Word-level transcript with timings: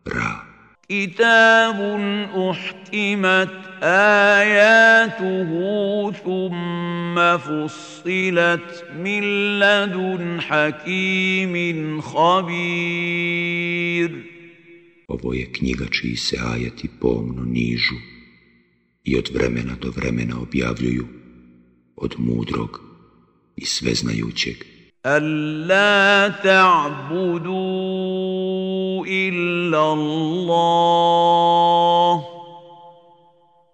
Ra. 0.06 0.44
كتاب 0.88 1.78
أحكمت 2.50 3.50
آياته 3.82 5.50
ثم 6.12 7.38
فصلت 7.38 8.84
من 8.96 9.22
لدن 9.58 10.40
حكيم 10.40 12.00
خبير 12.00 13.24
Ovo 15.08 15.34
je 15.34 15.52
knjiga 15.52 15.86
čiji 15.90 16.16
se 16.16 16.36
ajati 16.54 16.88
pomno 17.00 17.44
nižu 17.44 17.94
i 19.03 19.17
od 19.17 19.29
vremena 19.33 19.75
do 19.81 19.91
vremena 19.95 20.41
objavljuju 20.41 21.07
od 21.95 22.15
mudrog 22.17 22.81
i 23.55 23.65
sveznajućeg. 23.65 24.55
Alla 25.03 26.33
ta'budu 26.43 27.63
illa 29.07 29.95
Allah. 29.95 30.79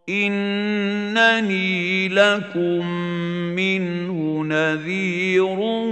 Innani 0.07 2.09
lakum 2.09 2.85
minhu 3.55 4.43
nadhirun 4.43 5.89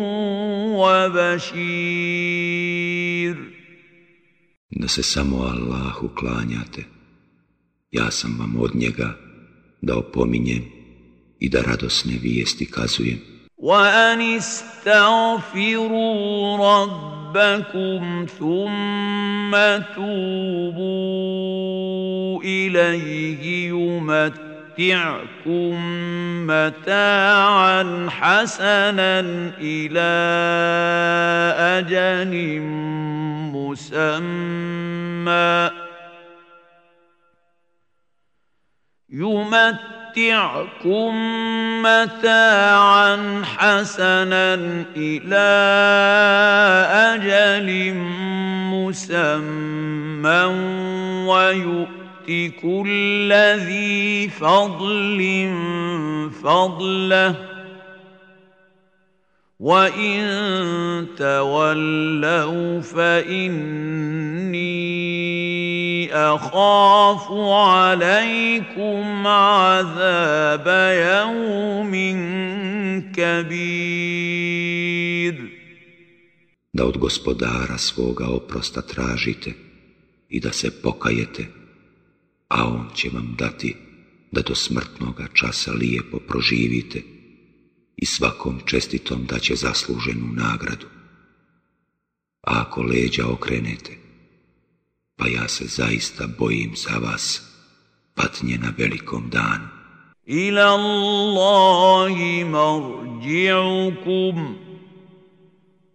wa 0.78 1.10
bashir. 1.14 2.54
Da 4.70 4.88
se 4.88 5.04
samo 5.04 5.38
Allahu 5.38 6.10
klanjate, 6.16 6.84
ja 7.94 8.12
sam 8.12 8.36
vam 8.40 8.56
od 8.60 8.76
njega 8.76 9.16
da 9.82 9.98
opominjem 9.98 10.64
i 11.40 11.50
da 11.50 11.62
radosne 11.62 12.14
vijesti 12.22 12.72
kazujem. 12.72 13.34
وأن 13.64 14.22
استغفروا 14.22 16.08
ربكم 16.58 18.26
ثم 18.40 19.52
توبوا 19.96 20.84
إليه 22.44 23.70
يمتعكم 23.70 25.76
متاعا 26.48 28.08
حسنا 28.10 29.20
إلى 29.60 30.14
أجل 31.80 32.62
مسمى 33.54 35.83
يمتعكم 39.14 41.14
متاعا 41.82 43.42
حسنا 43.58 44.54
إلى 44.98 45.50
أجل 47.14 47.94
مسمى 48.74 50.44
ويؤت 51.28 52.54
كل 52.62 53.34
ذي 53.56 54.30
فضل 54.30 55.50
فضله 56.44 57.36
وإن 59.60 60.26
تولوا 61.18 62.82
فإني 62.82 64.74
أخاف 66.13 67.33
عليكم 67.33 69.27
عذاب 69.27 70.67
يوم 71.13 71.93
كبير 73.13 74.69
Da 76.73 76.85
od 76.85 76.99
gospodara 76.99 77.79
svoga 77.79 78.27
oprosta 78.27 78.83
tražite 78.83 79.53
i 80.29 80.41
da 80.41 80.53
se 80.53 80.83
pokajete, 80.83 81.47
a 82.49 82.65
on 82.69 82.91
će 82.95 83.11
vam 83.15 83.35
dati 83.39 83.77
da 84.33 84.41
do 84.43 84.55
smrtnoga 84.55 85.27
časa 85.33 85.73
lijepo 85.73 86.19
proživite 86.19 87.03
i 87.97 88.07
svakom 88.07 88.61
čestitom 88.65 89.27
da 89.27 89.39
će 89.39 89.55
zasluženu 89.55 90.27
nagradu. 90.33 90.87
A 92.43 92.61
ako 92.61 92.83
leđa 92.83 93.27
okrenete, 93.27 93.93
pa 95.23 95.29
ja 95.29 95.49
se 95.49 95.65
zaista 95.65 96.27
bojim 96.39 96.73
za 96.77 96.99
vas 96.99 97.43
patnje 98.15 98.59
na 98.59 98.73
velikom 98.79 99.31
danu. 99.31 99.69
إلى 100.29 100.75
الله 100.75 102.45
مرجعكم 102.45 104.37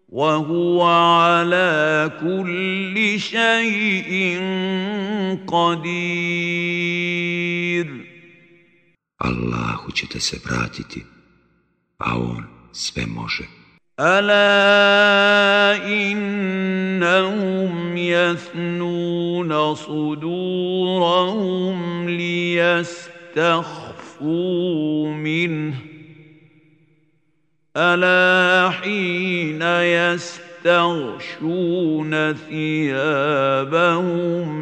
وهو 0.09 0.83
على 0.83 2.11
كل 2.21 3.19
شيء 3.19 4.39
قدير 5.47 6.83
Allahu 9.23 9.91
ćete 9.91 10.19
se 10.19 10.37
vratiti, 10.45 11.05
a 11.97 12.17
On 12.17 12.43
sve 12.71 13.05
može. 13.05 13.56
ألا 14.00 15.86
إنهم 15.86 17.96
يثنون 17.96 19.74
صدورهم 19.74 21.78
ليستخفوا 22.08 23.48
منه 25.08 25.74
ألا 27.76 28.70
حين 28.70 29.62
يستغشون 30.62 32.32
ثيابهم 32.32 33.50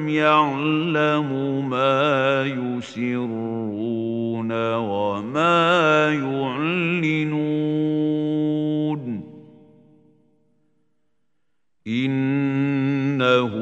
يعلم 0.09 1.31
ما 1.71 2.45
يسرون 2.47 4.53
وما 4.77 6.13
يعلنون 6.13 7.67
إنه 11.88 13.54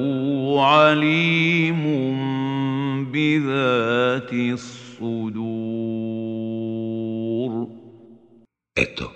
عليم 0.62 1.84
بذات 3.12 4.34
الصدور 4.34 5.80
Eto, 8.76 9.12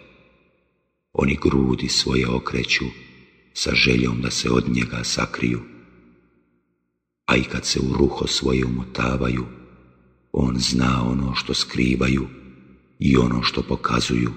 oni 1.14 1.36
grudi 1.36 1.90
svoje 1.90 2.28
okreću 2.28 2.86
sa 3.54 3.72
željom 3.76 4.22
da 4.22 4.32
se 4.32 4.50
od 4.50 4.70
njega 4.70 5.04
sakriju, 5.04 5.60
a 7.26 7.36
i 7.36 7.44
kad 7.44 7.66
se 7.66 7.80
u 7.80 7.94
ruho 7.98 8.28
svoje 8.28 8.66
umotavaju, 8.66 9.46
on 10.32 10.56
zna 10.60 11.04
ono 11.08 11.36
što 11.36 11.54
skrivaju 11.54 12.28
i 13.00 13.18
ono 13.18 13.44
što 13.44 13.62
pokazuju. 13.62 14.32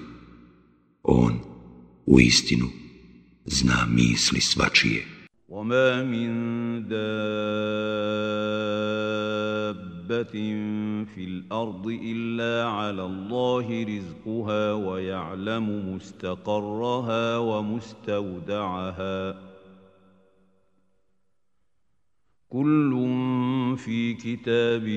On, 1.03 1.39
u 2.05 2.19
istinu, 2.19 2.67
zna 3.46 3.86
misli 3.86 4.40
svačije. 4.40 5.22
وما 5.52 6.02
من 6.04 6.28
دابة 6.88 7.12
في 11.14 11.24
الأرض 11.24 11.86
إلا 11.86 12.68
على 12.68 13.04
الله 13.04 13.84
رزقها 13.84 14.72
ويعلم 14.72 15.94
مستقرها 15.94 17.38
ومستودعها 17.38 19.34
كل 22.48 22.92
في 23.78 24.14
كتاب 24.14 24.88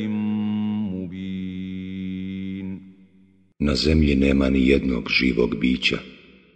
مبين 0.93 1.85
Na 3.59 3.75
zemlji 3.75 4.15
nema 4.15 4.49
ni 4.49 4.67
jednog 4.67 5.09
živog 5.09 5.55
bića, 5.59 5.97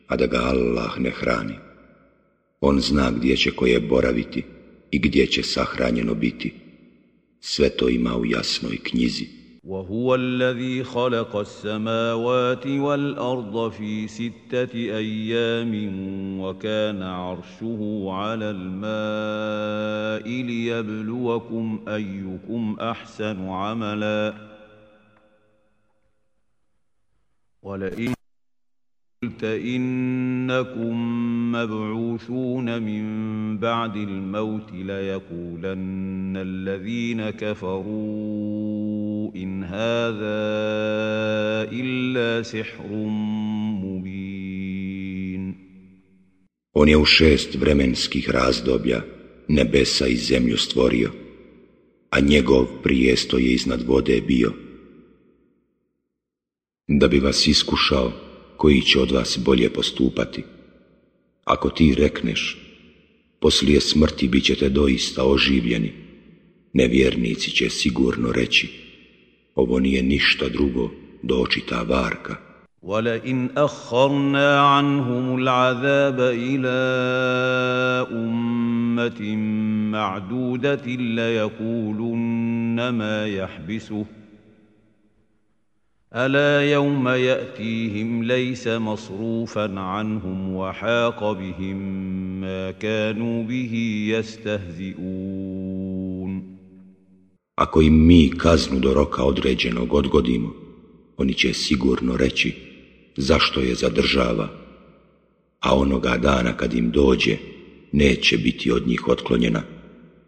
a 0.07 0.15
da 0.15 0.25
ga 0.27 0.37
Allah 0.37 0.99
ne 0.99 1.09
hrani. 1.09 1.68
On 2.61 2.79
zna 2.79 3.11
gdje 3.11 3.37
će 3.37 3.51
koje 3.51 3.79
boraviti 3.79 4.43
i 4.91 4.99
gdje 4.99 5.27
će 5.27 5.43
sahranjeno 5.43 6.13
biti. 6.13 6.53
Sve 7.39 7.69
to 7.69 7.89
ima 7.89 8.17
u 8.17 8.25
jasnoj 8.25 8.77
knjizi. 8.83 9.39
وهو 9.63 10.15
الذي 10.15 10.83
خلق 10.83 11.35
السماوات 11.35 12.67
والارض 12.67 13.71
في 13.71 14.07
سته 14.07 14.73
أيام 14.73 15.73
وكان 16.39 17.03
عرشه 17.03 18.05
على 18.09 18.45
الماء 18.49 20.27
ليبلوكم 20.43 21.85
ايكم 21.87 22.77
احسن 22.79 23.49
عملا 23.49 24.33
ولئن 27.61 28.18
قلت 29.22 29.44
انكم 29.44 30.94
مبعوثون 31.52 32.82
من 32.82 33.04
بعد 33.58 33.96
الموت 33.96 34.72
ليقولن 34.72 36.36
الذين 36.36 37.30
كفروا 37.30 38.54
ان 39.36 39.64
هذا 39.64 40.44
الا 41.72 42.42
سحر 42.42 42.88
مبين 43.82 44.34
On 46.76 46.88
je 46.88 46.96
u 46.96 47.04
šest 47.04 47.54
vremenskih 47.54 48.30
razdoblja 48.30 49.02
nebesa 49.48 50.06
i 50.06 50.16
zemlju 50.16 50.56
stvorio, 50.56 51.10
a 52.10 52.20
njegov 52.20 52.66
prijesto 52.82 53.38
je 53.38 53.52
iznad 53.52 53.82
vode 53.82 54.20
bio. 54.20 54.52
Da 56.88 57.08
bi 57.08 57.18
vas 57.18 57.46
iskušao, 57.46 58.12
koji 58.58 58.80
će 58.80 59.00
od 59.00 59.10
vas 59.10 59.38
bolje 59.44 59.70
postupati. 59.70 60.44
Ako 61.44 61.70
ti 61.70 61.94
rekneš, 61.94 62.58
poslije 63.40 63.80
smrti 63.80 64.28
bit 64.28 64.44
ćete 64.44 64.68
doista 64.68 65.24
oživljeni, 65.24 65.92
nevjernici 66.72 67.50
će 67.50 67.70
sigurno 67.70 68.32
reći, 68.32 68.68
ovo 69.54 69.78
nije 69.78 70.02
ništa 70.02 70.48
drugo 70.48 70.90
do 71.22 71.34
očita 71.36 71.82
varka. 71.82 72.36
وَلَئِنْ 72.84 73.48
أَخَّرْنَا 73.56 74.48
عَنْهُمُ 74.60 75.38
الْعَذَابَ 75.38 76.20
إِلَىٰ 76.20 76.84
أُمَّةٍ 78.12 79.20
مَّعْدُودَةٍ 79.96 80.86
لَيَقُولُنَّ 81.18 82.88
مَا 82.88 83.26
يَحْبِسُهُ 83.26 84.04
الا 86.14 86.72
يوم 86.72 87.08
ياتيهم 87.08 88.22
ليس 88.24 88.68
مصروفا 88.68 89.80
عنهم 89.80 90.54
وحاق 90.56 91.32
بهم 91.32 91.76
ما 92.40 92.70
كانوا 92.70 93.42
به 93.42 93.74
يستهزئون 94.08 95.44
Ako 97.56 97.82
im 97.82 98.06
mi 98.06 98.30
kaznu 98.30 98.80
do 98.80 98.94
roka 98.94 99.24
određenog 99.24 99.94
odgodimo, 99.94 100.54
oni 101.16 101.34
će 101.34 101.52
sigurno 101.52 102.16
reći 102.16 102.54
zašto 103.16 103.60
je 103.60 103.74
zadržava, 103.74 104.48
a 105.60 105.76
onoga 105.78 106.16
dana 106.16 106.56
kad 106.56 106.74
im 106.74 106.90
dođe 106.90 107.36
neće 107.92 108.38
biti 108.38 108.70
od 108.72 108.86
njih 108.86 109.08
otklonjena 109.08 109.62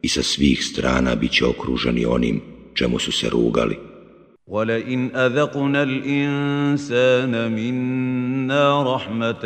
i 0.03 0.09
sa 0.09 0.23
svih 0.23 0.65
strana 0.65 1.15
bit 1.15 1.33
će 1.33 1.47
okruženi 1.47 2.07
onim 2.07 2.41
čemu 2.75 2.99
su 2.99 3.13
se 3.13 3.31
rugali. 3.31 3.77
ولئن 4.47 5.17
اذقنا 5.17 5.83
الانسان 5.83 7.53
منا 7.53 8.95
رحمه 8.95 9.45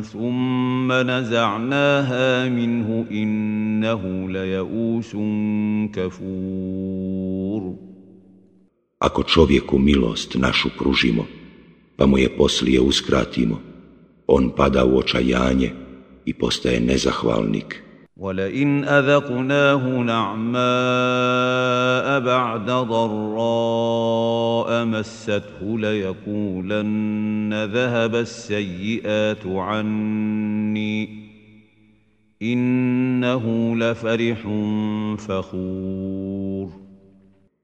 ثم 0.00 0.92
نزعناها 0.92 2.48
منه 2.48 3.06
انه 3.10 4.28
ليئوس 4.30 5.16
كفور 5.94 7.74
Ako 9.00 9.24
čovjeku 9.24 9.80
milost 9.80 10.36
našu 10.36 10.68
pružimo, 10.78 11.24
pa 11.96 12.06
mu 12.06 12.18
je 12.18 12.28
poslije 12.36 12.80
uskratimo, 12.80 13.56
on 14.26 14.52
pada 14.56 14.84
u 14.84 14.98
očajanje 14.98 15.70
i 16.24 16.34
postaje 16.34 16.80
nezahvalnik. 16.80 17.83
ولئن 18.17 18.83
اذقناه 18.83 19.87
نعماء 20.03 20.59
بعد 22.19 22.65
ضراء 22.65 24.05
مسته 24.85 25.79
ليقولن 25.79 27.53
ذهب 27.73 28.15
السيئات 28.15 29.45
عني 29.45 31.25
انه 32.41 33.75
لفرح 33.75 34.39
فخور 35.17 36.85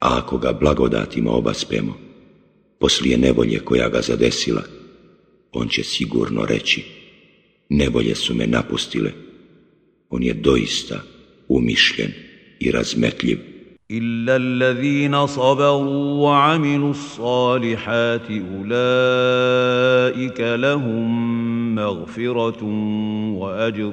A 0.02 0.18
ako 0.18 0.38
ga 0.38 0.54
blagodatima 0.54 1.32
obaspemo, 1.32 1.94
poslije 2.80 3.18
nevolje 3.18 3.60
koja 3.60 3.90
ga 3.90 4.02
zadesila, 4.02 4.62
on 5.52 5.68
će 5.68 5.84
sigurno 5.84 6.46
reći, 6.46 6.86
nevolje 7.70 8.16
su 8.16 8.34
me 8.34 8.48
napustile, 8.48 9.12
on 10.11 10.23
je 10.23 10.35
doista 10.35 11.03
umišljen 11.49 12.13
i 12.61 12.71
razmetljiv. 12.71 13.39
إلا 13.91 14.37
الذين 14.37 15.27
صبروا 15.27 16.23
وعملوا 16.23 16.91
الصالحات 16.91 18.31
أولئك 18.31 18.71
لهم 20.41 21.75
مغفرة 21.75 22.65
وأجر 23.39 23.93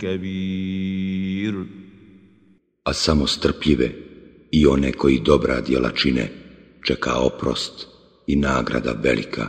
كبير 0.00 1.54
A 2.84 2.92
samo 2.92 3.26
strpljive 3.26 3.90
i 4.50 4.66
one 4.66 4.92
koji 4.92 5.20
dobra 5.20 5.60
djela 5.60 5.90
čine, 5.90 6.28
čeka 6.84 7.14
oprost 7.14 7.86
i 8.26 8.36
nagrada 8.36 8.92
velika. 9.02 9.48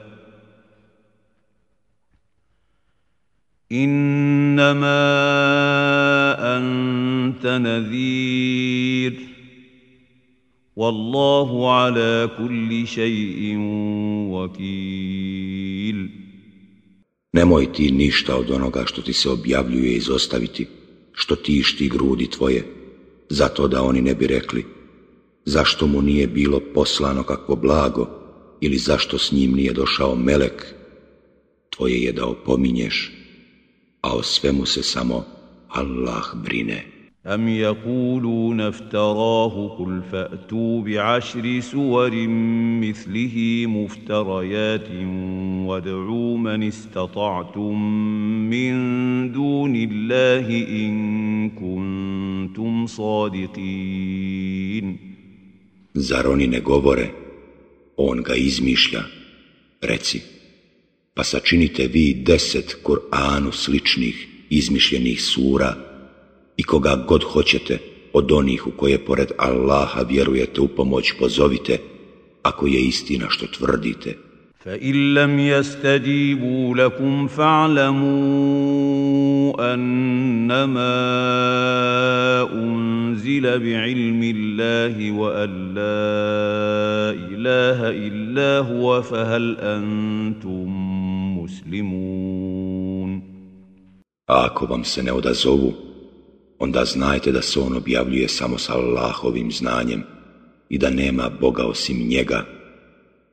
انما 3.72 5.02
انت 6.56 7.46
نذير 7.46 9.14
والله 10.76 11.72
على 11.72 12.30
كل 12.38 12.86
شيء 12.86 13.56
وكيل 14.30 16.10
Nemoj 17.36 17.72
ti 17.72 17.90
ništa 17.90 18.36
od 18.36 18.50
onoga 18.50 18.82
što 18.86 19.02
ti 19.02 19.12
se 19.12 19.30
objavljuje 19.30 19.92
izostaviti, 19.92 20.66
što 21.12 21.36
tišti 21.36 21.88
grudi 21.88 22.30
tvoje, 22.30 22.64
zato 23.28 23.68
da 23.68 23.82
oni 23.82 24.02
ne 24.02 24.14
bi 24.14 24.26
rekli, 24.26 24.64
zašto 25.44 25.86
mu 25.86 26.02
nije 26.02 26.26
bilo 26.26 26.60
poslano 26.74 27.22
kakvo 27.22 27.56
blago, 27.56 28.08
ili 28.60 28.76
zašto 28.76 29.18
s 29.18 29.32
njim 29.32 29.52
nije 29.52 29.72
došao 29.72 30.14
melek, 30.14 30.74
tvoje 31.70 32.02
je 32.02 32.12
da 32.12 32.26
opominješ, 32.26 33.19
A 34.01 34.15
o 34.15 34.23
svemu 34.23 34.65
se 34.65 34.83
samo 34.83 35.25
Allah 35.69 36.25
brine. 36.43 36.83
أم 37.25 37.47
يقولون 37.47 38.61
افتراه 38.61 39.77
قل 39.79 40.01
فأتوا 40.11 40.81
بعشر 40.81 41.59
سور 41.59 42.27
مثله 42.81 43.65
مفتريات 43.67 44.87
وادعوا 45.67 46.37
من 46.37 46.63
استطعتم 46.63 47.81
من 48.49 48.73
دون 49.31 49.75
الله 49.75 50.47
إن 50.67 51.49
كنتم 51.49 52.85
صادقين. 52.85 54.31
Zar 55.95 56.27
oni 56.27 56.47
ne 56.47 56.59
govore, 56.59 57.11
on 57.97 58.23
ga 58.23 58.35
izmišlja, 58.35 59.03
reci, 59.81 60.21
pa 61.14 61.24
sačinite 61.24 61.86
vi 61.86 62.14
deset 62.14 62.76
Kur'anu 62.82 63.52
sličnih 63.52 64.28
izmišljenih 64.50 65.22
sura 65.22 65.74
i 66.56 66.62
koga 66.62 67.04
god 67.08 67.22
hoćete 67.22 67.78
od 68.12 68.32
onih 68.32 68.66
u 68.66 68.70
koje 68.70 69.04
pored 69.04 69.28
Allaha 69.38 70.02
vjerujete 70.02 70.60
u 70.60 70.68
pomoć 70.68 71.12
pozovite, 71.18 71.78
ako 72.42 72.66
je 72.66 72.80
istina 72.80 73.26
što 73.30 73.46
tvrdite. 73.46 74.16
فإن 74.66 75.14
لم 75.14 75.38
يستجيبوا 75.38 76.74
لكم 76.74 77.26
فاعلموا 77.26 78.14
أنما 79.74 80.96
أنزل 82.52 83.42
بعلم 83.42 84.20
الله 84.36 85.10
وأن 85.10 85.74
لا 85.74 87.10
إله 87.30 87.90
إلا 87.90 88.58
هو 88.58 89.02
فهل 89.02 89.56
أنتم 89.60 90.99
مسلمون 91.42 93.22
A 94.28 94.46
ako 94.46 94.66
vam 94.66 94.84
se 94.84 95.02
ne 95.02 95.12
odazovu, 95.12 95.72
onda 96.58 96.84
znajte 96.84 97.32
da 97.32 97.42
se 97.42 97.60
on 97.60 97.76
objavljuje 97.76 98.28
samo 98.28 98.58
sa 98.58 98.72
Allahovim 98.74 99.52
znanjem 99.52 100.02
i 100.68 100.78
da 100.78 100.90
nema 100.90 101.30
Boga 101.40 101.64
osim 101.64 102.08
njega, 102.08 102.44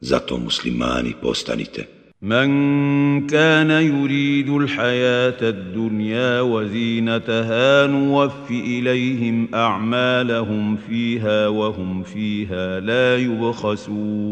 zato 0.01 0.37
muslimani 0.37 1.13
postanite. 1.21 1.87
من 2.23 3.27
كان 3.27 3.69
يريد 3.69 4.49
الحياة 4.49 5.49
الدنيا 5.49 6.41
وزينتها 6.41 7.87
نوف 7.87 8.51
إليهم 8.51 9.55
أعمالهم 9.55 10.75
فيها 10.75 11.47
وهم 11.47 12.03
فيها 12.03 12.79
لا 12.79 13.17
يبخسون 13.17 14.23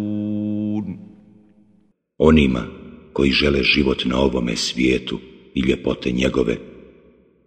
Onima 2.24 2.63
koji 3.15 3.31
žele 3.31 3.63
život 3.63 4.05
na 4.05 4.19
ovome 4.19 4.55
svijetu 4.55 5.19
i 5.55 5.62
ljepote 5.62 6.12
njegove, 6.12 6.57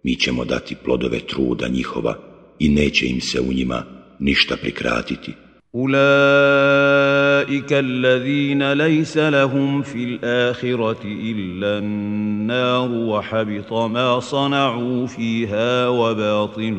mi 0.03 0.15
ćemo 0.15 0.45
dati 0.45 0.75
plodove 0.83 1.19
truda 1.19 1.67
njihova 1.67 2.17
i 2.59 2.69
neće 2.69 3.07
im 3.07 3.21
se 3.21 3.41
u 3.41 3.53
njima 3.53 3.83
ništa 4.19 4.57
prikratiti. 4.57 5.31
أولئك 5.75 7.71
الذين 7.73 8.73
ليس 8.73 9.17
لهم 9.17 9.81
في 9.81 10.03
الآخرة 10.03 11.03
إلا 11.03 11.77
النار 11.77 12.91
وحبط 12.91 13.73
ما 13.73 14.19
صنعوا 14.19 15.07
فيها 15.07 15.87
وباطل 15.87 16.73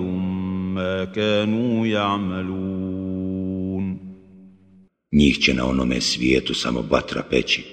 ما 0.74 1.04
كانوا 1.04 1.86
يعملون 1.86 3.26
Njih 5.12 5.38
će 5.38 5.54
na 5.54 5.66
onome 5.66 6.00
svijetu 6.00 6.54
samo 6.54 6.84
vatra 6.90 7.22
peći. 7.30 7.64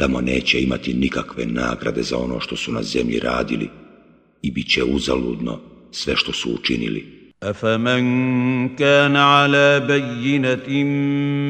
Tamo 0.00 0.20
neće 0.20 0.62
imati 0.62 0.94
nikakve 0.94 1.46
nagrade 1.46 2.02
za 2.02 2.18
ono 2.18 2.40
što 2.40 2.56
su 2.56 2.72
na 2.72 2.82
zemlji 2.82 3.18
radili 3.18 3.68
i 4.42 4.50
bit 4.50 4.68
će 4.68 4.84
uzaludno 4.84 5.58
sve 5.90 6.16
što 6.16 6.32
su 6.32 6.54
učinili. 6.54 7.20
أفمن 7.42 8.04
كان 8.76 9.16
على 9.16 9.80
بينة 9.80 10.84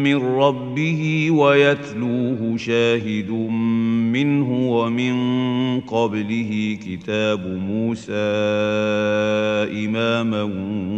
من 0.04 0.16
ربه 0.16 1.30
ويتلوه 1.30 2.56
شاهد 2.56 3.30
منه 4.14 4.50
ومن 4.70 5.14
قبله 5.80 6.78
كتاب 6.86 7.46
موسى 7.46 8.12
إماما 9.84 10.42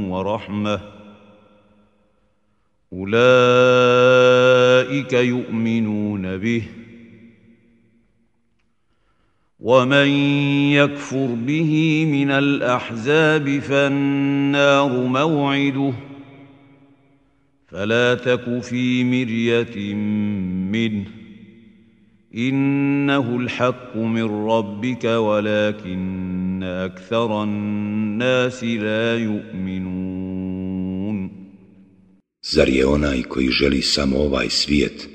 ورحمة 0.09 0.81
أولئك 2.93 3.13
يؤمنون 5.13 6.37
به 6.37 6.63
ۖ 6.79 6.82
ومن 9.63 10.09
يكفر 10.75 11.27
به 11.47 12.05
من 12.13 12.31
الاحزاب 12.31 13.59
فالنار 13.59 15.07
موعده 15.07 15.93
فلا 17.69 18.15
تك 18.15 18.63
في 18.63 19.05
مريه 19.05 19.95
منه 20.75 21.05
انه 22.35 23.37
الحق 23.37 23.97
من 23.97 24.47
ربك 24.47 25.05
ولكن 25.05 26.63
أكثر 26.63 27.43
الناس 27.43 28.65
لا 28.65 29.19
يؤمنون. 29.19 30.63
Zar 32.45 32.69
je 32.69 32.87
onaj 32.87 33.23
koji 33.23 33.49
želi 33.51 33.83
samo 33.83 34.17
ovaj 34.19 34.51
svijet, 34.51 35.09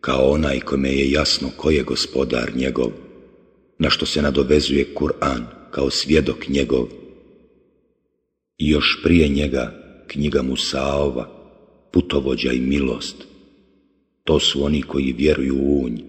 kao 0.00 0.30
onaj 0.30 0.60
kome 0.60 0.88
je 0.88 1.10
jasno 1.10 1.48
ko 1.56 1.70
je 1.70 1.82
gospodar 1.82 2.50
njegov, 2.56 2.90
na 3.82 3.90
što 3.90 4.06
se 4.06 4.22
nadovezuje 4.22 4.94
Kur'an 4.94 5.42
kao 5.70 5.90
svjedok 5.90 6.48
njegov 6.48 6.86
i 8.58 8.70
još 8.70 9.00
prije 9.02 9.28
njega 9.28 9.72
knjiga 10.06 10.42
Musaova, 10.42 11.26
putovođa 11.92 12.52
i 12.52 12.60
milost. 12.60 13.16
To 14.24 14.40
su 14.40 14.64
oni 14.64 14.82
koji 14.82 15.12
vjeruju 15.12 15.54
u 15.54 15.84
unj, 15.84 16.00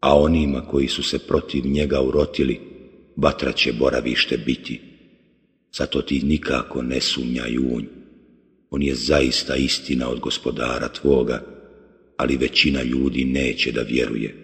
a 0.00 0.18
onima 0.18 0.60
koji 0.60 0.88
su 0.88 1.02
se 1.02 1.18
protiv 1.18 1.66
njega 1.66 2.00
urotili, 2.00 2.60
vatra 3.16 3.52
će 3.52 3.72
boravište 3.72 4.36
biti. 4.36 4.80
Zato 5.72 6.02
ti 6.02 6.20
nikako 6.22 6.82
ne 6.82 7.00
sumnjaj 7.00 7.58
unj. 7.58 7.84
On 8.70 8.82
je 8.82 8.94
zaista 8.94 9.56
istina 9.56 10.08
od 10.08 10.20
gospodara 10.20 10.88
tvoga, 10.88 11.42
ali 12.16 12.36
većina 12.36 12.82
ljudi 12.82 13.24
neće 13.24 13.72
da 13.72 13.82
vjeruje. 13.82 14.43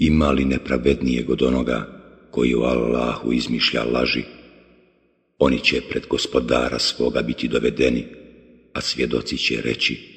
Ima 0.00 0.30
li 0.30 0.44
nepravednijeg 0.44 1.30
od 1.30 1.42
onoga 1.42 1.86
koji 2.30 2.54
u 2.54 2.62
Allahu 2.62 3.32
izmišlja 3.32 3.84
laži? 3.84 4.22
Oni 5.38 5.58
će 5.58 5.80
pred 5.90 6.06
gospodara 6.10 6.78
svoga 6.78 7.22
biti 7.22 7.48
dovedeni, 7.48 8.04
a 8.72 8.80
svjedoci 8.80 9.38
će 9.38 9.60
reći, 9.60 10.16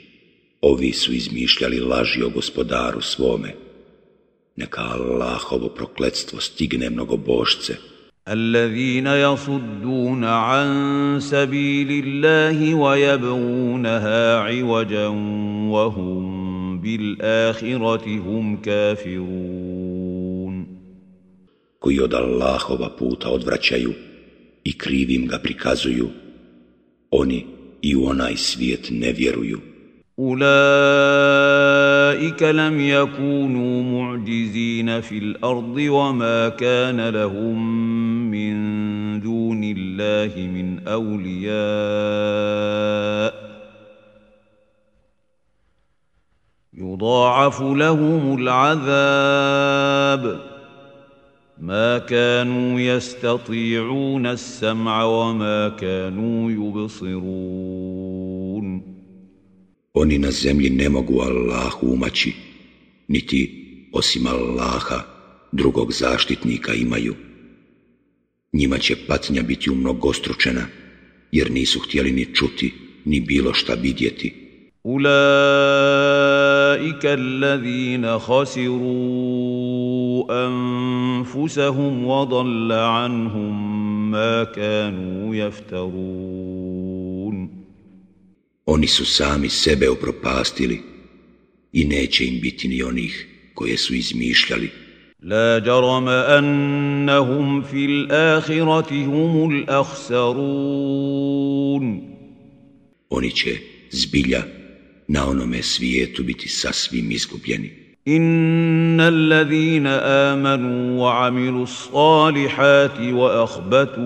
ovi 0.62 0.92
su 0.92 1.14
izmišljali 1.14 1.80
laži 1.80 2.24
o 2.24 2.30
gospodaru 2.30 3.02
svome. 3.02 3.56
Neka 4.56 4.82
Allahovo 4.82 5.70
prokletstvo 5.70 6.40
stigne 6.40 6.90
mnogobošce. 6.90 7.76
الذين 8.30 9.08
يصدون 9.08 10.24
عن 10.24 10.70
سبيل 11.20 12.04
الله 12.06 12.76
ويبغونها 12.76 14.36
عوجا 14.36 15.08
وهم 15.74 16.80
بالآخرة 16.82 18.06
هم 18.08 18.58
كافرون 18.58 19.63
Koji 21.85 22.01
od 22.01 22.15
Allahova 22.15 22.89
puta 22.99 23.29
odvraćaju 23.29 23.93
i 24.65 24.79
krivim 24.79 25.27
ga 25.27 25.39
prikazuju, 25.39 26.09
oni 27.11 27.47
i 27.83 27.97
u 27.97 28.07
onaj 28.07 28.37
svijet 28.37 28.89
ne 28.91 29.13
vjeruju. 29.13 29.61
أولئك 30.19 30.43
لم 32.43 32.81
يكونوا 32.81 33.83
معجزين 33.83 35.01
في 35.01 35.19
الأرض 35.19 35.77
وما 35.77 36.49
كان 36.49 37.09
لهم 37.09 37.59
من 38.31 38.55
دون 39.21 39.65
الله 39.65 40.33
من 40.47 40.89
أولياء 40.89 41.55
يضاعف 46.75 47.61
لهم 47.61 48.39
العذاب 48.39 49.75
ما 51.64 51.98
كانوا 51.98 52.80
يستطيعون 52.80 54.26
السمع 54.26 55.04
وما 55.04 55.70
كانوا 55.70 56.52
يبصرون 56.52 57.70
Oni 59.94 60.18
na 60.18 60.32
zemlji 60.32 60.70
ne 60.70 60.90
mogu 60.90 61.22
Allahu 61.22 61.88
umaći, 61.94 62.34
niti 63.08 63.40
osim 63.94 64.28
Allaha 64.28 65.04
drugog 65.52 65.92
zaštitnika 65.94 66.74
imaju. 66.74 67.16
Njima 68.54 68.78
će 68.78 68.96
patnja 69.08 69.42
biti 69.42 69.70
umnogostručena, 69.70 70.66
jer 71.32 71.52
nisu 71.52 71.80
htjeli 71.80 72.12
ni 72.12 72.26
čuti, 72.36 72.74
ni 73.06 73.20
bilo 73.20 73.54
šta 73.54 73.74
vidjeti. 73.74 74.50
أولئك 74.86 75.06
الذين 77.06 78.20
خسروا 78.20 79.53
أنفسهم 80.32 82.06
وضل 82.06 82.72
عنهم 82.72 84.12
ما 84.12 84.44
كانوا 84.44 85.36
يفترون 85.36 86.90
Oni 88.66 88.88
su 88.88 89.06
sami 89.06 89.50
sebe 89.50 89.90
upropastili 89.90 90.82
i 91.74 91.86
neće 91.86 92.26
im 92.26 92.42
biti 92.42 92.68
ni 92.68 92.84
onih 92.84 93.28
koje 93.54 93.78
su 93.78 93.96
izmišljali. 93.96 94.70
لا 95.24 95.60
جرم 95.60 96.08
أنهم 96.10 97.62
في 97.62 97.86
الآخرة 97.86 99.06
هم 99.06 99.52
الأخسرون 99.52 101.00
Oni 103.10 103.32
će 103.32 103.58
zbilja 103.92 104.44
na 105.08 105.30
onome 105.30 105.64
svijetu 105.64 106.24
biti 106.24 106.50
sasvim 106.50 107.12
izgubljeni. 107.12 107.83
إن 108.08 109.00
الذين 109.00 109.88
آمنوا 109.88 111.02
وعملوا 111.02 111.64
الصالحات 111.64 113.00
وأخبتوا 113.02 114.00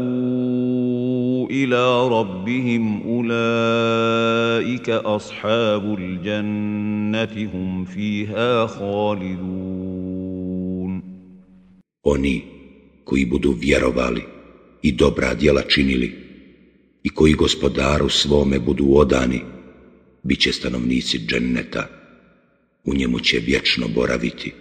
إلى 1.49 2.07
ربهم 2.07 3.01
أولئك 3.05 4.89
أصحاب 4.89 5.97
الجنة 5.99 7.49
هم 7.53 7.85
فيها 7.85 8.67
خالدون 8.67 9.93
Oni 12.05 12.41
koji 13.03 13.25
budu 13.25 13.51
vjerovali 13.51 14.23
i 14.81 14.91
dobra 14.91 15.33
djela 15.33 15.61
činili 15.61 16.15
i 17.03 17.09
koji 17.09 17.33
gospodaru 17.33 18.09
svome 18.09 18.59
budu 18.59 18.85
odani, 18.95 19.41
bit 20.23 20.39
će 20.39 20.51
stanovnici 20.51 21.19
dženneta, 21.27 21.87
u 22.87 22.93
njemu 22.93 23.19
će 23.19 23.39
vječno 23.39 23.87
boraviti. 23.87 24.53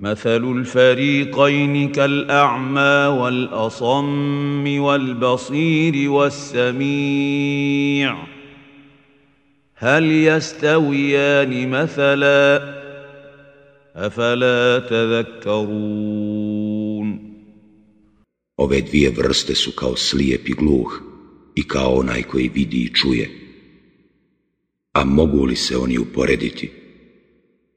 مثل 0.00 0.44
الفريقين 0.56 1.92
كالأعمى 1.92 3.06
والأصم 3.18 4.80
والبصير 4.80 6.10
والسميع 6.10 7.46
هل 9.74 10.04
يستويان 10.04 11.70
مثلا 11.70 12.78
أفلا 13.96 14.78
تذكرون 14.78 15.98
Ove 18.58 18.80
dvije 18.80 19.10
vrste 19.10 19.54
su 19.54 19.72
kao 19.72 19.96
slijep 19.96 20.48
i 20.48 20.52
gluh 20.52 21.02
i 21.54 21.68
kao 21.68 21.94
onaj 21.94 22.22
koji 22.22 22.48
vidi 22.54 22.76
i 22.76 22.94
čuje. 22.94 23.30
A 24.92 25.04
mogu 25.04 25.44
li 25.44 25.56
se 25.56 25.76
oni 25.76 25.98
uporediti? 25.98 26.70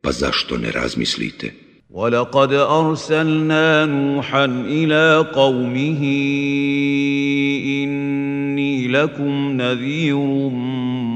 Pa 0.06 0.12
zašto 0.12 0.58
ne 0.58 0.72
razmislite? 0.72 1.52
ولقد 1.92 2.54
أرسلنا 2.54 3.86
نوحا 3.86 4.46
إلى 4.46 5.28
قومه 5.34 6.02
إني 7.84 8.88
لكم 8.88 9.62
نذير 9.62 10.16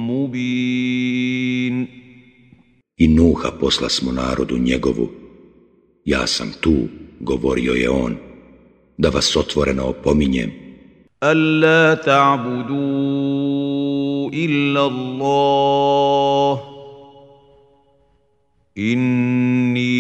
مبين 0.09 1.87
I 2.97 3.07
Nuha 3.07 3.51
posla 3.59 3.89
smo 3.89 4.11
narodu 4.11 4.57
njegovu. 4.57 5.09
Ja 6.05 6.27
sam 6.27 6.51
tu, 6.61 6.73
govorio 7.19 7.73
je 7.73 7.89
on, 7.89 8.15
da 8.97 9.09
vas 9.09 9.35
otvoreno 9.35 9.83
opominjem. 9.85 10.51
ألا 11.23 11.93
تعبدوا 11.93 12.69
إلا 14.33 14.85
الله 14.87 16.68
إني 18.80 19.90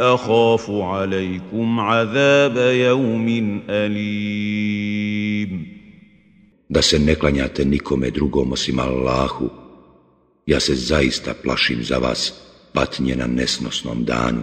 أخاف 0.00 0.70
عليكم 0.70 1.80
عذاب 1.80 2.56
يوم 2.56 3.60
أليم 3.70 4.94
Da 6.70 6.82
se 6.82 6.98
ne 6.98 7.14
klanjate 7.14 7.64
nikome 7.64 8.10
drugom 8.10 8.52
osim 8.52 8.78
Allahu. 8.78 9.50
Ja 10.46 10.60
se 10.60 10.74
zaista 10.74 11.34
plašim 11.42 11.84
za 11.84 11.98
vas 11.98 12.32
patnje 12.72 13.16
na 13.16 13.26
nesnosnom 13.26 14.04
danu. 14.04 14.42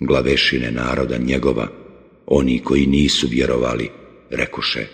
glavešine 0.00 0.70
naroda 0.70 1.18
njegova, 1.18 1.68
oni 2.26 2.58
koji 2.58 2.86
nisu 2.86 3.28
vjerovali, 3.30 3.88
rekoše, 4.30 4.86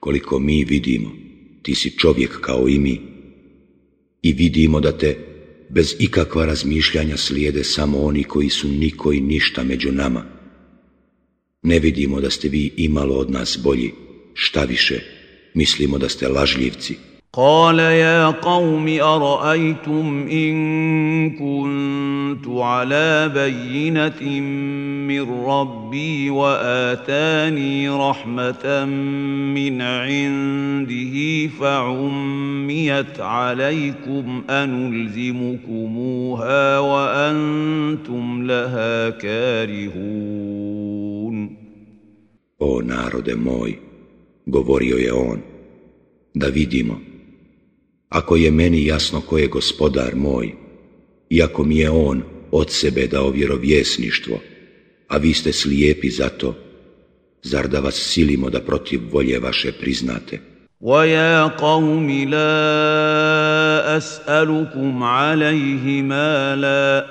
koliko 0.00 0.38
mi 0.38 0.64
vidimo, 0.64 1.12
ti 1.62 1.74
si 1.74 1.98
čovjek 1.98 2.40
kao 2.40 2.68
i 2.68 2.78
mi, 2.78 3.00
i 4.22 4.32
vidimo 4.32 4.80
da 4.80 4.98
te 4.98 5.16
bez 5.68 5.94
ikakva 5.98 6.46
razmišljanja 6.46 7.16
slijede 7.16 7.64
samo 7.64 8.02
oni 8.02 8.24
koji 8.24 8.48
su 8.48 8.68
niko 8.68 9.12
i 9.12 9.20
ništa 9.20 9.64
među 9.64 9.92
nama. 9.92 10.24
Ne 11.62 11.78
vidimo 11.78 12.20
da 12.20 12.30
ste 12.30 12.48
vi 12.48 12.72
imalo 12.76 13.14
od 13.14 13.30
nas 13.30 13.58
bolji, 13.62 13.90
šta 14.34 14.64
više, 14.64 15.00
mislimo 15.54 15.98
da 15.98 16.08
ste 16.08 16.28
lažljivci. 16.28 16.94
قال 17.34 17.78
يا 17.78 18.26
قوم 18.26 18.88
أرأيتم 18.88 20.28
إن 20.28 21.30
كنت 21.30 22.48
على 22.48 23.30
بينة 23.34 24.40
من 25.08 25.44
ربي 25.44 26.30
وآتاني 26.30 27.88
رحمة 27.88 28.84
من 29.54 29.82
عنده 29.82 31.46
فعميت 31.60 33.20
عليكم 33.20 34.42
أنلزمكموها 34.50 35.58
وأنتم 36.78 38.46
لها 38.46 39.10
كارهون. 39.10 40.82
O 42.58 42.82
narode 42.82 43.34
moj, 43.34 43.72
govorio 44.46 44.96
je 44.96 45.12
on, 45.12 45.42
da 46.34 46.48
vidimo. 46.48 47.11
Ako 48.11 48.35
je 48.35 48.51
meni 48.51 48.85
jasno 48.85 49.21
ko 49.21 49.37
je 49.37 49.47
gospodar 49.47 50.15
moj, 50.15 50.51
iako 51.29 51.63
mi 51.63 51.77
je 51.77 51.89
on 51.89 52.23
od 52.51 52.71
sebe 52.71 53.07
dao 53.07 53.29
vjerovjesništvo, 53.29 54.39
a 55.07 55.17
vi 55.17 55.33
ste 55.33 55.53
slijepi 55.53 56.09
za 56.09 56.29
to, 56.29 56.55
zar 57.43 57.67
da 57.67 57.79
vas 57.79 57.95
silimo 57.95 58.49
da 58.49 58.61
protiv 58.61 59.01
volje 59.11 59.39
vaše 59.39 59.71
priznate? 59.71 60.39
وَيَا 60.81 61.47
قَوْمِ 61.57 62.29
لَا 62.29 63.97
أَسْأَلُكُمْ 63.97 65.03
عَلَيْهِ 65.03 66.01
مَالًا 66.01 67.05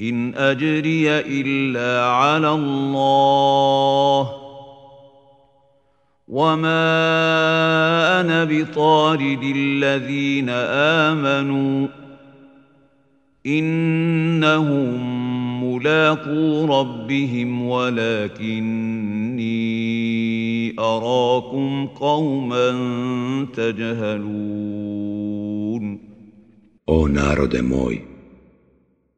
إِنْ 0.00 0.34
أَجْرِيَ 0.34 1.20
إِلَّا 1.20 2.04
عَلَى 2.04 2.50
اللَّهِ 2.50 4.39
وما 6.31 8.21
أنا 8.21 8.43
بطارد 8.43 9.43
الذين 9.55 10.49
امنوا 11.09 11.87
انهم 13.45 15.01
ملاقو 15.63 16.65
ربهم 16.65 17.61
ولكني 17.61 19.51
اراكم 20.79 21.87
قوما 21.87 22.71
تجهلون 23.55 24.81
O 26.85 27.07
narode 27.07 27.61
moj, 27.61 27.95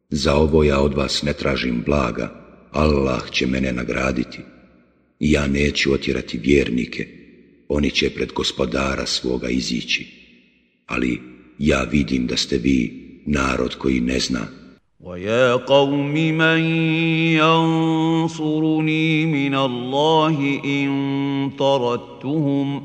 za 0.10 0.34
ovo 0.36 0.64
ja 0.64 0.80
od 0.80 0.94
vas 0.94 1.24
ne 1.24 1.34
tražim 1.34 1.84
blaga, 1.86 2.30
Allah 2.72 3.32
će 3.32 3.48
mene 3.48 3.72
nagraditi. 3.72 4.53
i 5.23 5.33
ja 5.33 5.47
neću 5.47 5.93
otjerati 5.93 6.39
vjernike, 6.39 7.07
oni 7.69 7.91
će 7.91 8.11
pred 8.11 8.33
gospodara 8.33 9.07
svoga 9.07 9.49
izići. 9.49 10.07
Ali 10.87 11.21
ja 11.59 11.83
vidim 11.83 12.27
da 12.27 12.37
ste 12.37 12.59
vi 12.59 13.09
narod 13.27 13.75
koji 13.75 14.01
ne 14.01 14.19
zna. 14.21 14.49
وَيَا 15.01 15.55
قَوْمِ 15.55 16.15
مَنْ 16.39 16.61
يَنْصُرُنِي 17.39 19.27
مِنَ 19.27 19.55
اللَّهِ 19.55 20.61
إِنْ 20.65 20.91
طَرَدتُّهُمْ 21.59 22.83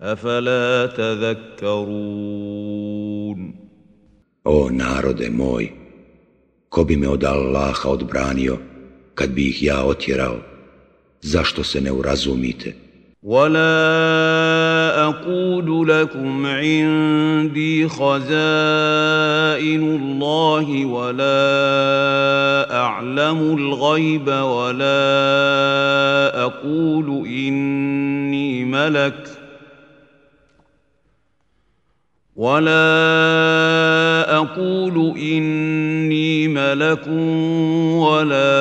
أَفَلَا 0.00 0.86
تَذَكَّرُونَ 0.86 1.98
O 4.44 4.70
narode 4.70 5.30
moj, 5.30 5.70
ko 6.68 6.84
bi 6.84 6.96
me 6.96 7.08
od 7.08 7.24
Allaha 7.24 7.88
odbranio 7.88 8.58
kad 9.14 9.30
bi 9.30 9.48
ih 9.48 9.62
ja 9.62 9.84
otjerao? 9.84 10.51
zašto 11.23 11.63
se 11.63 11.81
ne 11.81 11.91
urazumite? 11.91 12.73
ولا 13.23 15.03
أقول 15.05 15.87
لكم 15.89 16.45
عندي 16.45 17.87
خزائن 17.87 18.23
الله 19.95 20.85
ولا 20.85 22.75
أعلم 22.75 23.39
الغيب 23.57 24.27
ولا 24.27 25.03
أقول 26.43 27.27
إني 27.27 28.65
ملك 28.65 29.29
ولا 32.35 32.83
أقول 34.37 35.17
اني 35.17 36.47
ملك 36.47 37.07
ولا 37.97 38.53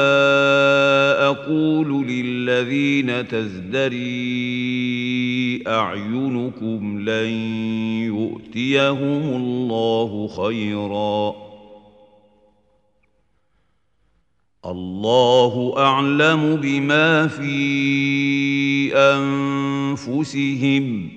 أقول 1.27 2.05
للذين 2.42 3.28
تزدري 3.28 4.02
أعينكم 5.66 7.00
لن 7.00 7.31
يؤتيهم 8.07 9.37
الله 9.37 10.28
خيرا. 10.28 11.35
الله 14.66 15.74
أعلم 15.78 16.57
بما 16.57 17.26
في 17.26 18.94
أنفسهم. 18.94 21.09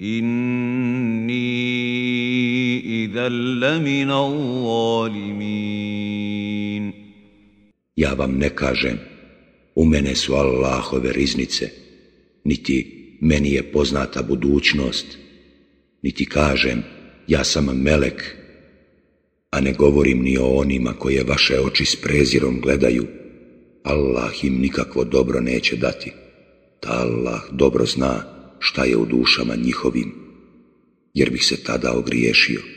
إني 0.00 1.66
إذا 3.04 3.28
لمن 3.28 4.10
الظالمين. 4.10 5.76
Ja 7.98 8.18
vam 8.18 8.38
ne 8.38 8.54
kažem, 8.54 8.98
u 9.76 9.84
mene 9.84 10.14
su 10.14 10.34
Allahove 10.34 11.12
riznice, 11.12 11.70
niti 12.44 12.96
meni 13.20 13.52
je 13.52 13.72
poznata 13.72 14.22
budućnost, 14.22 15.06
niti 16.02 16.26
kažem, 16.26 16.82
ja 17.28 17.44
sam 17.44 17.64
melek, 17.64 18.36
a 19.50 19.60
ne 19.60 19.72
govorim 19.72 20.22
ni 20.22 20.38
o 20.38 20.46
onima 20.46 20.92
koje 20.92 21.24
vaše 21.24 21.60
oči 21.60 21.84
s 21.84 21.96
prezirom 21.96 22.60
gledaju. 22.60 23.06
Allah 23.82 24.44
im 24.44 24.60
nikakvo 24.60 25.04
dobro 25.04 25.40
neće 25.40 25.76
dati. 25.76 26.12
Ta 26.80 26.90
Allah 26.90 27.40
dobro 27.52 27.86
zna 27.86 28.24
šta 28.58 28.84
je 28.84 28.96
u 28.96 29.06
dušama 29.06 29.54
njihovim, 29.56 30.14
jer 31.14 31.30
bih 31.30 31.44
se 31.44 31.64
tada 31.64 31.92
ogriješio. 31.92 32.75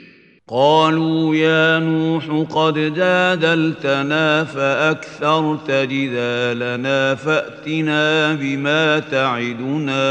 قالوا 0.49 1.37
يا 1.37 1.79
نوح 1.79 2.47
قد 2.51 2.95
جادلتنا 2.95 4.45
فأكثرت 4.45 5.71
جدالنا 5.71 7.15
فأتنا 7.15 8.35
بما 8.35 8.99
تعدنا 8.99 10.05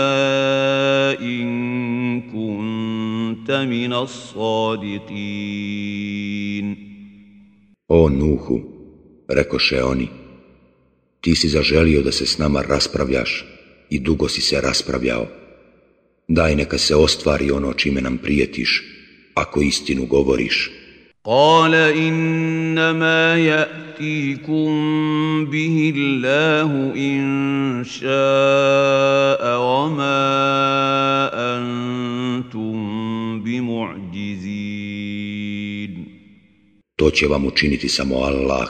إن 1.22 2.22
كنت 2.22 3.52
من 3.52 3.94
الصادقين 3.94 5.54
O 7.88 8.10
Nuhu, 8.10 8.62
rekoše 9.30 9.84
oni, 9.84 10.08
ti 11.22 11.36
si 11.36 11.50
zaželio 11.50 12.02
da 12.02 12.12
se 12.12 12.26
s 12.26 12.38
nama 12.38 12.62
raspravljaš 12.62 13.46
i 13.90 14.00
dugo 14.00 14.30
si 14.30 14.42
se 14.42 14.62
raspravljao. 14.62 15.28
Daj 16.28 16.56
neka 16.56 16.78
se 16.78 16.96
ostvari 16.96 17.52
ono 17.52 17.74
čime 17.74 18.02
nam 18.02 18.18
prijetiš, 18.18 18.84
ako 19.41 19.61
istinu 19.61 20.07
govoriš. 20.07 20.71
Kale 21.25 21.93
innama 21.97 23.37
ja'tikum 23.37 24.73
bihi 25.51 25.93
Allahu 25.93 26.97
in 26.97 27.27
ša'a 27.85 29.55
wa 29.59 29.89
ma 29.97 31.31
antum 31.55 32.79
bimu'đizin. 33.45 34.79
To 36.97 37.11
će 37.11 37.27
vam 37.27 37.47
učiniti 37.47 37.89
samo 37.89 38.17
Allah, 38.17 38.69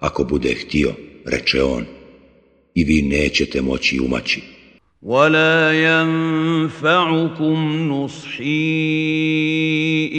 ako 0.00 0.24
bude 0.24 0.54
htio, 0.54 0.92
reče 1.26 1.62
on, 1.62 1.84
i 2.74 2.84
vi 2.84 3.02
nećete 3.02 3.62
moći 3.62 4.00
umaći. 4.00 4.59
ولا 5.02 5.72
ينفعكم 5.72 7.58
نصحي 7.88 8.46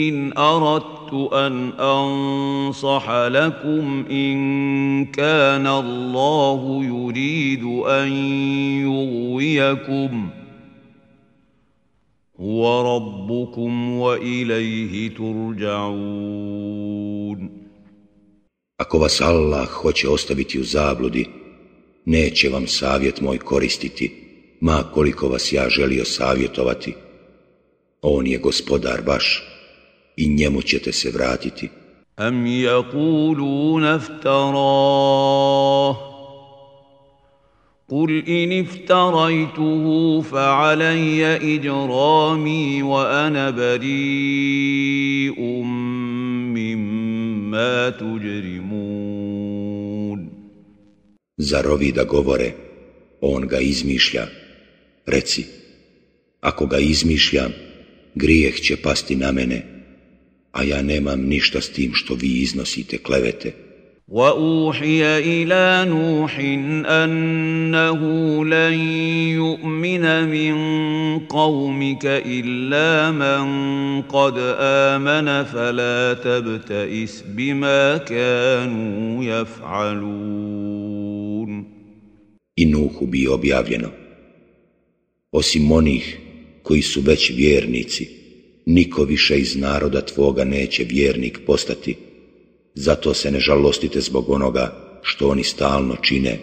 ان 0.08 0.32
اردت 0.38 1.12
ان 1.32 1.72
انصح 1.80 3.10
لكم 3.10 4.04
ان 4.10 5.04
كان 5.04 5.66
الله 5.66 6.84
يريد 6.84 7.64
ان 7.86 8.12
يغويكم 8.82 10.30
هو 12.40 12.96
ربكم 12.96 13.90
واليه 13.90 15.14
ترجعون 15.14 16.72
Ako 18.82 18.98
vas 18.98 19.20
Allah 19.20 19.68
hoće 19.68 20.08
ostaviti 20.08 20.60
u 20.60 20.64
zabludi, 20.64 21.26
neće 22.04 22.48
vam 22.48 22.66
savjet 22.66 23.20
moj 23.20 23.38
koristiti, 23.38 24.21
ma 24.61 24.83
koliko 24.93 25.27
vas 25.27 25.53
ja 25.53 25.69
želio 25.69 26.05
savjetovati, 26.05 26.93
on 28.01 28.27
je 28.27 28.37
gospodar 28.37 29.01
baš 29.05 29.43
i 30.17 30.29
njemu 30.29 30.61
ćete 30.61 30.91
se 30.91 31.11
vratiti. 31.11 31.69
Am 32.15 32.45
yaquluna 32.45 33.95
iftarah 33.95 34.97
قل 37.89 38.23
إن 38.27 38.51
افتريته 38.65 40.21
فعلي 40.21 41.25
إجرامي 41.55 42.83
وأنا 42.83 43.49
بريء 43.49 45.41
مما 46.55 47.89
تجرمون 47.89 48.77
Zarovi 51.39 51.91
da 51.91 52.03
govore, 52.03 52.51
on 53.21 53.47
ga 53.47 53.59
izmišlja, 53.59 54.27
Reci, 55.11 55.45
ako 56.41 56.65
ga 56.65 56.79
izmišljam, 56.79 57.51
grijeh 58.15 58.55
će 58.55 58.77
pasti 58.77 59.15
na 59.15 59.31
mene, 59.31 59.65
a 60.51 60.63
ja 60.63 60.81
nemam 60.81 61.21
ništa 61.21 61.61
s 61.61 61.69
tim 61.69 61.91
što 61.93 62.13
vi 62.13 62.41
iznosite 62.41 62.97
klevete. 62.97 63.67
وأوحي 64.07 65.03
إلى 65.19 65.85
نوح 65.89 66.39
أنه 66.87 68.01
لن 68.45 68.73
يؤمن 69.35 70.29
من 70.29 70.55
قومك 71.19 72.05
إلا 72.05 73.11
من 73.11 73.45
قد 74.01 74.33
آمن 74.59 75.43
فلا 75.43 76.13
تبتئس 76.13 77.23
بما 77.27 77.97
كانوا 77.97 79.23
يفعلون 79.23 80.47
I 82.59 82.65
Nuhu 82.65 83.05
bi 83.05 83.27
objavljeno, 83.27 83.89
osim 85.31 85.71
onih 85.71 86.19
koji 86.63 86.81
su 86.81 87.01
već 87.01 87.31
vjernici, 87.35 88.09
niko 88.65 89.03
više 89.03 89.39
iz 89.39 89.55
naroda 89.55 90.01
tvoga 90.01 90.43
neće 90.43 90.83
vjernik 90.83 91.39
postati. 91.45 91.95
Zato 92.75 93.13
se 93.13 93.31
ne 93.31 93.39
žalostite 93.39 94.01
zbog 94.01 94.29
onoga 94.29 94.99
što 95.01 95.29
oni 95.29 95.43
stalno 95.43 95.95
čine. 96.01 96.37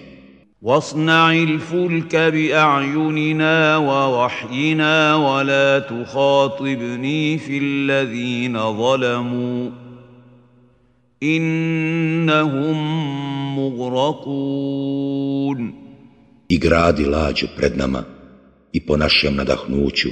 واصنع 0.65 1.33
الفلك 1.33 2.17
بأعيننا 2.17 3.77
ووحينا 3.77 5.17
ولا 5.17 5.79
تخاطبني 5.79 7.39
في 7.39 7.59
الذين 7.59 8.73
ظلموا 8.73 9.71
إنهم 11.23 12.77
مغرقون 13.59 15.05
I 16.49 16.59
gradi 16.59 17.05
lađu 17.05 17.47
pred 17.57 17.77
nama, 17.77 18.05
i 18.73 18.81
po 18.87 18.97
našem 18.97 19.37
nadahnuću 19.37 20.09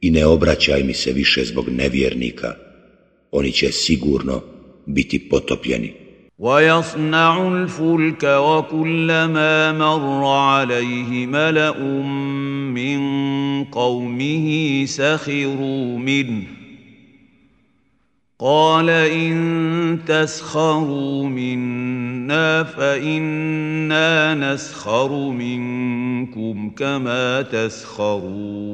i 0.00 0.10
ne 0.10 0.26
obraćaj 0.26 0.82
mi 0.82 0.94
se 0.94 1.12
više 1.12 1.44
zbog 1.44 1.68
nevjernika, 1.68 2.54
oni 3.30 3.52
će 3.52 3.72
sigurno 3.72 4.42
biti 4.86 5.28
potopljeni. 5.28 5.92
ويصنع 6.38 7.48
الفلك 7.48 8.24
وكلما 8.24 9.72
مر 9.72 10.24
عليه 10.24 11.26
ملأ 11.26 11.78
من 12.76 12.98
قومه 13.64 14.46
سخروا 14.86 15.98
منه 15.98 16.59
قال 18.40 18.90
إن 18.90 19.98
تسخروا 20.06 21.28
منا 21.28 22.64
فإنا 22.64 24.34
نسخر 24.34 25.30
منكم 25.30 26.70
كما 26.70 27.42
تسخرون 27.42 28.66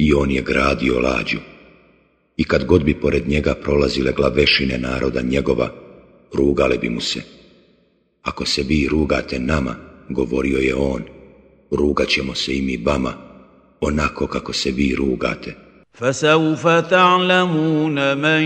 I 0.00 0.12
on 0.14 0.30
je 0.30 0.42
gradio 0.42 1.00
lađu. 1.00 1.38
I 2.36 2.44
kad 2.44 2.64
god 2.64 2.84
bi 2.84 3.00
pored 3.00 3.28
njega 3.28 3.54
prolazile 3.54 4.12
glavešine 4.12 4.78
naroda 4.78 5.20
njegova, 5.22 5.70
rugale 6.34 6.78
bi 6.78 6.88
mu 6.90 7.00
se. 7.00 7.22
Ako 8.22 8.46
se 8.46 8.62
vi 8.62 8.88
rugate 8.88 9.38
nama, 9.38 9.76
govorio 10.08 10.58
je 10.58 10.74
on, 10.74 11.02
rugat 11.70 12.08
ćemo 12.08 12.34
se 12.34 12.56
i 12.56 12.62
mi 12.62 12.76
vama, 12.76 13.14
onako 13.80 14.26
kako 14.26 14.52
se 14.52 14.70
vi 14.70 14.94
rugate. 14.94 15.54
فسوف 15.93 16.67
تعلمون 16.67 18.17
من 18.17 18.43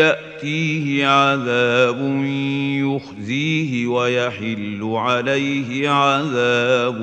ياتيه 0.00 1.06
عذاب 1.06 2.00
يخزيه 2.80 3.86
ويحل 3.86 4.80
عليه 4.82 5.88
عذاب 5.88 7.00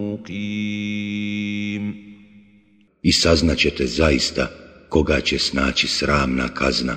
مقيم 0.00 2.06
I 3.02 3.12
saznaćete 3.12 3.86
zaista 3.86 4.48
koga 4.88 5.20
će 5.20 5.38
snaći 5.38 5.88
sramna 5.88 6.48
kazna 6.48 6.96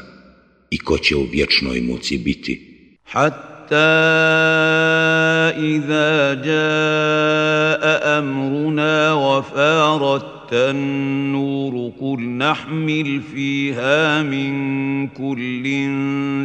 i 0.70 0.78
ko 0.78 0.98
će 0.98 1.16
u 1.16 1.28
vječnoj 1.32 1.82
muci 1.82 2.18
biti. 2.18 2.70
Hatta 3.04 3.50
إذا 5.58 6.34
جاء 6.34 8.20
أمرنا 8.20 9.14
وفارت 9.14 10.39
النور 10.54 11.92
قل 12.02 12.22
نحمل 12.22 13.22
فيها 13.22 14.24
من 14.24 15.08
كل 15.08 15.64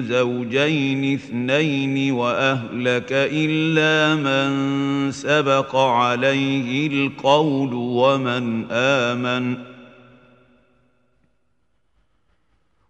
زوجين 0.08 1.14
اثنين 1.14 2.12
وأهلك 2.12 3.08
إلا 3.12 4.14
من 4.16 5.10
سبق 5.12 5.76
عليه 5.76 6.86
القول 6.86 7.74
ومن 7.74 8.64
آمن 8.70 9.56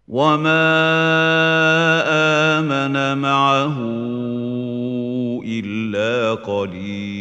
وما 0.07 0.65
آمن 2.59 3.17
معه 3.17 3.77
إلا 5.45 6.33
قليل 6.33 7.14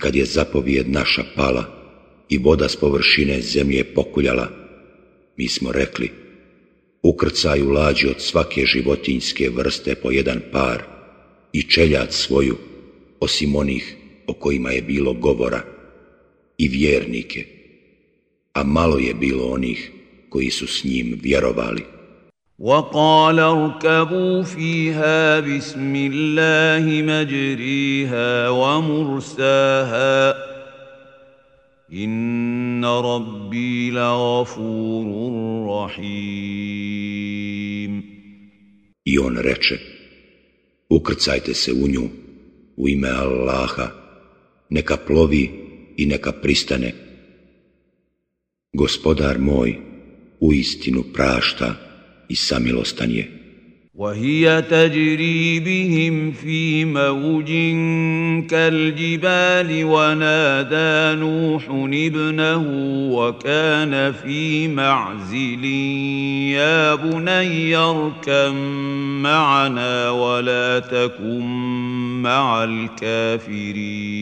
kad 0.00 0.16
je 0.16 0.24
zapovijed 0.24 0.90
naša 0.90 1.24
pala 1.36 1.64
i 2.28 2.38
voda 2.38 2.68
s 2.68 2.76
površine 2.76 3.40
zemlje 3.40 3.84
pokuljala, 3.84 4.48
mi 5.36 5.48
smo 5.48 5.72
rekli, 5.72 6.10
ukrcaju 7.02 7.70
lađi 7.70 8.08
od 8.08 8.20
svake 8.20 8.64
životinjske 8.64 9.50
vrste 9.50 9.94
po 9.94 10.10
jedan 10.10 10.40
par 10.52 10.82
i 11.52 11.62
čeljac 11.62 12.14
svoju, 12.14 12.56
osim 13.20 13.56
onih 13.56 13.96
o 14.26 14.32
kojima 14.32 14.70
je 14.70 14.82
bilo 14.82 15.12
govora, 15.12 15.62
i 16.58 16.68
vjernike, 16.68 17.46
a 18.52 18.64
malo 18.64 18.98
je 18.98 19.14
bilo 19.14 19.44
onih 19.44 19.92
koji 20.28 20.50
su 20.50 20.66
s 20.66 20.84
njim 20.84 21.18
vjerovali. 21.22 21.99
وقال 22.59 23.39
اركبوا 23.39 24.43
فيها 24.43 25.39
بسم 25.39 25.95
الله 25.95 27.01
مجريها 27.01 28.49
ومرساها 28.49 30.35
إن 31.93 32.85
ربي 32.85 33.91
لغفور 33.91 35.05
رحيم 35.67 37.25
I 39.07 39.17
on 39.19 39.37
reče, 39.37 39.77
ukrcajte 40.89 41.53
se 41.53 41.71
u 41.71 41.87
nju, 41.87 42.09
u 42.77 42.89
ime 42.89 43.09
Allaha, 43.09 43.87
neka 44.69 44.97
plovi 44.97 45.51
i 45.97 46.05
neka 46.05 46.31
pristane. 46.31 46.93
Gospodar 48.73 49.39
moj, 49.39 49.77
u 50.39 50.53
istinu 50.53 51.03
prašta 51.13 51.75
i 52.29 52.35
samilostan 52.35 53.11
je. 53.11 53.25
وهي 53.95 54.61
تجري 54.61 55.59
بهم 55.59 56.31
في 56.31 56.85
موج 56.85 57.45
كالجبال 58.49 59.83
ونادى 59.83 61.19
نوح 61.19 61.63
ابنه 61.93 62.63
وكان 63.11 64.11
في 64.11 64.67
معزل 64.67 65.65
يا 66.55 66.95
بني 66.95 67.75
اركم 67.75 68.55
معنا 69.21 70.09
ولا 70.09 70.79
تكن 70.79 71.45
مع 72.21 72.63
الكافرين 72.63 74.15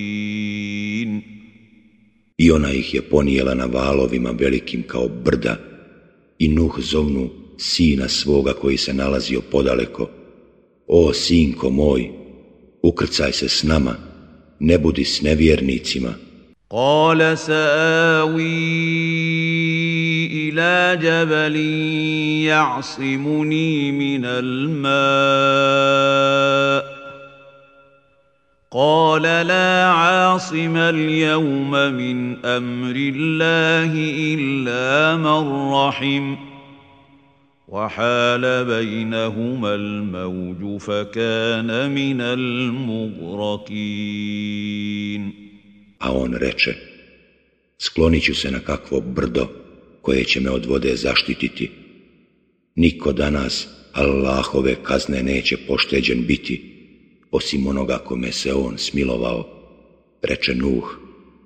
I 2.38 2.51
ona 2.51 2.71
ih 2.71 2.93
je 2.93 3.01
ponijela 3.01 3.53
na 3.56 3.65
valovima 3.65 4.32
velikim 4.32 4.84
kao 4.88 5.08
brda 5.08 5.58
i 6.39 6.47
Nuh 6.47 6.79
zovnu 6.79 7.29
sina 7.59 8.09
svoga 8.09 8.53
koji 8.53 8.77
se 8.77 8.94
nalazio 8.94 9.40
podaleko. 9.40 10.09
O, 10.87 11.12
sinko 11.12 11.71
moj, 11.71 12.11
ukrcaj 12.83 13.33
se 13.33 13.49
s 13.49 13.62
nama, 13.62 13.94
ne 14.61 14.79
budi 14.79 15.05
s 15.05 15.23
nevjernicima. 15.23 16.14
قال 16.71 17.38
سآوي 17.38 18.42
إلى 20.27 20.99
جبل 21.03 21.57
يعصمني 22.44 23.92
من 23.92 24.25
الماء 24.25 25.79
قال 28.71 29.23
لا 29.23 29.85
عاصم 29.87 30.77
اليوم 30.77 31.71
من 31.71 32.47
أمر 32.47 32.94
الله 32.97 33.92
إلا 34.35 35.16
من 35.16 35.73
رحم 35.73 36.47
وحال 37.67 38.65
بينهما 38.65 39.75
الموج 39.75 40.82
فكان 40.82 41.91
من 41.91 42.21
المغرقين 42.21 43.84
A 45.99 46.12
on 46.12 46.34
reče, 46.34 46.75
sklonit 47.77 48.23
ću 48.23 48.36
se 48.36 48.51
na 48.51 48.60
kakvo 48.60 49.01
brdo 49.01 49.47
koje 50.01 50.23
će 50.23 50.39
me 50.39 50.49
od 50.49 50.65
vode 50.65 50.95
zaštititi. 50.95 51.71
Niko 52.75 53.12
danas 53.12 53.67
Allahove 53.93 54.75
kazne 54.84 55.23
neće 55.23 55.58
pošteđen 55.67 56.25
biti, 56.27 56.73
osim 57.32 57.67
onoga 57.67 57.97
kome 57.97 58.32
se 58.32 58.53
on 58.53 58.77
smilovao, 58.77 59.45
reče 60.21 60.56
Nuh, 60.56 60.97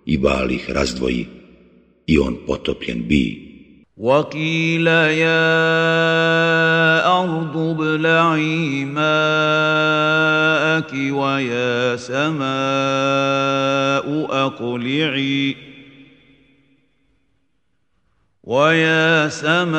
i 0.06 0.18
val 0.18 0.52
ih 0.52 0.70
razdvoji, 0.70 1.26
i 2.08 2.20
on 2.20 2.38
potopljen 2.48 3.08
bi. 3.08 3.48
وقيل 3.97 4.87
يا 4.87 5.43
أرض 7.21 7.57
ابلعي 7.57 8.85
ماءك 8.85 9.13
ويا 11.13 11.97
سماء 11.97 12.43
أقلعي 14.47 15.72
ويا 18.43 19.29
سماء 19.29 19.73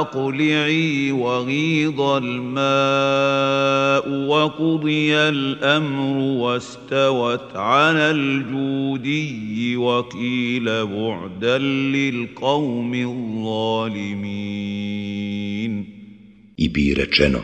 أقلعي 0.00 1.12
وغيض 1.12 2.00
الماء 2.00 2.50
وقضي 4.28 5.14
الأمر 5.16 6.16
واستوت 6.40 7.56
على 7.56 8.10
الجودي 8.10 9.76
وقيل 9.76 10.86
بعدا 10.86 11.58
للقوم 11.58 12.94
الظالمين 12.94 14.40
I 16.60 16.68
bi 16.68 16.92
rečeno, 16.94 17.40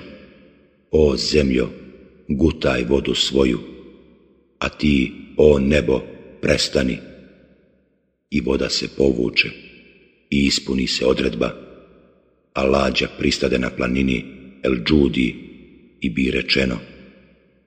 o 0.92 1.16
zemljo, 1.16 1.68
gutaj 2.28 2.84
vodu 2.84 3.14
svoju, 3.14 3.60
a 4.60 4.68
ti, 4.68 5.12
o 5.36 5.58
nebo, 5.58 6.02
prestani. 6.40 7.15
I 8.29 8.41
voda 8.41 8.69
se 8.69 8.87
povuče 8.97 9.49
i 10.29 10.45
ispuni 10.45 10.87
se 10.87 11.05
odredba, 11.05 11.51
a 12.53 12.63
lađa 12.63 13.07
pristade 13.19 13.59
na 13.59 13.69
planini 13.69 14.25
El 14.63 14.75
Džudi 14.85 15.35
i 16.01 16.09
bi 16.09 16.31
rečeno, 16.31 16.77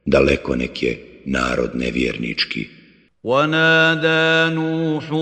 daleko 0.04 0.56
nek 0.56 0.82
je 0.82 1.22
narod 1.24 1.70
nevjernički. 1.74 2.66
ونادى 3.24 4.54
نوح 4.54 5.12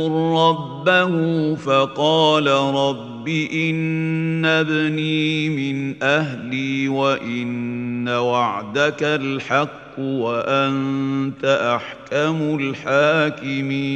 ربه 0.41 1.55
فقال 1.55 2.47
رب 2.75 3.29
إن 3.53 4.45
ابني 4.45 5.49
من 5.49 6.03
أهلي 6.03 6.89
وإن 6.89 8.09
وعدك 8.09 9.03
الحق 9.03 9.99
وأنت 9.99 11.45
أحكم 11.45 12.59
الحاكمين 12.61 13.93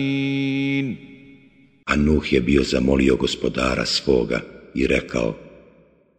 A 1.92 1.96
Nuh 1.96 2.34
je 2.34 2.42
bio 2.42 2.64
zamolio 2.64 3.16
gospodara 3.16 3.86
svoga 3.86 4.42
i 4.76 4.88
rekao, 4.88 5.36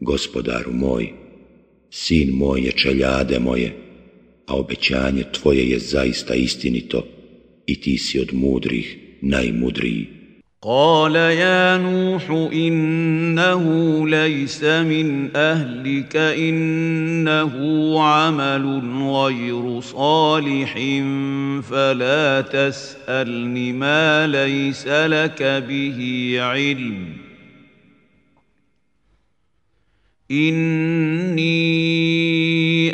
gospodaru 0.00 0.72
moj, 0.72 1.12
sin 1.90 2.30
moj 2.30 2.60
je 2.60 2.72
čeljade 2.72 3.38
moje, 3.38 3.76
a 4.46 4.56
obećanje 4.56 5.24
tvoje 5.32 5.70
je 5.70 5.78
zaista 5.78 6.34
istinito 6.34 7.06
i 7.66 7.80
ti 7.80 7.98
si 7.98 8.20
od 8.20 8.34
mudrih 8.34 8.98
najmudriji. 9.20 10.21
قال 10.64 11.16
يا 11.16 11.76
نوح 11.78 12.30
إنه 12.52 13.64
ليس 14.08 14.64
من 14.64 15.36
أهلك 15.36 16.16
إنه 16.16 17.52
عمل 18.02 18.82
غير 19.10 19.80
صالح 19.80 20.74
فلا 21.70 22.40
تسألني 22.40 23.72
ما 23.72 24.26
ليس 24.26 24.88
لك 24.88 25.42
به 25.42 26.36
علم. 26.40 27.08
إني 30.30 31.72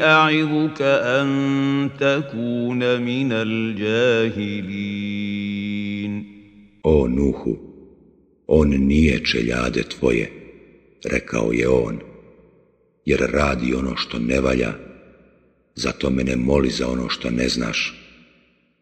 أعظك 0.05 0.83
أن 0.83 1.91
تكون 2.01 3.01
من 3.01 3.33
الجاهلين. 3.33 4.78
O 6.83 7.09
Nuhu, 7.09 7.59
on 8.47 8.69
nije 8.69 9.25
čeljade 9.25 9.83
tvoje, 9.83 10.31
rekao 11.05 11.53
je 11.53 11.69
on, 11.69 11.99
jer 13.05 13.21
radi 13.33 13.75
ono 13.75 13.97
što 13.97 14.19
ne 14.19 14.41
valja, 14.41 14.73
zato 15.75 16.11
me 16.11 16.25
ne 16.25 16.37
moli 16.37 16.71
za 16.71 16.88
ono 16.88 17.09
što 17.09 17.31
ne 17.31 17.49
znaš. 17.49 17.95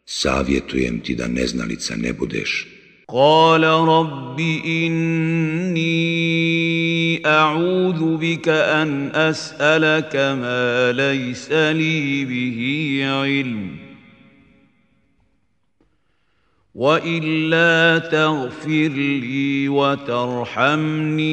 Savjetujem 0.04 1.00
ti 1.00 1.14
da 1.14 1.28
neznalica 1.28 1.96
ne 1.96 2.12
budeš. 2.12 2.66
Kala 3.08 3.86
rabbi 3.86 4.60
inni 4.64 5.86
a'udhu 7.24 8.18
bika 8.18 8.64
an 8.72 9.10
as'alaka 9.14 10.34
ma 10.34 10.90
lejsa 10.90 11.70
li 11.70 12.26
bihi 12.26 13.00
ilmu. 13.40 13.85
وإلا 16.75 17.99
تغفر 17.99 18.89
لي 19.21 19.69
وترحمني 19.69 21.25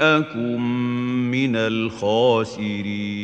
أكن 0.00 0.60
من 1.30 1.56
الخاسرين 1.56 3.20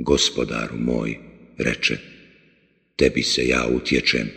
Gospodaru 0.00 0.76
moj, 0.78 1.18
reče, 1.58 1.98
tebi 2.96 3.22
se 3.22 3.48
ja 3.48 3.66
utječem, 3.76 4.30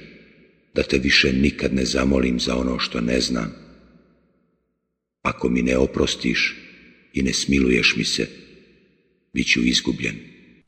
da 0.73 0.83
te 0.83 0.97
više 0.97 1.33
nikad 1.33 1.73
ne 1.73 1.85
zamolim 1.85 2.39
za 2.39 2.55
ono 2.57 2.79
što 2.79 3.01
ne 3.01 3.21
znam. 3.21 3.55
Ako 5.21 5.49
mi 5.49 5.61
ne 5.61 5.77
oprostiš 5.77 6.55
i 7.13 7.21
ne 7.21 7.33
smiluješ 7.33 7.95
mi 7.97 8.03
se, 8.03 8.27
bit 9.33 9.47
ću 9.47 9.61
izgubljen. 9.63 10.26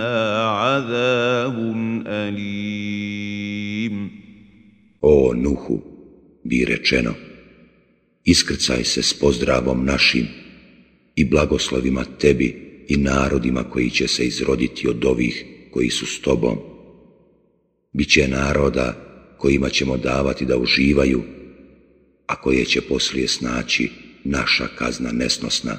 عذاب 0.00 1.56
اليم 2.06 3.58
O 5.00 5.32
Nuhu, 5.34 5.80
bi 6.44 6.64
rečeno, 6.64 7.14
iskrcaj 8.24 8.84
se 8.84 9.02
s 9.02 9.14
pozdravom 9.14 9.84
našim 9.84 10.26
i 11.16 11.24
blagoslovima 11.24 12.04
tebi 12.18 12.48
i 12.88 12.96
narodima 12.96 13.62
koji 13.64 13.90
će 13.90 14.08
se 14.08 14.26
izroditi 14.26 14.88
od 14.88 15.04
ovih 15.04 15.44
koji 15.70 15.90
su 15.90 16.06
s 16.06 16.20
tobom. 16.20 16.58
Biće 17.92 18.28
naroda 18.28 18.94
kojima 19.38 19.68
ćemo 19.68 19.96
davati 19.96 20.44
da 20.44 20.58
uživaju, 20.58 21.22
a 22.26 22.40
koje 22.40 22.64
će 22.64 22.80
poslije 22.80 23.28
snaći 23.28 23.90
naša 24.24 24.66
kazna 24.78 25.12
nesnosna. 25.12 25.78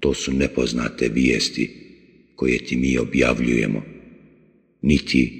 To 0.00 0.14
su 0.14 0.32
nepoznate 0.32 1.08
vijesti 1.08 1.70
koje 2.36 2.58
ti 2.64 2.76
mi 2.76 2.98
objavljujemo. 2.98 3.82
Ni 4.82 4.98
ti, 4.98 5.32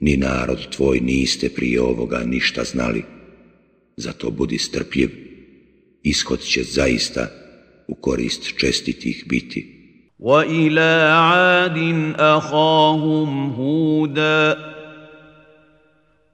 ni 0.00 0.16
narod 0.16 0.76
tvoj 0.76 1.00
niste 1.00 1.48
prije 1.48 1.80
ovoga 1.80 2.18
ništa 2.26 2.64
znali. 2.64 3.02
Zato 3.96 4.30
budi 4.30 4.58
strpljiv, 4.58 5.10
ishod 6.02 6.40
će 6.40 6.62
zaista 6.62 7.30
u 7.88 7.94
korist 7.94 8.58
čestitih 8.58 9.24
biti. 9.28 9.78
وإلى 10.18 11.10
عاد 11.12 11.78
أخاهم 12.18 13.50
هودا 13.50 14.56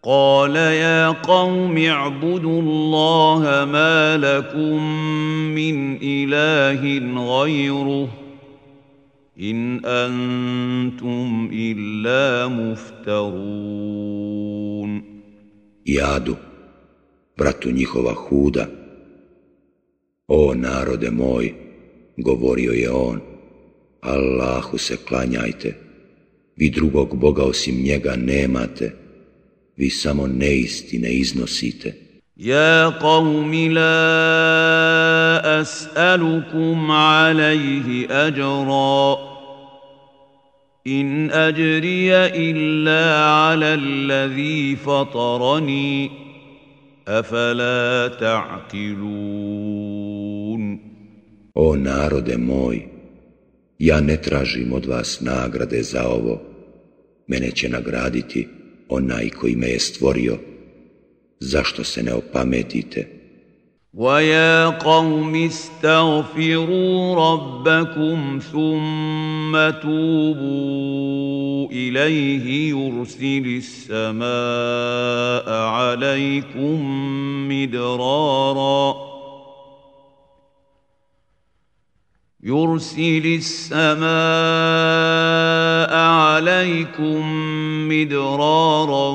قال 0.02 0.56
يا 0.56 1.08
قوم 1.08 1.78
اعبدوا 1.78 2.62
الله 2.62 3.64
ما 3.64 4.16
لكم 4.16 4.82
من 5.54 5.98
اله 6.02 6.82
غيره 7.40 8.08
ان 9.40 9.84
انتم 9.84 11.50
الا 11.52 12.48
مفترون 12.48 13.94
Jadu, 15.86 16.36
bratu 17.36 17.70
njihova 17.70 18.14
Huda, 18.14 18.66
o 20.28 20.54
narode 20.54 21.10
moj, 21.10 21.52
govorio 22.16 22.72
je 22.72 22.90
on, 22.90 23.20
Allahu 24.00 24.78
se 24.78 24.96
klanjajte, 25.08 25.74
vi 26.56 26.70
drugog 26.70 27.16
Boga 27.16 27.42
osim 27.42 27.82
njega 27.82 28.16
nemate, 28.16 28.92
Vi 29.79 29.89
samo 29.89 30.27
neistine 30.27 31.09
iznosite. 31.09 31.93
يا 32.39 32.87
قوم 32.87 33.53
لا 33.53 35.61
اسالكم 35.61 36.91
عليه 36.91 38.07
اجرا 38.27 39.17
ان 40.87 41.31
اجري 41.31 42.15
الا 42.15 43.25
على 43.25 43.73
الذي 43.73 44.75
فطرني 44.75 46.11
افلا 47.07 48.07
تعقلون 48.07 49.59
O 51.55 51.75
narode 51.75 52.37
moj, 52.37 52.87
ja 53.79 54.01
ne 54.01 54.21
tražim 54.21 54.73
od 54.73 54.85
vas 54.85 55.21
nagrade 55.21 55.83
za 55.83 56.07
ovo, 56.07 56.41
mene 57.27 57.51
će 57.51 57.69
nagraditi 57.69 58.47
onaj 58.89 59.29
koji 59.29 59.55
me 59.55 59.67
je 59.67 59.79
stvorio, 59.79 60.37
zašto 61.39 61.83
se 61.83 62.03
ne 62.03 62.13
opametite? 62.13 63.19
ويا 63.93 64.69
قوم 64.69 65.35
استغفروا 65.35 67.15
ربكم 67.15 68.39
ثم 68.51 69.69
توبوا 69.81 71.69
اليه 71.71 72.69
يرسل 72.69 73.61
السماء 73.89 74.29
عليكم 75.49 76.79
مدرارا 77.49 79.08
يرسل 82.44 83.26
السماء 83.26 84.04
عليكم 85.96 87.20
مدرارا 87.88 89.10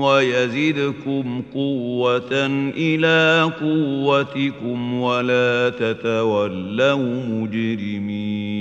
ويزدكم 0.00 1.42
قوة 1.54 2.46
إلى 2.76 3.52
قوتكم 3.60 5.00
ولا 5.00 5.70
تتولوا 5.70 7.24
مجرمين 7.26 8.58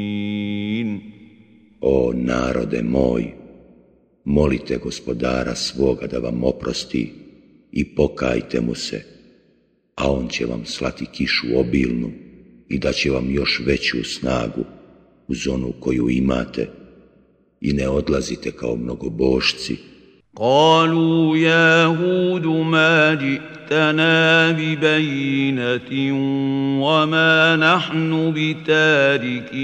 O 1.81 2.11
narode 2.13 2.81
moj, 2.81 3.23
molite 4.25 4.77
gospodara 4.77 5.55
svoga 5.55 6.07
da 6.07 6.19
vam 6.19 6.43
oprosti 6.43 7.13
i 7.71 7.95
pokajte 7.95 8.61
mu 8.61 8.75
se, 8.75 9.05
a 9.95 10.11
on 10.11 10.27
će 10.27 10.45
vam 10.45 10.65
slati 10.65 11.05
kišu 11.05 11.47
obilnu 11.59 12.11
i 12.71 12.79
da 12.79 12.91
će 12.91 13.11
vam 13.11 13.31
još 13.31 13.61
veću 13.65 14.03
snagu 14.03 14.63
uz 15.27 15.47
onu 15.47 15.73
koju 15.79 16.09
imate 16.09 16.69
i 17.61 17.73
ne 17.73 17.89
odlazite 17.89 18.51
kao 18.51 18.75
mnogobošci. 18.75 19.77
قالوا 20.39 21.37
يا 21.37 21.85
هود 21.85 22.45
ما 22.45 23.13
جئتنا 23.13 24.51
ببينة 24.51 26.11
وما 26.81 27.55
نحن 27.55 28.33
بتاركي 28.35 29.57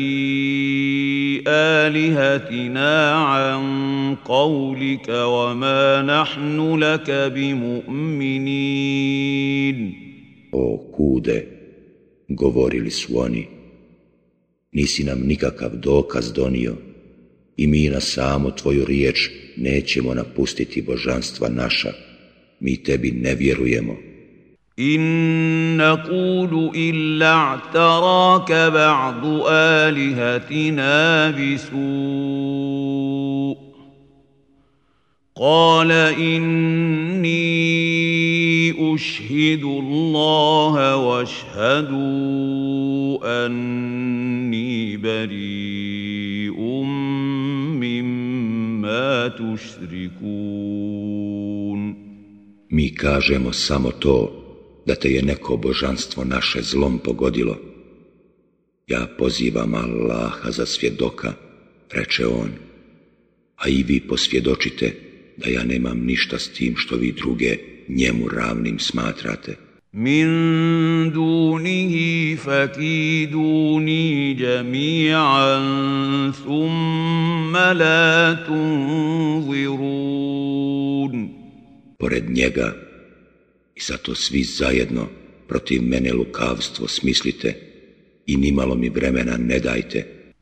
آلهتنا 1.48 3.12
عن 3.14 3.64
قولك 4.26 5.10
وما 5.10 6.02
نحن 6.02 6.76
لك 6.78 7.12
بمؤمنين 7.36 8.84
O 10.56 10.78
kude, 10.96 11.38
govorili 12.28 12.92
su 12.92 13.20
oni, 13.20 13.48
nisi 14.72 15.04
nam 15.04 15.20
nikakav 15.20 15.70
dokaz 15.76 16.34
donio 16.34 16.76
i 17.58 17.68
mi 17.68 17.90
na 17.90 18.00
samo 18.00 18.52
tvoju 18.52 18.86
riječ 18.86 19.30
nećemo 19.58 20.14
napustiti 20.14 20.82
božanstva 20.82 21.50
naša, 21.50 21.94
mi 22.60 22.84
tebi 22.84 23.12
ne 23.12 23.36
vjerujemo. 23.36 23.96
إن 24.80 25.78
نقول 25.78 26.72
إلا 26.76 27.34
اعتراك 27.34 28.52
بعض 28.52 29.26
آلهتنا 29.50 31.30
بسوء 31.32 32.57
قال 35.38 35.92
إني 35.92 37.34
أشهد 38.94 39.64
الله 39.64 40.96
واشهدوا 40.96 41.96
أني 43.46 44.98
بريء 44.98 46.60
مما 47.82 49.28
تشركون 49.28 50.74
Mi 52.70 52.96
kažemo 52.96 53.54
samo 53.54 53.92
to 53.92 54.32
da 54.86 54.96
te 54.96 55.10
je 55.10 55.22
neko 55.22 55.58
božanstvo 55.58 56.24
naše 56.24 56.62
zlom 56.62 57.00
pogodilo. 57.00 57.58
Ja 58.88 59.08
pozivam 59.18 59.74
Allaha 59.76 60.52
za 60.52 60.66
svjedoka, 60.66 61.34
reče 61.92 62.28
on, 62.28 62.50
a 63.56 63.68
i 63.68 63.84
vi 63.84 64.00
posvjedočite 64.08 65.07
da 65.39 65.51
ja 65.51 65.65
nemam 65.65 66.05
ništa 66.05 66.39
s 66.39 66.53
tim 66.53 66.75
što 66.77 66.97
vi 66.97 67.13
druge 67.13 67.57
njemu 67.89 68.29
ravnim 68.29 68.79
smatrate. 68.79 69.57
Min 69.93 71.11
dunihi 71.11 72.37
fakiduni 72.37 74.37
jami'an 74.41 76.33
thumma 76.33 77.73
la 77.73 78.37
tunzirun. 78.47 79.79
Pored 81.99 82.31
njega 82.31 82.75
i 83.75 83.81
zato 83.81 84.15
svi 84.15 84.43
zajedno 84.43 85.09
protiv 85.49 85.83
mene 85.83 86.13
lukavstvo 86.13 86.89
smislite 86.89 87.55
i 88.27 88.37
nimalo 88.37 88.75
mi 88.75 88.89
vremena 88.89 89.37
ne 89.37 89.59
dajte. 89.59 90.18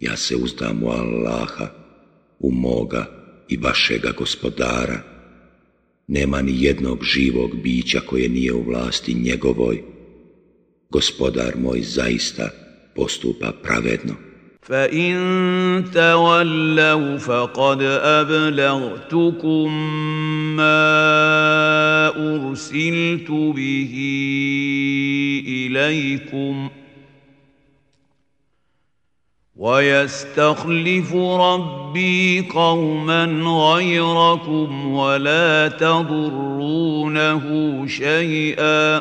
Ja 0.00 0.16
se 0.16 0.36
uzdam 0.36 0.82
u 0.82 0.88
Allaha, 0.88 1.66
u 2.38 2.52
moga 2.52 3.06
i 3.48 3.56
vašega 3.56 4.12
gospodara. 4.18 5.02
Nema 6.06 6.42
ni 6.42 6.62
jednog 6.64 7.04
živog 7.04 7.50
bića 7.62 8.00
koje 8.00 8.28
nije 8.28 8.52
u 8.52 8.62
vlasti 8.62 9.14
njegovoj. 9.14 9.82
Gospodar 10.90 11.52
moj 11.56 11.80
zaista 11.82 12.48
postupa 12.94 13.52
pravedno. 13.62 14.14
فإن 14.62 15.84
تولوا 15.94 17.18
فقد 17.18 17.82
أبلغتكم 18.02 19.72
ما 20.56 20.86
أرسلت 22.16 23.30
به 23.30 23.94
إليكم 25.48 26.68
ويستخلف 29.57 31.15
ربي 31.15 32.47
قوما 32.53 33.25
غيركم 33.73 34.87
ولا 34.91 35.67
تضرونه 35.67 37.43
شيئا 37.87 38.97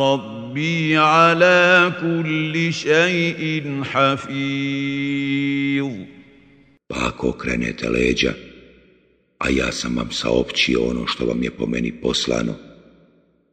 ربي 0.00 0.40
ربي 0.50 0.96
على 0.96 1.92
كل 2.02 2.72
شيء 2.72 3.82
حفيظ 3.84 5.10
Pa 6.90 7.06
ako 7.14 7.28
okrenete 7.28 7.88
leđa, 7.88 8.34
a 9.38 9.48
ja 9.50 9.72
sam 9.72 9.96
vam 9.96 10.10
saopćio 10.10 10.82
ono 10.82 11.06
što 11.06 11.26
vam 11.26 11.42
je 11.42 11.50
po 11.50 11.66
meni 11.66 11.92
poslano, 12.02 12.54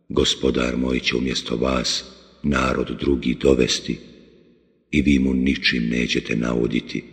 gospodar 0.10 0.78
moj 0.78 1.00
će 1.00 1.16
umjesto 1.16 1.56
vas 1.56 2.04
narod 2.50 2.98
drugi 3.00 3.38
dovesti 3.42 3.98
i 4.92 5.02
vi 5.02 5.20
mu 5.20 5.34
ničim 5.34 5.90
nećete 5.90 6.36
nauditi. 6.36 7.04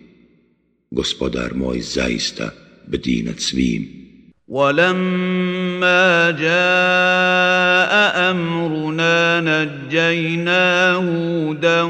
Gospodar 0.90 1.54
moj 1.54 1.80
zaista 1.80 2.50
bdi 2.86 3.22
nad 3.22 3.40
svim 3.40 4.03
ولما 4.48 6.30
جاء 6.30 7.92
امرنا 8.30 9.40
نجينا 9.40 10.92
هودا 10.92 11.82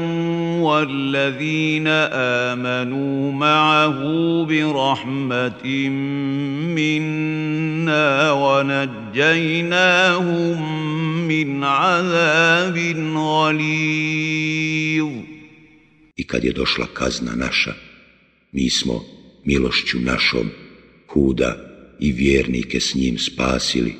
والذين 0.63 1.87
امنوا 2.47 3.31
معه 3.31 3.99
برحمه 4.45 5.89
منا 6.79 8.31
ونجيناهم 8.31 9.77
من 11.27 11.63
عذاب 11.63 12.77
غليظ. 13.15 14.65
I 16.17 16.23
kad 16.27 16.43
je 16.43 16.51
došla 16.53 16.85
kazna 16.93 17.35
naša, 17.35 17.73
mi 18.51 18.69
smo 18.69 19.03
milošću 19.45 19.99
našom 19.99 20.49
Huda 21.07 21.74
i 21.98 22.12
vjernike 22.12 22.80
s 22.80 22.94
njim 22.94 23.18
spasili 23.18 23.94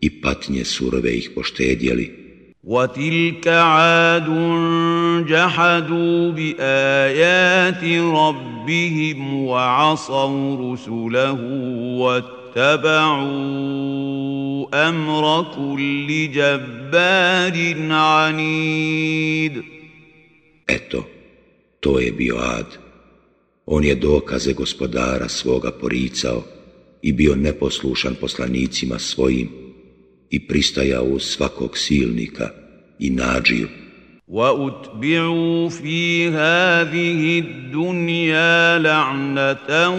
i 0.00 0.20
patnje 0.20 0.64
surove 0.64 1.12
ih 1.12 1.30
poštedjeli. 1.34 2.26
وَتِلْكَ 2.66 3.46
عَادٌ 3.48 4.26
جَحَدُوا 5.28 6.32
بِآيَاتِ 6.32 7.84
رَبِّهِمْ 8.14 9.34
وَعَصَوْا 9.34 10.72
رُسُلَهُ 10.72 11.40
وَاتَّبَعُوا 11.98 13.28
أَمْرَ 14.88 15.46
كُلِّ 15.54 16.30
جَبَّارٍ 16.32 17.56
عَنِيدٍ 17.90 19.62
Eto, 20.66 21.06
to 21.80 22.00
je 22.00 22.12
bio 22.12 22.36
ad. 22.36 22.66
On 23.66 23.84
je 23.84 23.94
dokaze 23.94 24.52
gospodara 24.52 25.28
svoga 25.28 25.70
poricao 25.70 26.42
i 27.01 27.13
bio 27.13 27.35
neposlušan 27.35 28.15
poslanicima 28.21 28.99
svojim 28.99 29.49
i 30.29 30.47
pristajao 30.47 31.03
uz 31.03 31.23
svakog 31.23 31.77
silnika 31.77 32.49
i 32.99 33.09
nađiju. 33.09 33.67
وَأُتْبِعُوا 34.31 35.69
فِي 35.69 36.29
هَذِهِ 36.29 37.39
الدُّنْيَا 37.39 38.79
لَعْنَةً 38.79 39.89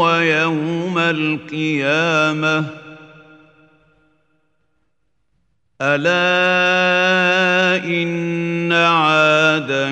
وَيَوْمَ 0.00 0.98
الْقِيَامَةِ 0.98 2.64
أَلَا 5.82 6.24
إِنَّ 7.84 8.72
عَادًا 8.72 9.88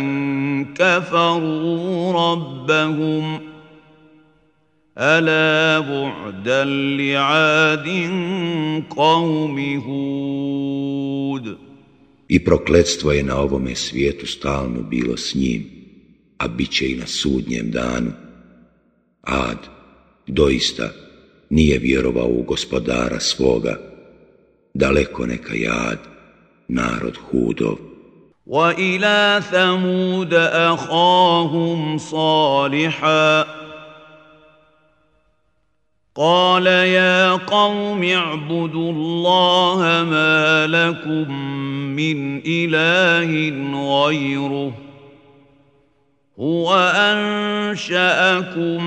كَفَرُوا 0.74 2.12
رَبَّهُمْ 2.12 3.49
ألا 4.97 5.79
بعدا 5.79 6.63
لعاد 6.97 7.87
قوم 8.89 9.59
هود 9.79 11.57
I 12.27 12.39
prokletstvo 12.43 13.11
je 13.11 13.23
na 13.23 13.37
ovome 13.37 13.75
svijetu 13.75 14.27
stalno 14.27 14.81
bilo 14.81 15.17
s 15.17 15.35
njim, 15.35 15.65
a 16.37 16.47
bit 16.47 16.71
će 16.71 16.91
i 16.91 16.95
na 16.95 17.07
sudnjem 17.07 17.71
danu. 17.71 18.11
Ad, 19.21 19.57
doista, 20.27 20.89
nije 21.49 21.79
vjerovao 21.79 22.27
u 22.27 22.43
gospodara 22.43 23.19
svoga, 23.19 23.79
daleko 24.73 25.25
neka 25.25 25.53
jad, 25.53 25.99
narod 26.67 27.17
hudov. 27.17 27.75
وإلى 28.45 29.41
ثمود 29.51 30.33
أخاهم 30.33 31.97
صالحاً 31.97 33.58
قال 36.14 36.66
يا 36.66 37.32
قوم 37.32 38.02
اعبدوا 38.02 38.92
الله 38.92 39.78
ما 40.10 40.66
لكم 40.66 41.32
من 41.96 42.42
إله 42.46 43.50
غيره 44.04 44.72
هو 46.40 46.74
أنشأكم 46.96 48.84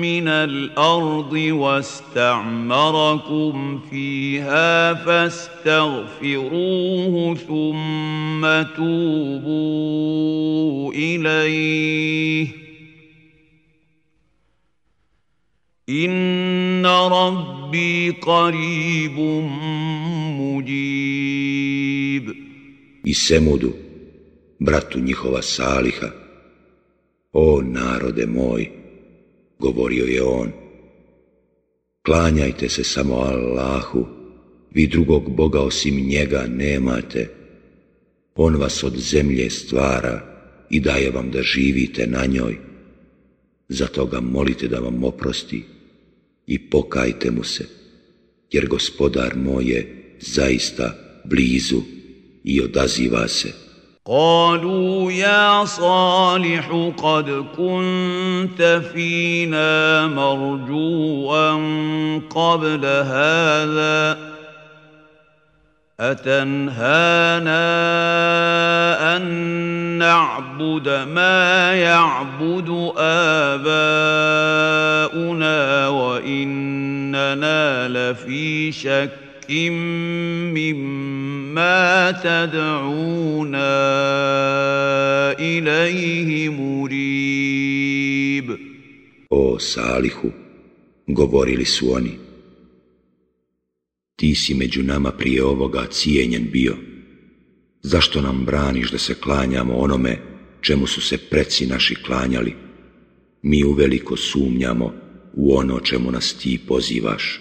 من 0.00 0.28
الأرض 0.28 1.32
واستعمركم 1.50 3.00
فيها 3.90 4.94
فاستغفروه 4.94 6.14
ثم 7.34 8.62
توبوا 8.76 9.82
إليه 10.92 12.67
Inna 15.88 17.08
rabbi 17.08 18.12
qaribum 18.20 19.44
mujib. 20.36 22.28
I 23.04 23.14
Semudu, 23.14 23.72
bratu 24.60 25.00
njihova 25.00 25.42
Saliha, 25.42 26.10
o 27.32 27.62
narode 27.62 28.26
moj, 28.26 28.70
govorio 29.58 30.04
je 30.04 30.22
on, 30.22 30.52
klanjajte 32.06 32.68
se 32.68 32.84
samo 32.84 33.14
Allahu, 33.14 34.06
vi 34.74 34.86
drugog 34.86 35.36
Boga 35.36 35.60
osim 35.60 36.06
njega 36.06 36.46
nemate, 36.48 37.28
on 38.34 38.56
vas 38.56 38.84
od 38.84 38.96
zemlje 38.96 39.50
stvara 39.50 40.20
i 40.70 40.80
daje 40.80 41.10
vam 41.10 41.30
da 41.30 41.42
živite 41.42 42.06
na 42.06 42.26
njoj, 42.26 42.56
zato 43.68 44.06
ga 44.06 44.20
molite 44.20 44.68
da 44.68 44.80
vam 44.80 45.04
oprosti, 45.04 45.77
i 46.47 46.69
pokajte 46.69 47.31
mu 47.31 47.43
se, 47.43 47.65
jer 48.51 48.67
gospodar 48.67 49.35
moj 49.35 49.63
je 49.63 50.15
zaista 50.19 50.95
blizu 51.23 51.81
i 52.43 52.61
odaziva 52.61 53.27
se. 53.27 53.53
قالوا 54.05 55.11
يا 55.11 55.65
صالح 55.65 56.91
قد 56.97 57.45
كنت 57.57 58.81
فينا 58.93 60.07
مرجوا 60.07 61.53
قبل 62.29 62.85
هذا 62.85 64.26
أتنهانا 66.00 67.56
أن 69.16 69.22
نعبد 69.98 70.88
ما 70.88 71.74
يعبد 71.74 72.92
آباؤنا 72.98 73.78
وإننا 75.88 77.88
لفي 77.88 78.72
شك 78.72 79.10
مما 80.54 82.10
تدعونا 82.10 83.78
إليه 85.38 86.48
مريب. 86.48 86.98
O 89.30 89.58
Salihu, 89.58 90.32
govorili 91.08 91.66
oni, 91.94 92.27
ti 94.18 94.34
si 94.34 94.54
među 94.54 94.82
nama 94.82 95.12
prije 95.12 95.44
ovoga 95.44 95.86
cijenjen 95.90 96.48
bio. 96.52 96.76
Zašto 97.82 98.20
nam 98.20 98.44
braniš 98.44 98.90
da 98.90 98.98
se 98.98 99.14
klanjamo 99.14 99.76
onome 99.76 100.18
čemu 100.60 100.86
su 100.86 101.00
se 101.00 101.18
preci 101.18 101.66
naši 101.66 101.94
klanjali? 101.94 102.54
Mi 103.42 103.64
uveliko 103.64 104.16
sumnjamo 104.16 104.94
u 105.34 105.56
ono 105.56 105.80
čemu 105.80 106.10
nas 106.10 106.34
ti 106.34 106.60
pozivaš. 106.68 107.40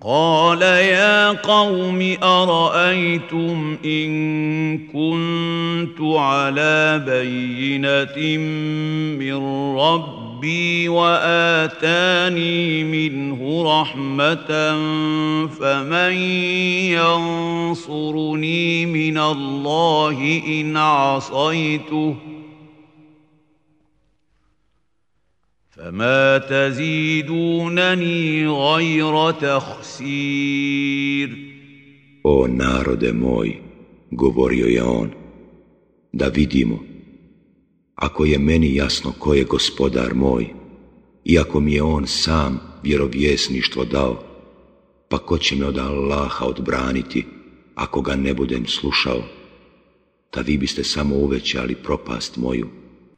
قال 0.00 0.62
يا 0.62 1.32
قوم 1.32 2.16
أرأيتم 2.22 3.76
إن 3.84 4.78
كنت 4.78 6.00
على 6.00 7.02
بينة 7.06 8.38
من 9.16 9.36
ربي 9.78 10.88
وآتاني 10.88 12.84
منه 12.84 13.62
رحمة 13.80 14.48
فمن 15.60 16.12
ينصرني 17.72 18.86
من 18.86 19.18
الله 19.18 20.42
إن 20.46 20.76
عصيته 20.76 22.14
فما 25.81 26.37
تزيدونني 26.37 28.47
غير 28.47 29.31
تخسير 29.31 30.71
O 32.23 32.47
narode 32.47 33.13
moj, 33.13 33.61
govorio 34.11 34.65
je 34.65 34.83
on, 34.83 35.09
da 36.13 36.27
vidimo, 36.27 36.79
ako 37.95 38.25
je 38.25 38.39
meni 38.39 38.75
jasno 38.75 39.13
ko 39.19 39.33
je 39.33 39.43
gospodar 39.43 40.15
moj, 40.15 40.47
iako 41.25 41.59
mi 41.59 41.73
je 41.73 41.83
on 41.83 42.07
sam 42.07 42.59
vjerovjesništvo 42.83 43.85
dao, 43.85 44.23
pa 45.09 45.17
ko 45.17 45.37
će 45.37 45.55
me 45.55 45.65
od 45.65 45.77
Allaha 45.77 46.45
odbraniti, 46.45 47.25
ako 47.75 48.01
ga 48.01 48.15
ne 48.15 48.33
budem 48.33 48.67
slušao, 48.67 49.23
da 50.33 50.41
vi 50.41 50.57
biste 50.57 50.83
samo 50.83 51.15
uvećali 51.15 51.75
propast 51.75 52.37
moju. 52.37 52.67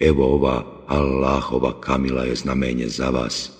evo 0.00 0.24
ova 0.24 0.64
Allahova 0.86 1.80
kamila 1.80 2.24
je 2.24 2.34
znamenje 2.34 2.88
za 2.88 3.10
vas, 3.10 3.52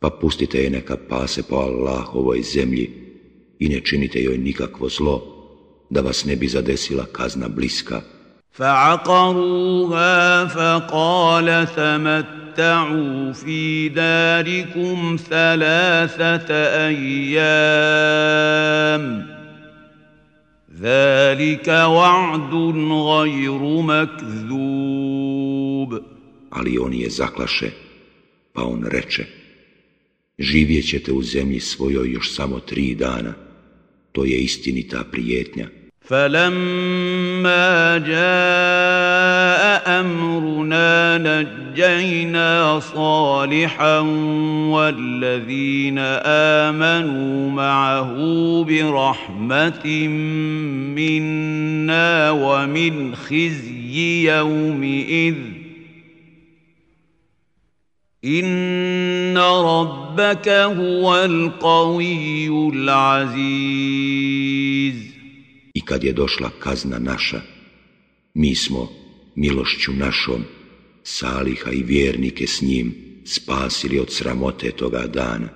pa 0.00 0.10
pustite 0.10 0.58
je 0.58 0.70
neka 0.70 0.96
pase 1.08 1.42
po 1.42 1.56
Allahovoj 1.56 2.42
zemlji 2.42 2.90
i 3.58 3.68
ne 3.68 3.80
činite 3.80 4.22
joj 4.22 4.38
nikakvo 4.38 4.88
zlo, 4.88 5.22
da 5.90 6.00
vas 6.00 6.24
ne 6.24 6.36
bi 6.36 6.48
zadesila 6.48 7.04
kazna 7.12 7.48
bliska. 7.48 8.00
فعقروها 8.54 10.44
فقال 10.44 11.66
تمتعوا 11.76 13.32
في 13.32 13.88
داركم 13.88 15.16
ثلاثة 15.30 16.54
أيام 16.86 18.24
ذلك 20.80 21.68
وعد 21.68 22.54
غير 22.90 23.58
مكذوب 23.82 25.07
ali 26.49 26.77
oni 26.77 27.01
je 27.01 27.09
zaklaše, 27.09 27.71
pa 28.53 28.63
on 28.63 28.83
reče, 28.83 29.25
živjet 30.39 30.89
ćete 30.89 31.11
u 31.11 31.23
zemlji 31.23 31.59
svojoj 31.59 32.11
još 32.11 32.35
samo 32.35 32.59
tri 32.59 32.95
dana, 32.95 33.33
to 34.11 34.25
je 34.25 34.37
istinita 34.37 35.03
prijetnja. 35.11 35.69
فلما 36.09 37.97
جاء 37.97 39.99
امرنا 39.99 41.17
نجينا 41.17 42.79
صالحا 42.79 43.99
والذين 44.69 45.97
امنوا 46.25 47.51
معه 47.51 48.13
برحمه 48.63 50.07
منا 50.97 52.31
ومن 52.31 53.15
خزي 53.15 54.29
يومئذ 54.29 55.58
Inna 58.21 59.63
rabbaka 59.63 60.65
huwal 60.75 61.59
qawiyyul 61.59 62.89
aziz. 63.15 64.95
I 65.73 65.81
kad 65.85 66.03
je 66.03 66.13
došla 66.13 66.49
kazna 66.59 66.99
naša, 66.99 67.41
mi 68.33 68.55
smo 68.55 68.89
milošću 69.35 69.93
našom 69.93 70.43
Saliha 71.03 71.71
i 71.71 71.83
vjernike 71.83 72.47
s 72.47 72.61
njim 72.61 72.95
spasili 73.25 73.99
od 73.99 74.13
sramote 74.13 74.71
toga 74.71 75.07
dana. 75.07 75.49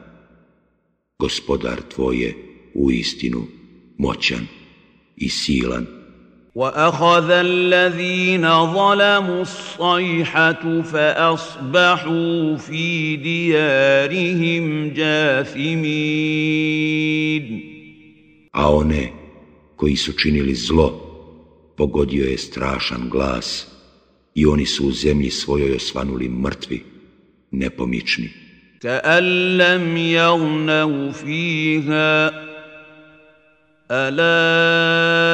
Gospodar 1.20 1.82
tvoj 1.94 2.18
je 2.18 2.36
u 2.74 2.92
istinu 2.92 3.48
moćan 3.98 4.48
i 5.16 5.30
silan 5.30 6.03
واخذ 6.56 7.32
الذين 7.32 8.46
ظلموا 8.74 9.42
الصيحه 9.42 10.82
فاصبحوا 10.82 12.58
في 12.58 13.16
ديارهم 13.16 14.90
جاثمين 14.90 16.24
a 18.54 18.70
one 18.70 19.08
koji 19.76 19.96
su 19.96 20.12
činili 20.12 20.56
zlo 20.56 21.00
pogodio 21.78 22.26
je 22.26 22.38
strašan 22.38 23.10
glas 23.10 23.68
i 24.36 24.46
oni 24.46 24.66
su 24.66 24.88
u 24.88 24.92
zemlji 24.92 25.30
svojoj 25.30 25.76
osvanuli 25.76 26.30
mrtvi 26.30 26.84
nepomični. 27.52 28.30
كأن 28.84 29.58
لم 29.58 29.98
يغنوا 29.98 31.12
فيها 31.12 32.32
ألا 33.92 35.33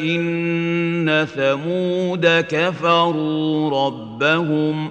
إن 0.00 1.26
ثمود 1.34 2.26
كفروا 2.26 3.70
ربهم 3.86 4.90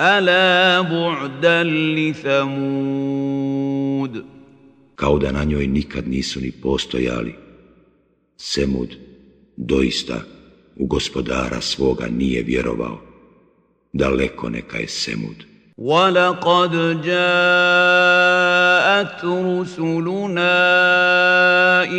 ألا 0.00 0.80
بعدا 0.80 1.62
لثمود 1.96 3.14
Kao 4.96 5.18
da 5.18 5.32
na 5.32 5.44
njoj 5.44 5.66
nikad 5.66 6.08
nisu 6.08 6.40
ni 6.40 6.50
postojali. 6.50 7.34
Semud 8.36 8.88
doista 9.56 10.20
u 10.76 10.86
gospodara 10.86 11.60
svoga 11.60 12.06
nije 12.06 12.42
vjerovao. 12.42 13.00
Daleko 13.92 14.48
neka 14.48 14.78
je 14.78 14.88
Semud. 14.88 15.44
ولقد 15.78 16.72
جاءت 18.99 19.25
رسلنا 19.25 20.59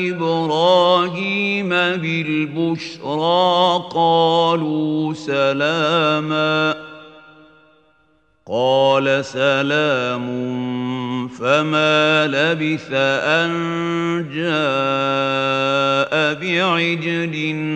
إبراهيم 0.08 1.68
بالبشرى 2.02 3.48
قالوا 3.92 5.14
سلاما 5.14 6.74
قال 8.46 9.24
سلام 9.24 10.26
فما 11.28 12.26
لبث 12.26 12.88
أن 12.92 13.50
جاء 14.34 16.12
بعجل 16.34 17.34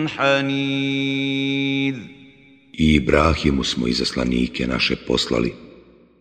حنيذ 0.09 1.95
I 2.77 2.95
Ibrahimu 2.95 3.63
smo 3.63 3.87
izaslanike 3.87 4.67
naše 4.67 4.95
poslali, 4.95 5.53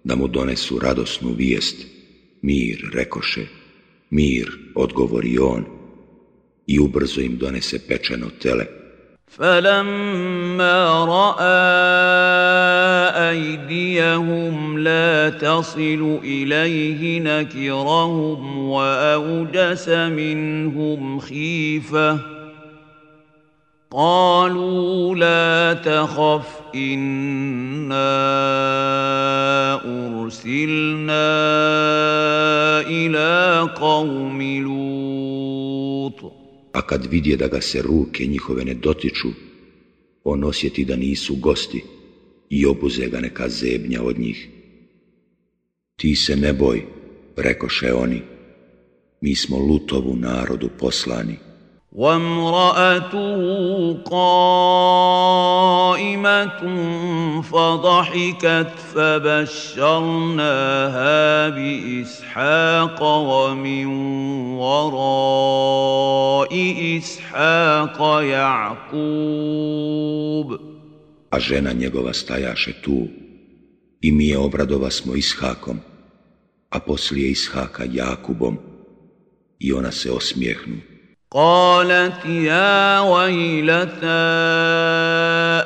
da 0.05 0.17
mu 0.17 0.29
donesu 0.29 0.79
radosnu 0.79 1.33
vijest. 1.33 1.94
Mir, 2.45 2.79
rekoše, 2.93 3.47
mir, 4.11 4.51
odgovori 4.75 5.39
on, 5.39 5.65
i 6.67 6.79
ubrzo 6.79 7.21
im 7.21 7.39
donese 7.39 7.79
pečeno 7.89 8.29
tele. 8.43 8.67
فلما 9.29 11.05
راى 11.05 11.45
ايديهم 13.31 14.79
لا 14.79 15.31
تصل 15.31 16.21
اليه 16.25 17.21
نكرهم 17.21 18.59
واوجس 18.69 19.89
منهم 19.89 21.19
خيفه 21.19 22.34
قالوا 23.94 25.16
لا 25.16 25.74
تخف 25.74 26.62
انا 26.76 28.10
ارسلنا 29.86 31.30
الى 32.82 33.70
قوم 33.76 34.42
لوط 34.42 36.40
A 36.74 36.82
kad 36.82 37.06
vidje 37.06 37.36
da 37.38 37.48
ga 37.48 37.62
se 37.62 37.82
ruke 37.82 38.26
njihove 38.26 38.66
ne 38.66 38.74
dotiču, 38.74 39.30
on 40.24 40.44
osjeti 40.44 40.86
da 40.86 40.96
nisu 40.96 41.36
gosti 41.36 41.84
i 42.50 42.66
obuze 42.66 43.08
ga 43.08 43.20
neka 43.20 43.50
zebnja 43.50 44.02
od 44.04 44.20
njih. 44.20 44.50
Ti 45.96 46.16
se 46.16 46.36
ne 46.36 46.54
boj, 46.54 46.86
rekoše 47.38 47.94
oni, 47.94 48.22
mi 49.22 49.36
smo 49.36 49.58
lutovu 49.58 50.16
narodu 50.16 50.70
poslani. 50.80 51.36
وامرأته 51.95 53.39
قائمة 54.11 55.01
فضحكت 57.43 58.71
فبشرناها 58.95 60.29
بإسحاق 61.49 63.03
ومن 63.03 63.87
وراء 64.59 66.53
إسحاق 66.99 68.23
يعقوب 68.23 69.55
A 71.31 71.41
žena 71.41 71.73
njegova 71.73 72.13
stajaše 72.13 72.73
tu 72.83 73.09
i 74.01 74.13
mi 74.13 74.29
je 74.29 74.39
obradova 74.39 74.91
smo 74.91 75.15
Ishakom, 75.15 75.81
a 76.71 76.81
poslije 76.81 77.31
Ishaka 77.31 77.85
Jakubom 77.93 78.59
i 79.59 79.73
ona 79.73 79.93
se 79.93 80.11
osmijehnu. 80.11 80.94
قالت 81.35 82.27
يا 82.27 83.01
ويلتى 83.01 84.25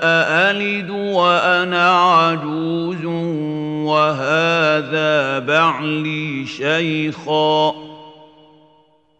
أألد 0.00 0.90
وأنا 0.90 1.90
عجوز 1.90 3.04
وهذا 3.84 5.38
بعلي 5.38 6.46
شيخا؟ 6.46 7.72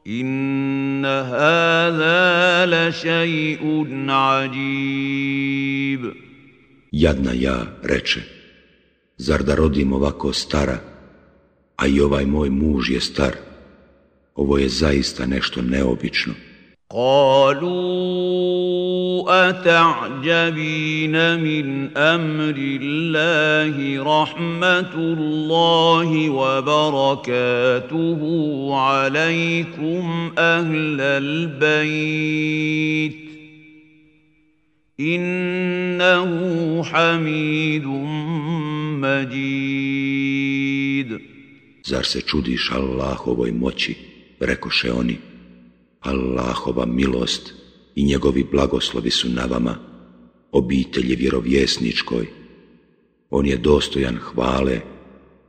إن 0.07 1.05
هذا 1.05 2.67
لشيء 2.67 3.87
عجيب. 4.09 6.13
يدنا 6.93 7.33
يا 7.33 7.67
رече 7.85 8.21
زر 9.19 9.43
da 9.43 9.55
rodim 9.55 9.93
ستارا 10.33 10.33
stara 10.33 10.81
a 11.77 11.87
i 11.87 12.01
ovaj 12.01 12.25
ovo 14.39 14.59
je 14.59 14.69
zaista 14.69 15.27
nešto 15.27 15.63
neobično. 15.63 16.35
قالوا 16.91 18.49
أتعجبين 19.49 21.17
من 21.41 21.97
أمر 21.97 22.55
الله 22.59 24.03
رحمة 24.03 24.95
الله 24.97 26.31
وبركاته 26.31 28.21
عليكم 28.75 30.33
أهل 30.39 31.01
البيت 31.21 32.39
إنه 35.01 36.31
حميد 36.85 37.87
مجيد 39.05 40.09
Zar 41.89 42.05
se 42.05 42.21
čudiš 42.21 42.71
Allahovoj 42.75 43.53
moći, 43.53 43.95
rekoše 44.40 44.92
oni, 44.92 45.18
Allahova 46.02 46.86
milost 46.86 47.54
i 47.96 48.04
njegovi 48.04 48.44
blagoslovi 48.52 49.12
su 49.12 49.30
na 49.30 49.46
vama, 49.46 49.76
obitelji 50.52 51.16
vjerovjesničkoj. 51.16 52.28
On 53.30 53.46
je 53.46 53.58
dostojan 53.58 54.18
hvale 54.18 54.80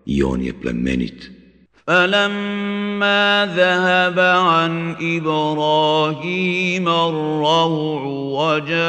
i 0.07 0.23
on 0.23 0.43
je 0.43 0.61
plemenit. 0.61 1.31
فلما 1.87 3.55
ذهب 3.57 4.19
عن 4.19 4.97
ابراهيم 5.01 6.89
الروع 6.89 8.03
وجاءته 8.57 8.85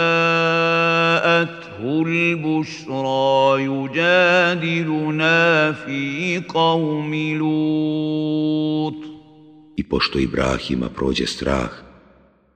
البشرى 2.08 3.64
يجادلنا 3.64 5.42
في 5.72 6.42
قوم 6.48 7.16
لوط 7.16 9.09
I 9.81 9.83
pošto 9.83 10.19
Ibrahima 10.19 10.89
prođe 10.89 11.27
strah 11.27 11.71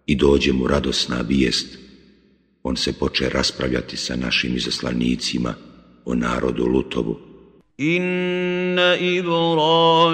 i 0.06 0.16
dođe 0.16 0.52
mu 0.52 0.66
radosna 0.66 1.22
bijest, 1.22 1.78
on 2.62 2.76
se 2.76 2.92
poče 2.92 3.28
raspravljati 3.28 3.96
sa 3.96 4.16
našim 4.16 4.56
izaslanicima 4.56 5.54
o 6.04 6.14
narodu 6.14 6.66
Lutovu. 6.66 7.18
Inna 7.78 8.96
Ibrahima 8.96 10.12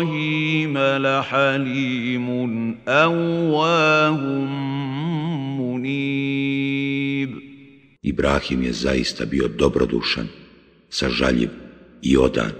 lahalimun 0.99 2.77
awahum 2.87 4.49
munib. 5.57 7.31
Ibrahim 8.03 8.63
je 8.63 8.73
zaista 8.73 9.25
bio 9.25 9.49
dobrodušan, 9.49 10.29
sažaljiv 10.89 11.51
i 12.03 12.17
odan. 12.17 12.51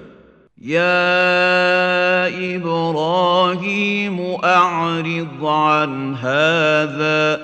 Ja 0.57 2.10
إبراهيم 2.29 4.21
أعرض 4.45 5.45
عن 5.45 6.15
هذا 6.15 7.41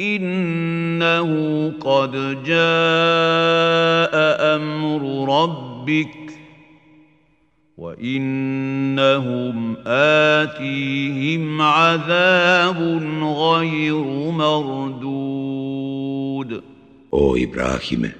إنه 0.00 1.30
قد 1.80 2.12
جاء 2.44 4.14
أمر 4.56 5.02
ربك 5.42 6.32
وإنهم 7.78 9.76
آتيهم 9.86 11.62
عذاب 11.62 12.78
غير 13.22 14.04
مردود. 14.30 15.82
O 17.10 17.36
Ibrahime, 17.36 18.10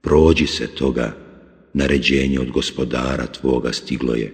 prođi 0.00 0.46
se 0.46 0.66
toga, 0.74 1.12
naređenje 1.73 2.39
od 2.39 2.51
gospodara 2.51 3.25
tvoga 3.25 3.73
stiglo 3.73 4.13
je. 4.13 4.33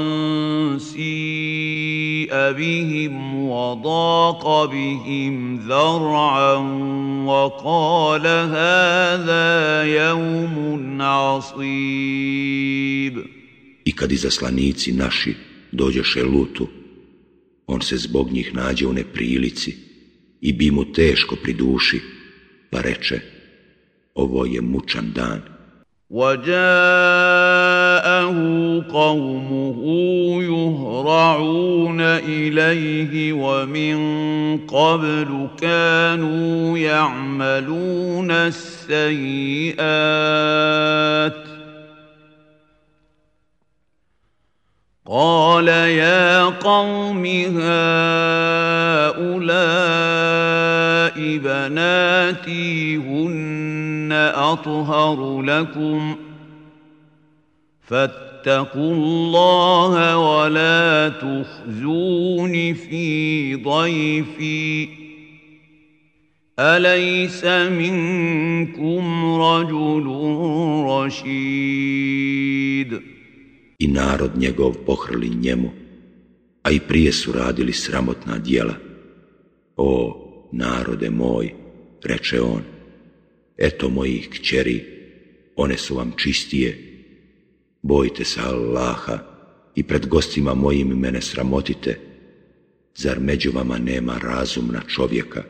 سيء 0.78 2.32
بهم 2.52 3.48
وضاق 3.48 4.64
بهم 4.64 5.56
ذرعا 5.68 6.54
وقال 7.26 8.26
هذا 8.26 9.82
يوم 9.84 11.02
عصيب 11.02 12.38
I 13.84 13.92
kad 13.92 14.12
izaslanici 14.12 14.92
naši 14.92 15.34
dođeše 15.72 16.24
Lutu, 16.24 16.68
on 17.66 17.80
se 17.80 17.96
zbog 17.96 18.32
njih 18.32 18.54
nađe 18.54 18.86
u 18.86 18.92
neprilici 18.92 19.76
i 20.40 20.52
bi 20.52 20.70
mu 20.70 20.92
teško 20.92 21.36
pri 21.36 21.52
duši, 21.52 22.00
pa 22.70 22.80
reče, 22.80 23.20
ovo 24.14 24.46
je 24.46 24.60
mučan 24.60 25.12
dan. 25.14 25.58
وجاءه 26.10 26.48
قومه 28.92 29.78
يهرعون 30.42 32.00
إليه 32.00 33.32
ومن 33.32 33.96
قبل 34.58 35.48
كانوا 35.60 36.78
يعملون 36.78 38.30
السيئات 38.30 39.78
قال 45.05 45.67
يا 45.67 46.43
قوم 46.43 47.25
هؤلاء 47.25 47.63
بناتي 51.37 52.97
هن 52.97 54.09
أطهر 54.35 55.41
لكم 55.41 56.15
فاتقوا 57.81 58.93
الله 58.93 60.17
ولا 60.17 61.09
تخزون 61.09 62.73
في 62.73 63.55
ضيفي 63.55 64.87
أليس 66.59 67.45
منكم 67.45 69.35
رجل 69.41 70.05
رشيد 70.87 72.43
i 73.79 73.87
narod 73.87 74.31
njegov 74.37 74.73
pohrli 74.85 75.29
njemu, 75.29 75.71
a 76.63 76.71
i 76.71 76.79
prije 76.79 77.11
su 77.11 77.31
radili 77.31 77.73
sramotna 77.73 78.37
dijela. 78.37 78.75
O, 79.77 80.19
narode 80.51 81.09
moj, 81.09 81.53
reče 82.03 82.41
on, 82.41 82.61
eto 83.57 83.89
mojih 83.89 84.29
kćeri, 84.29 84.85
one 85.55 85.77
su 85.77 85.95
vam 85.95 86.11
čistije, 86.17 86.93
bojte 87.81 88.25
se 88.25 88.39
Allaha 88.41 89.19
i 89.75 89.83
pred 89.83 90.07
gostima 90.07 90.53
mojim 90.53 90.87
mene 90.87 91.21
sramotite, 91.21 91.99
zar 92.95 93.19
među 93.19 93.51
vama 93.51 93.77
nema 93.77 94.17
razumna 94.17 94.81
čovjeka? 94.87 95.43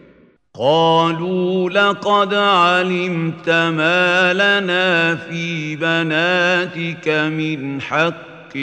قالوا 0.60 1.70
لقد 1.70 2.34
علمت 2.34 3.50
ما 3.50 4.34
لنا 4.34 5.16
في 5.16 5.76
بناتك 5.76 7.10
من 7.10 7.82
حق 7.82 8.58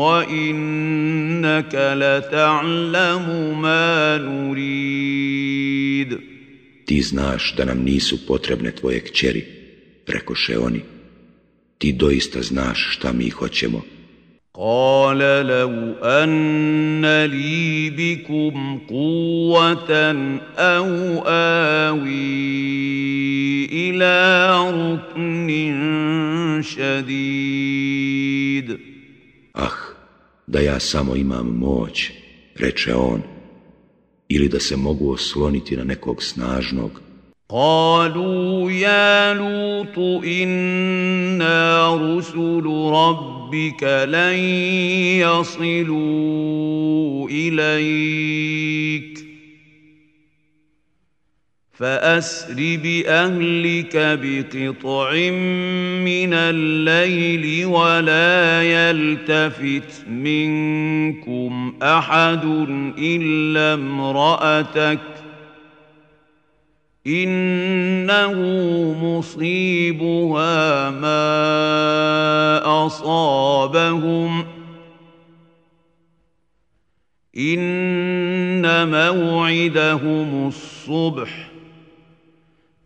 وانك 0.00 1.74
لتعلم 1.74 3.60
ما 3.62 4.18
نريد 4.18 5.16
Ti 6.86 7.02
znaš 7.02 7.54
da 7.56 7.64
nam 7.64 7.78
nisu 7.82 8.26
potrebne 8.26 8.70
tvoje 8.72 9.00
kćeri, 9.00 9.44
rekoše 10.06 10.58
oni. 10.58 10.80
Ti 11.78 11.92
doista 11.92 12.42
znaš 12.42 12.88
šta 12.90 13.12
mi 13.12 13.30
hoćemo. 13.30 13.82
قال 14.55 15.17
لو 15.47 15.93
ان 16.03 17.25
لي 17.25 17.89
بكم 17.89 18.79
قوه 18.89 19.91
او 20.57 21.21
اوي 21.25 22.41
الى 23.71 24.15
ركن 24.71 25.49
شديد 26.61 27.71
Ah, 29.53 29.77
da 30.47 30.59
ja 30.59 30.79
samo 30.79 31.15
imam 31.15 31.47
moć, 31.59 32.11
reče 32.55 32.95
on, 32.95 33.21
ili 34.29 34.47
da 34.49 34.59
se 34.59 34.75
mogu 34.77 35.11
osloniti 35.11 35.77
na 35.77 35.83
nekog 35.83 36.23
snažnog, 36.23 37.01
قالوا 37.48 38.70
يا 38.70 39.34
لوط 39.34 39.98
إنا 40.24 41.94
رسل 41.94 42.62
ربك 42.92 43.82
لن 44.08 44.38
يصلوا 45.22 45.68
إليك 47.30 49.18
فأسر 51.72 52.54
بأهلك 52.82 53.96
بقطع 53.96 55.12
من 56.04 56.34
الليل 56.34 57.66
ولا 57.66 58.62
يلتفت 58.62 60.08
منكم 60.08 61.74
أحد 61.82 62.44
إلا 62.98 63.74
امرأتك 63.74 65.15
انه 67.06 68.34
مصيبها 69.02 70.90
ما 70.90 71.26
اصابهم 72.86 74.46
ان 77.36 78.88
موعدهم 78.88 80.48
الصبح 80.48 81.50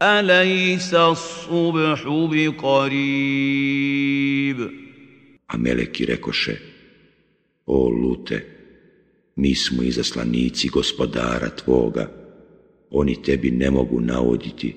اليس 0.03 0.95
الصبح 0.95 2.05
بقريب 2.09 3.61
a 5.51 5.57
meleki 5.57 6.05
rekoše, 6.07 6.57
o 7.66 7.89
lute, 7.89 8.47
mi 9.37 9.55
smo 9.55 9.83
izaslanici 9.83 10.68
gospodara 10.68 11.49
tvoga, 11.49 12.20
oni 12.91 13.22
tebi 13.22 13.51
ne 13.51 13.70
mogu 13.70 14.01
navoditi, 14.01 14.74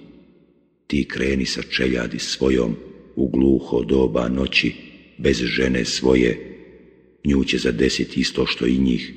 ti 0.87 1.07
kreni 1.07 1.45
sa 1.45 1.61
čeljadi 1.61 2.19
svojom 2.19 2.75
u 3.15 3.27
gluho 3.29 3.83
doba 3.83 4.29
noći, 4.29 4.73
bez 5.17 5.37
žene 5.37 5.85
svoje, 5.85 6.59
nju 7.25 7.43
će 7.43 7.57
zadesiti 7.57 8.19
isto 8.19 8.45
što 8.45 8.65
i 8.65 8.77
njih, 8.77 9.13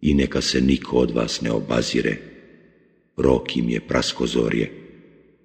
i 0.00 0.14
neka 0.14 0.40
se 0.40 0.60
niko 0.60 0.96
od 0.96 1.10
vas 1.10 1.40
ne 1.40 1.50
obazire, 1.50 2.16
rok 3.16 3.56
im 3.56 3.68
je 3.68 3.80
praskozorje, 3.80 4.70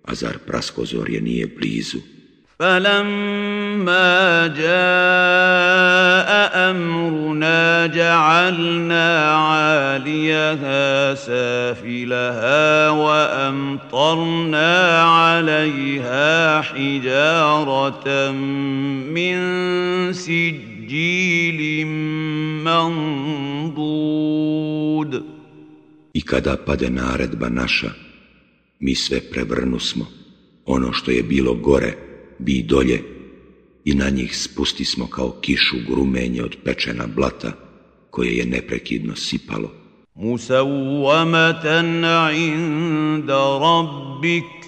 a 0.04 0.16
zar 0.16 0.38
praskozorje 0.48 1.22
nije 1.22 1.48
blizu? 1.48 2.17
فلما 2.60 4.48
جاء 4.48 6.30
امرنا 6.72 7.88
جعلنا 7.88 9.32
عاليها 9.32 11.16
سافلها 11.16 12.90
وامطرنا 12.90 14.74
عليها 15.02 16.62
حجاره 16.62 18.32
من 19.14 19.38
سجيل 20.14 21.86
منضود. 22.66 24.38
I 26.14 26.22
kada 26.22 26.58
pade 26.58 26.90
naredba 26.90 27.50
naša, 27.50 27.92
mi 28.80 28.96
sve 28.96 29.22
prevrnusmo, 29.32 30.06
ono 30.66 30.94
što 30.94 31.12
je 31.12 31.24
bilo 31.24 31.54
gore, 31.54 31.94
bi 32.39 32.63
dolje 32.63 33.03
i 33.85 33.95
na 33.95 34.11
njih 34.11 34.37
spusti 34.37 34.85
smo 34.85 35.07
kao 35.07 35.31
kišu 35.41 35.77
grumenje 35.89 36.43
od 36.43 36.57
pečena 36.65 37.07
blata 37.07 37.53
koje 38.11 38.37
je 38.37 38.47
neprekidno 38.47 39.17
sipalo. 39.17 39.73
Musawwamatan 40.15 42.05
inda 42.35 43.59
rabbik 43.63 44.63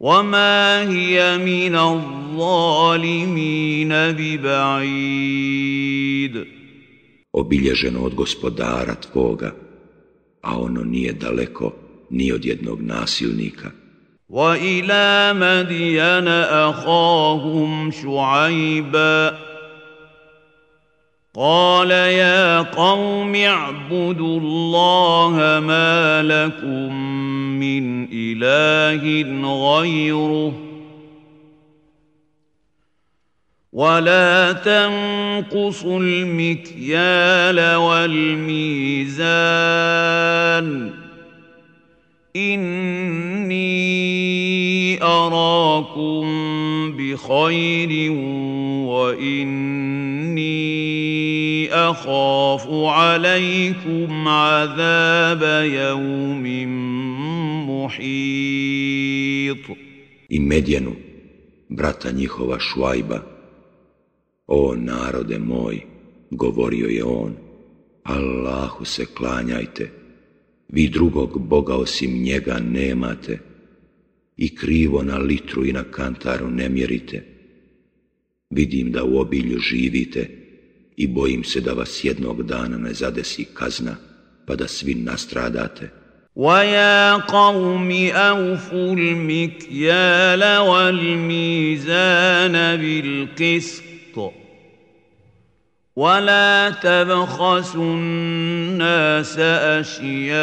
وما 0.00 0.90
هي 0.90 1.38
من 1.38 1.74
الظالمين 1.76 2.92
ببعيد 4.12 5.34
obilježeno 7.32 8.00
od 8.00 8.14
gospodara 8.14 8.94
tvoga, 8.94 9.54
a 10.42 10.58
ono 10.58 10.84
nije 10.84 11.12
daleko 11.12 11.72
ni 12.10 12.32
od 12.32 12.44
jednog 12.44 12.82
nasilnika. 12.82 13.70
وإلى 14.29 15.33
مدين 15.33 16.27
أخاهم 16.27 17.91
شعيبا. 17.91 19.37
قال 21.35 21.91
يا 21.91 22.61
قوم 22.61 23.35
اعبدوا 23.35 24.39
الله 24.39 25.59
ما 25.65 26.23
لكم 26.23 26.93
من 27.59 28.07
إله 28.13 29.23
غيره. 29.71 30.53
ولا 33.73 34.51
تنقصوا 34.51 35.99
المكيال 35.99 37.75
والميزان. 37.75 38.99
اني 42.36 43.82
اراكم 45.02 46.26
بخير 46.96 48.12
واني 48.90 50.54
اخاف 51.72 52.68
عليكم 52.70 54.28
عذاب 54.28 55.64
يوم 55.72 56.44
محيط 57.70 58.34
i 60.28 60.38
Medjenu, 60.38 60.96
brata 61.68 62.10
njihova 62.10 62.58
Šuajba. 62.58 63.18
O 64.46 64.74
narode 64.76 65.38
moj, 65.38 65.80
govorio 66.30 66.86
je 66.86 67.04
on, 67.04 67.36
Allahu 68.02 68.84
se 68.84 69.06
klanjajte, 69.06 69.90
vi 70.68 70.88
drugog 70.88 71.48
Boga 71.48 71.74
osim 71.74 72.22
njega 72.22 72.58
nemate 72.58 73.38
i 74.36 74.56
krivo 74.56 75.02
na 75.02 75.18
litru 75.18 75.64
i 75.64 75.72
na 75.72 75.84
kantaru 75.84 76.50
ne 76.50 76.68
mjerite. 76.68 77.22
Vidim 78.50 78.92
da 78.92 79.04
u 79.04 79.18
obilju 79.18 79.58
živite 79.58 80.30
i 80.96 81.06
bojim 81.06 81.44
se 81.44 81.60
da 81.60 81.72
vas 81.72 82.04
jednog 82.04 82.42
dana 82.42 82.78
ne 82.78 82.94
zadesi 82.94 83.44
kazna, 83.44 83.96
pa 84.46 84.56
da 84.56 84.68
svi 84.68 84.94
nastradate. 84.94 85.90
ويا 86.36 87.14
قوم 87.14 87.90
أوفوا 88.12 88.94
المكيال 88.94 90.58
والميزان 90.58 92.52
بالقسط 92.76 93.84
ولا 95.98 96.70
تبخسوا 96.70 97.94
الناس 97.94 99.38
أشياءهم 99.78 100.34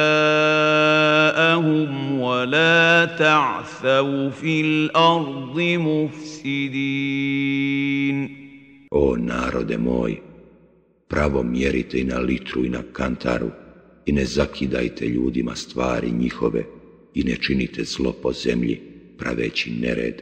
ولا 2.20 3.06
تعثوا 3.20 4.30
في 4.30 4.62
الأرض 4.62 5.60
مفسدين 5.60 7.22
O 8.93 9.16
narode 9.18 9.78
moj, 9.78 10.14
pravo 11.08 11.43
mjerite 11.43 11.99
i 11.99 12.04
na 12.04 12.20
litru 12.20 12.66
i 12.66 12.70
na 12.70 12.84
kantaru 12.93 13.52
i 14.06 14.12
ne 14.12 14.26
zakidajte 14.26 15.06
ljudima 15.06 15.56
stvari 15.56 16.12
njihove 16.12 16.64
i 17.14 17.24
ne 17.24 17.36
činite 17.36 17.84
zlo 17.84 18.14
po 18.24 18.34
zemlji 18.34 18.82
praveći 19.18 19.72
nered. 19.72 20.22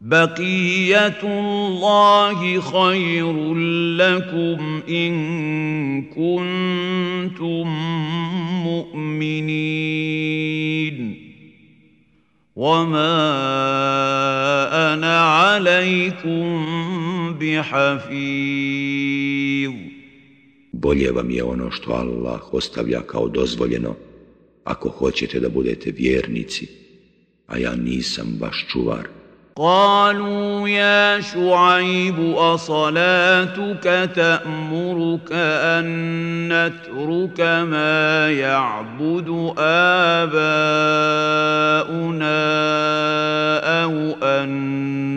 بقية 0.00 1.20
الله 1.22 2.60
خير 2.60 3.54
لكم 3.96 4.80
إن 4.88 5.12
كنتم 6.02 7.66
مؤمنين 8.64 10.16
وما 12.56 13.12
أنا 14.94 15.20
عليكم 15.20 16.64
بحفيظ 17.40 18.70
Bolje 20.72 21.12
vam 21.12 21.30
je 21.30 21.44
ono 21.44 21.70
što 21.70 21.92
Allah 21.92 22.54
ostavlja 22.54 23.00
kao 23.00 23.28
dozvoljeno, 23.28 23.96
ako 24.64 24.88
hoćete 24.88 25.40
da 25.40 25.48
budete 25.48 25.90
vjernici, 25.90 26.68
a 27.46 27.58
ja 27.58 27.76
nisam 27.76 28.38
vaš 28.40 28.66
čuvar. 28.68 29.19
قالوا 29.56 30.68
يا 30.68 31.20
شعيب 31.20 32.34
أصلاتك 32.36 34.10
تأمرك 34.14 35.32
أن 35.32 35.86
نترك 36.48 37.40
ما 37.40 38.30
يعبد 38.30 39.54
آباؤنا 39.58 40.40
أو 43.82 44.16
أن 44.22 44.50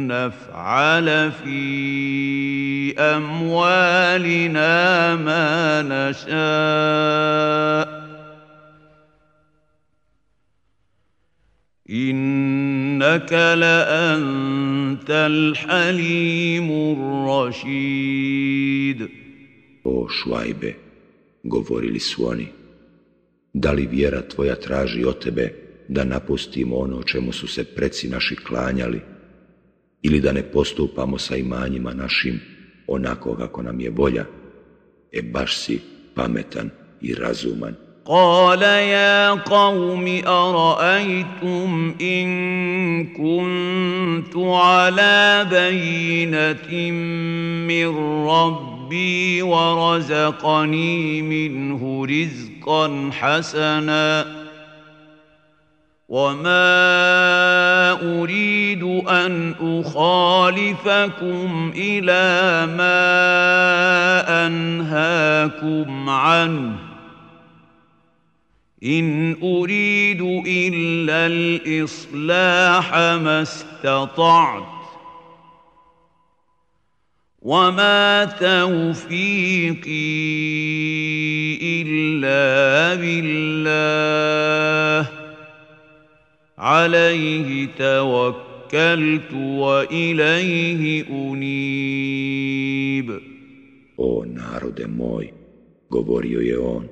نفعل 0.08 1.32
في 1.32 3.00
أموالنا 3.00 4.76
ما 5.16 5.82
نشاء. 5.82 7.54
إن 11.90 12.53
إنك 13.03 13.33
لأنت 13.33 15.11
الحليم 15.11 16.69
الرشيد 16.97 18.39
O 19.85 20.09
švajbe, 20.09 20.75
govorili 21.43 22.01
su 22.01 22.29
oni, 22.29 22.49
da 23.53 23.73
li 23.73 23.87
vjera 23.87 24.29
tvoja 24.29 24.55
traži 24.55 25.05
od 25.05 25.19
tebe 25.25 25.53
da 25.89 26.05
napustimo 26.05 26.77
ono 26.77 27.03
čemu 27.03 27.33
su 27.33 27.49
se 27.49 27.65
preci 27.65 28.09
naši 28.09 28.37
klanjali 28.37 29.01
ili 30.03 30.21
da 30.21 30.33
ne 30.33 30.43
postupamo 30.43 31.19
sa 31.19 31.37
imanjima 31.37 31.95
našim 31.95 32.41
onako 32.87 33.37
kako 33.37 33.63
nam 33.63 33.81
je 33.81 33.91
volja, 33.91 34.25
e 35.13 35.23
baš 35.23 35.57
si 35.59 35.81
pametan 36.15 36.71
i 37.01 37.15
razuman. 37.15 37.82
قال 38.06 38.62
يا 38.62 39.30
قوم 39.30 40.22
أرأيتم 40.28 41.96
إن 42.02 42.28
كنت 43.08 44.36
على 44.36 45.48
بينة 45.50 46.92
من 47.68 47.98
ربي 48.28 49.42
ورزقني 49.42 51.22
منه 51.22 52.06
رزقا 52.06 53.10
حسنا 53.20 54.26
وما 56.10 56.62
أريد 58.22 58.84
أن 59.08 59.56
أخالفكم 59.62 60.92
إلى 61.76 62.66
ما 62.78 63.04
أنهاكم 64.48 66.10
عنه 66.10 66.83
إن 68.86 69.36
أريد 69.44 70.22
إلا 70.48 71.28
الإصلاح 71.28 72.96
ما 72.96 73.42
استطعت 73.42 74.64
وما 77.42 78.26
توفيقي 78.26 79.84
إلا 81.82 82.96
بالله. 82.96 85.10
عليه 86.58 87.68
توكلت 87.80 89.34
وإليه 89.34 91.06
أنيب. 91.10 93.20
O 93.98 94.26
narode 94.26 94.88
moj, 94.88 95.30
govorio 95.90 96.42
je 96.42 96.60
on, 96.60 96.90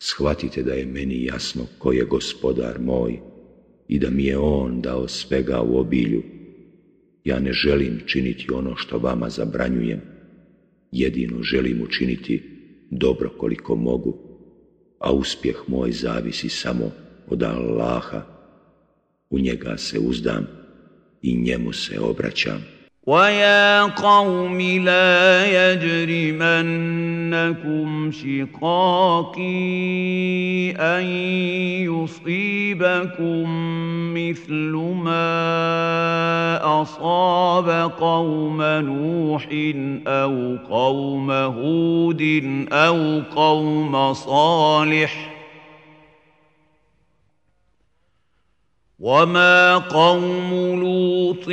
shvatite 0.00 0.62
da 0.62 0.72
je 0.72 0.86
meni 0.86 1.24
jasno 1.24 1.66
ko 1.78 1.92
je 1.92 2.04
gospodar 2.04 2.80
moj 2.80 3.18
i 3.88 3.98
da 3.98 4.10
mi 4.10 4.24
je 4.24 4.38
on 4.38 4.80
dao 4.80 5.08
svega 5.08 5.60
u 5.60 5.78
obilju. 5.78 6.22
Ja 7.24 7.40
ne 7.40 7.52
želim 7.52 8.00
činiti 8.06 8.52
ono 8.52 8.76
što 8.76 8.98
vama 8.98 9.30
zabranjujem, 9.30 10.00
jedino 10.92 11.42
želim 11.42 11.82
učiniti 11.82 12.42
dobro 12.90 13.30
koliko 13.38 13.76
mogu, 13.76 14.18
a 14.98 15.12
uspjeh 15.12 15.56
moj 15.66 15.92
zavisi 15.92 16.48
samo 16.48 16.92
od 17.28 17.42
Allaha. 17.42 18.22
U 19.30 19.38
njega 19.38 19.76
se 19.76 19.98
uzdam 19.98 20.46
i 21.22 21.36
njemu 21.36 21.72
se 21.72 22.00
obraćam. 22.00 22.79
ويا 23.10 23.82
قوم 23.82 24.60
لا 24.60 25.46
يجرمنكم 25.72 26.80
شقاقي 28.12 29.40
ان 30.70 31.04
يصيبكم 31.90 33.46
مثل 34.14 34.72
ما 35.04 35.30
اصاب 36.82 37.90
قوم 38.00 38.62
نوح 38.62 39.48
أو 40.06 40.56
قوم 40.70 41.30
هود 41.30 42.22
أو 42.72 43.20
قوم 43.36 44.12
صالح 44.12 45.29
وما 48.99 49.77
قوم 49.77 50.79
لوط 50.79 51.47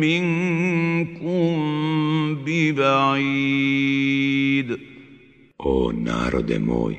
منكم 0.00 1.54
ببعيد 2.44 3.88
O 5.58 5.92
narode 5.92 6.58
moj, 6.58 6.94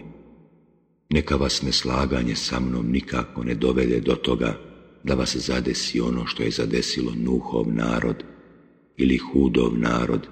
neka 1.10 1.36
vas 1.36 1.62
neslaganje 1.64 2.36
sa 2.36 2.60
mnom 2.60 2.91
nikako 2.91 3.43
ne 3.43 3.55
dovede 3.55 3.99
do 3.99 4.16
toga 4.16 4.57
da 5.03 5.14
vas 5.14 5.36
zadesi 5.36 6.01
ono 6.01 6.26
što 6.26 6.43
je 6.43 6.51
zadesilo 6.51 7.14
Nuhov 7.16 7.74
narod, 7.74 8.24
ili 8.97 9.18
Hudov 9.18 9.78
narod, 9.78 10.28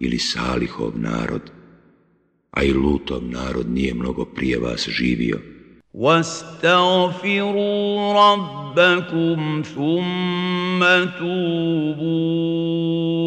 ili 0.00 0.18
Salihov 0.18 0.92
narod, 0.98 1.50
a 2.50 2.62
i 2.62 2.72
Lutov 2.72 3.24
narod 3.24 3.70
nije 3.70 3.94
mnogo 3.94 4.24
prije 4.24 4.58
vas 4.58 4.88
živio. 4.88 5.49
واستغفروا 5.94 7.62
ربكم 8.12 9.62
ثم 9.74 10.84
توبوا 11.18 12.56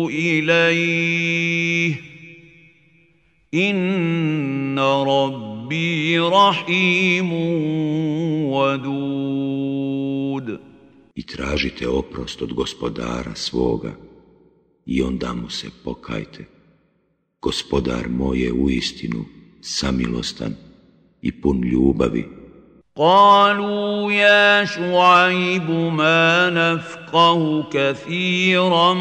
إليه 0.10 1.96
إن 3.54 4.80
ربي 4.80 6.20
رحيم 6.20 7.34
ودود 8.52 9.40
I 11.16 11.24
tražite 11.24 11.88
oprost 11.88 12.42
od 12.42 12.54
gospodara 12.54 13.36
svoga 13.36 13.92
i 14.86 15.02
onda 15.02 15.34
mu 15.34 15.50
se 15.50 15.68
pokajte. 15.84 16.46
Gospodar 17.42 18.10
moj 18.10 18.44
je 18.44 18.54
u 18.54 18.70
istinu 18.70 19.26
samilostan 19.62 20.56
i 21.22 21.42
pun 21.42 21.62
ljubavi. 21.64 22.26
قالوا 22.99 24.13
يا 24.13 24.65
شعيب 24.65 25.71
ما 25.71 26.51
نفقه 26.51 27.65
كثيرا 27.73 28.95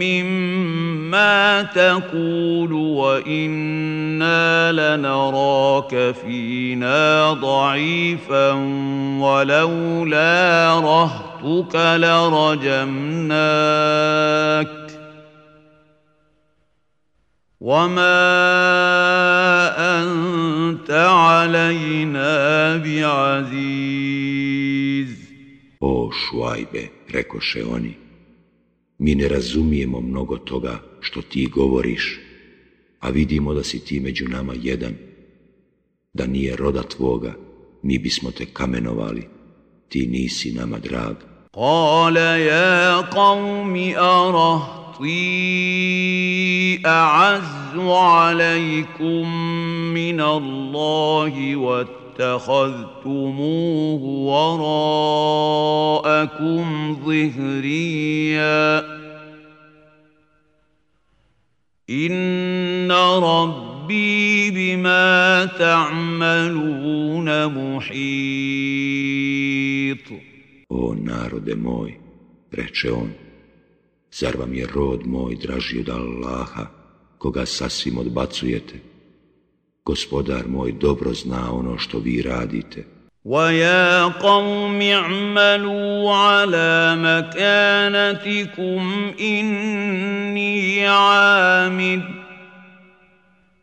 مما 0.00 1.62
تقول 1.62 2.72
وإنا 2.72 4.72
لنراك 4.72 6.14
فينا 6.24 7.32
ضعيفا 7.32 8.50
ولولا 9.20 10.74
رهتك 10.80 11.76
لرجمناك 11.76 12.82
وما 17.61 18.17
أنت 20.01 20.91
علينا 20.91 22.77
بعزيز 22.77 24.37
O 25.79 26.11
šuajbe, 26.11 26.89
rekoše 27.09 27.65
oni, 27.65 27.93
mi 28.97 29.15
ne 29.15 29.27
razumijemo 29.27 30.01
mnogo 30.01 30.37
toga 30.37 30.79
što 30.99 31.21
ti 31.21 31.49
govoriš, 31.53 32.19
a 32.99 33.09
vidimo 33.09 33.53
da 33.53 33.63
si 33.63 33.85
ti 33.85 33.99
među 33.99 34.27
nama 34.27 34.53
jedan. 34.61 34.93
Da 36.13 36.27
nije 36.27 36.55
roda 36.55 36.83
tvoga, 36.83 37.33
mi 37.83 37.99
bismo 37.99 38.31
te 38.31 38.45
kamenovali, 38.45 39.27
ti 39.89 40.07
nisi 40.07 40.51
nama 40.51 40.79
drag. 40.79 41.15
قال 41.53 42.17
يا 42.17 43.01
قوم 43.01 43.75
أرهطي 45.00 46.86
أعز 46.86 47.76
عليكم 47.76 49.36
من 49.94 50.20
الله 50.20 51.56
واتخذتموه 51.56 52.42
وراءكم 56.02 56.96
ظهريا. 57.04 58.80
إن 61.90 62.92
ربي 62.92 64.50
بما 64.50 65.44
تعملون 65.58 67.28
محيط. 67.46 68.02
O 70.70 70.94
narode 70.94 71.54
moj, 71.54 71.90
reče 72.52 72.92
on, 72.92 73.08
zar 74.11 74.37
vam 74.37 74.53
je 74.53 74.67
rod 74.75 75.07
moj 75.07 75.35
draži 75.35 75.79
od 75.79 75.89
Allaha, 75.89 76.67
koga 77.17 77.45
sasvim 77.45 77.97
odbacujete? 77.97 78.79
Gospodar 79.85 80.47
moj 80.47 80.71
dobro 80.71 81.13
zna 81.13 81.53
ono 81.53 81.77
što 81.77 81.99
vi 81.99 82.21
radite. 82.21 82.85
ويا 83.27 84.03
قوم 84.03 84.81
اعملوا 84.81 86.15
على 86.15 86.95
مكانتكم 86.95 88.81
إني 89.19 90.87
عامل 90.87 92.01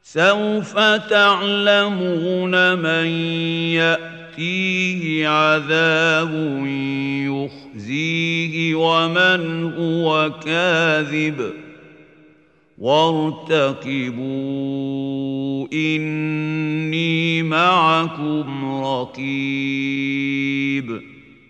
سوف 0.02 0.78
تعلمون 1.10 2.74
من 2.78 3.06
يأتيه 4.38 5.28
عذاب 5.28 6.32
يخزيه 7.26 8.74
ومن 8.74 9.64
هو 9.64 10.40
كاذب 10.44 11.52
وارتقبوا 12.78 14.08
إني 15.72 17.42
معكم 17.42 18.64
رقيب 18.84 20.04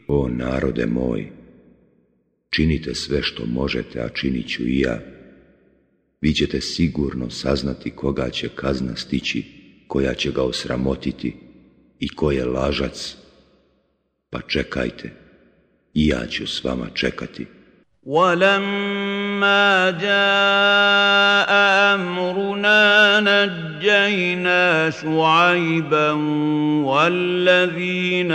O 0.07 0.29
narode 0.29 0.87
moj, 0.87 1.33
činite 2.51 2.95
sve 2.95 3.23
što 3.23 3.47
možete, 3.47 4.01
a 4.01 4.09
činit 4.09 4.49
ću 4.49 4.63
i 4.67 4.81
ja. 4.81 5.01
Vi 6.21 6.33
ćete 6.35 6.61
sigurno 6.61 7.31
saznati 7.31 7.91
koga 7.91 8.31
će 8.31 8.49
kazna 8.49 8.97
stići, 8.97 9.45
koja 9.87 10.15
će 10.15 10.31
ga 10.31 10.43
osramotiti 10.43 11.37
I 12.00 12.10
ko 12.10 12.32
je 12.32 12.46
lažac. 12.46 13.16
Pa 14.30 14.42
čekajte, 14.42 15.14
i 15.94 16.08
ja 16.08 16.28
ću 16.28 16.48
s 16.48 16.64
vama 16.64 16.88
čekati. 16.94 17.48
ولما 18.04 19.92
جاء 19.92 21.52
امرنا 21.96 23.20
نجينا 23.20 24.90
شعيبا 24.90 26.12
والذين 26.84 28.32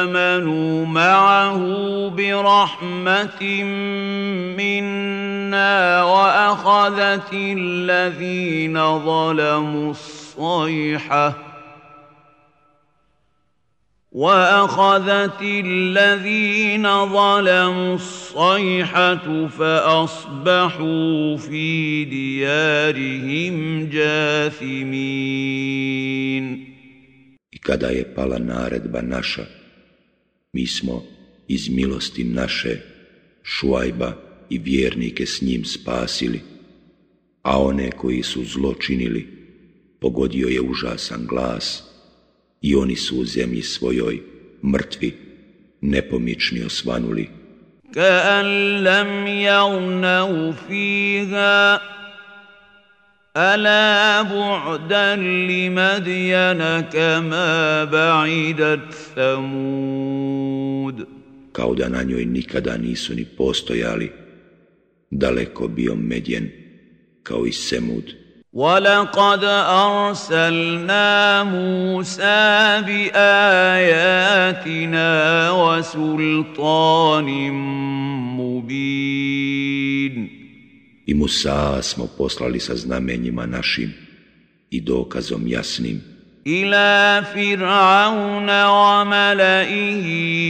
امنوا 0.00 0.86
معه 0.86 1.58
برحمه 2.16 3.62
منا 4.58 6.02
واخذت 6.02 7.32
الذين 7.32 8.98
ظلموا 8.98 9.90
الصيحه 9.90 11.47
واخذت 14.17 15.41
الذين 15.41 16.83
ظلموا 17.05 17.95
الصيحه 17.95 19.47
فاصبحوا 19.47 21.37
في 21.37 22.05
ديارهم 22.05 23.89
جاثمين 23.89 25.33
I 27.51 27.57
kada 27.57 27.87
je 27.87 28.03
pala 28.15 28.39
naredba 28.39 29.01
naša, 29.01 29.45
mi 30.53 30.67
smo 30.67 31.03
iz 31.47 31.69
milosti 31.69 32.23
naše 32.23 32.77
Šuajba 33.43 34.17
i 34.49 34.57
vjernike 34.57 35.25
s 35.25 35.41
njim 35.41 35.65
spasili, 35.65 36.41
a 37.41 37.61
one 37.61 37.91
koji 37.91 38.23
su 38.23 38.43
zlo 38.45 38.73
činili, 38.73 39.27
pogodio 39.99 40.47
je 40.47 40.61
užasan 40.61 41.25
glas 41.25 41.86
i 42.61 42.75
oni 42.75 42.95
su 42.95 43.19
u 43.19 43.25
zemlji 43.25 43.61
svojoj 43.61 44.21
mrtvi, 44.63 45.17
nepomični 45.81 46.63
osvanuli. 46.65 47.29
كأن 47.93 48.45
لم 48.83 49.27
يغنوا 49.27 50.51
فيها 50.51 51.81
ألا 53.37 54.21
بعدا 54.21 55.15
لمدين 55.15 56.81
كما 56.81 57.83
بعدت 57.83 58.93
ثمود 59.15 61.07
Kao 61.53 61.75
da 61.75 61.89
na 61.89 62.03
njoj 62.03 62.25
nikada 62.25 62.77
nisu 62.77 63.13
ni 63.13 63.25
postojali, 63.37 64.11
daleko 65.11 65.67
bio 65.67 65.95
medjen, 65.95 66.49
kao 67.23 67.45
i 67.45 67.51
Semud. 67.51 68.03
ولقد 68.58 69.44
أرسلنا 69.86 71.42
موسى 71.42 72.82
بآياتنا 72.86 74.30
وسلطان 75.50 77.28
مبين. 78.34 80.14
I 81.06 81.14
Musa 81.14 81.82
smo 81.82 82.06
poslali 82.18 82.60
sa 82.60 82.74
znamenjima 82.76 83.46
našim 83.46 83.94
i 84.70 84.80
dokazom 84.80 85.46
jasnim. 85.46 86.00
إلى 86.46 87.24
فرعون 87.34 88.64
وملئه 88.64 90.06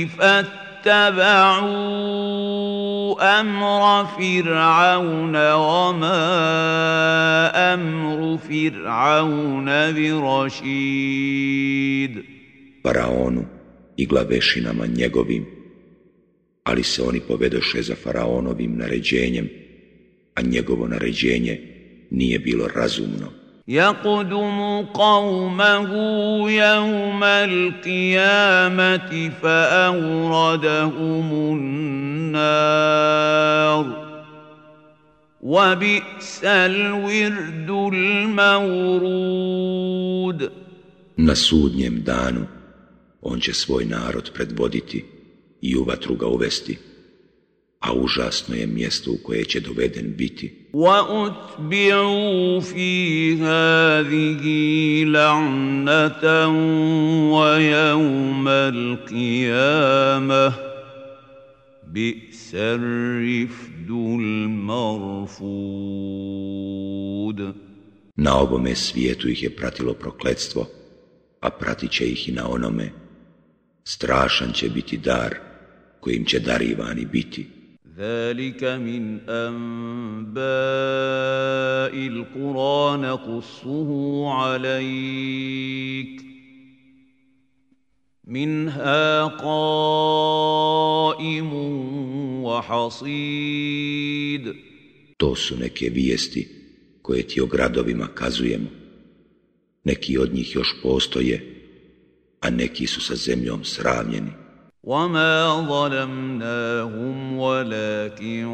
فاتبعوا 0.07 0.68
اتبعوا 0.86 2.04
امر 3.42 4.06
فرعون 4.06 5.36
وما 5.54 6.24
امر 7.74 8.38
فرعون 8.38 9.68
برشيد 9.94 11.34
faraonu 12.84 13.44
i 13.98 14.06
glavešinama 14.06 14.86
njegovim, 14.86 15.46
ali 16.64 16.84
se 16.84 17.04
oni 17.04 17.20
povedoše 17.20 17.82
za 17.82 17.96
faraonovim 17.96 18.78
naređenjem, 18.78 19.50
a 20.36 20.42
njegovo 20.42 20.88
naređenje 20.88 21.62
nije 22.12 22.40
bilo 22.40 22.68
razumno. 22.68 23.32
يقدم 23.69 24.83
قومه 24.95 25.91
يوم 26.51 27.25
القيامة 27.25 29.11
فأوردهم 29.43 31.33
النار 31.57 33.29
وبئس 35.43 36.45
الورد 36.45 37.71
المورود 37.95 39.09
Na 41.17 41.35
sudnjem 41.35 42.03
danu 42.03 42.47
on 43.23 43.41
će 43.41 43.53
svoj 43.55 43.85
narod 43.85 44.31
predvoditi 44.35 45.05
i 45.61 45.77
u 45.77 45.85
vatru 45.85 46.15
ga 46.15 46.27
uvesti, 46.27 46.79
a 47.80 47.94
užasno 47.94 48.56
je 48.56 48.68
mjesto 48.68 49.12
u 49.12 49.18
koje 49.24 49.44
će 49.44 49.60
doveden 49.60 50.14
biti. 50.18 50.70
وَأُتْبِعُوا 50.74 52.62
فِي 52.62 53.36
هَذِهِ 53.36 54.44
لَعْنَةً 55.06 56.48
وَيَوْمَ 57.34 58.48
الْقِيَامَةِ 58.74 60.54
بِئْسَ 61.94 62.54
الرِّفْدُ 62.54 63.90
الْمَرْفُودُ 64.20 65.34
Na 68.16 68.38
ovome 68.38 68.76
svijetu 68.76 69.30
ih 69.30 69.44
je 69.44 69.56
pratilo 69.56 69.94
prokletstvo, 69.94 70.68
a 71.40 71.50
pratit 71.50 71.92
će 71.92 72.06
ih 72.06 72.30
i 72.30 72.32
na 72.32 72.50
onome. 72.50 72.92
Strašan 73.84 74.54
će 74.54 74.70
biti 74.70 74.98
dar 74.98 75.36
kojim 76.00 76.26
će 76.26 76.40
darivani 76.40 77.06
biti. 77.06 77.57
ذلك 77.98 78.64
من 78.64 79.20
أنباء 79.30 80.44
القرى 82.08 82.98
نقصه 82.98 83.90
عليك 84.30 86.22
منها 88.28 89.24
قائم 89.24 90.54
وحصيد 92.44 93.64
To 95.18 95.36
su 95.36 95.58
neke 95.58 95.90
vijesti 95.90 96.48
koje 97.02 97.28
ti 97.28 97.42
o 97.42 97.46
gradovima 97.46 98.08
kazujemo. 98.08 98.70
Neki 99.84 100.18
od 100.18 100.34
njih 100.34 100.56
još 100.56 100.76
postoje, 100.84 101.56
a 102.40 102.50
neki 102.50 102.88
su 102.88 103.02
sa 103.02 103.16
zemljom 103.16 103.64
sravnjeni. 103.64 104.32
وما 104.85 105.67
ظلمناهم 105.69 107.39
ولكن 107.39 108.47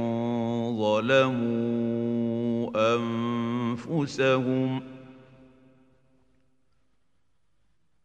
ظلموا 0.79 2.71
انفسهم 2.95 4.94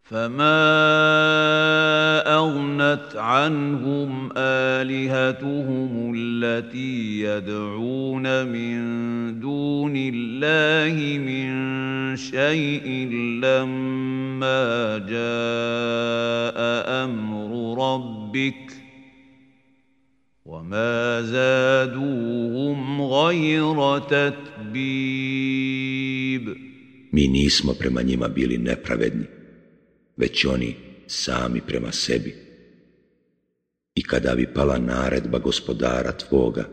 فما 0.09 0.65
اغنت 2.25 3.15
عنهم 3.15 4.29
الهتهم 4.37 6.13
التي 6.15 7.21
يدعون 7.21 8.47
من 8.47 8.79
دون 9.39 9.93
الله 9.95 11.17
من 11.29 11.49
شيء 12.17 12.87
لما 13.45 14.97
جاء 14.97 16.57
أمر 17.05 17.49
ربك 17.85 18.65
وما 20.45 21.21
زادوهم 21.21 23.01
غير 23.01 23.99
تتبيب. 23.99 25.49
Mi 27.11 27.27
nismo 27.27 27.73
prema 27.73 28.01
njima 28.01 28.27
bili 28.27 28.57
nepravedni, 28.57 29.25
već 30.18 30.44
oni 30.44 30.76
sami 31.06 31.60
prema 31.60 31.92
sebi. 31.92 32.34
I 33.94 34.02
kada 34.02 34.34
bi 34.34 34.52
pala 34.54 34.78
naredba 34.78 35.38
gospodara 35.38 36.12
tvoga, 36.12 36.64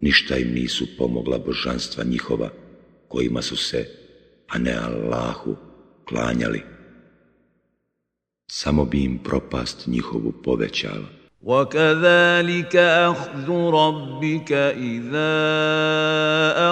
ništa 0.00 0.36
im 0.36 0.54
nisu 0.54 0.86
pomogla 0.98 1.38
božanstva 1.38 2.04
njihova, 2.04 2.50
kojima 3.08 3.42
su 3.42 3.56
se, 3.56 3.88
a 4.48 4.58
ne 4.58 4.74
Allahu, 4.74 5.56
klanjali. 6.08 6.62
Samo 8.50 8.84
bi 8.84 9.04
im 9.04 9.18
propast 9.18 9.86
njihovu 9.86 10.32
povećala. 10.32 11.16
وكذلك 11.46 12.76
اخذ 12.76 13.50
ربك 13.50 14.52
اذا 14.52 15.32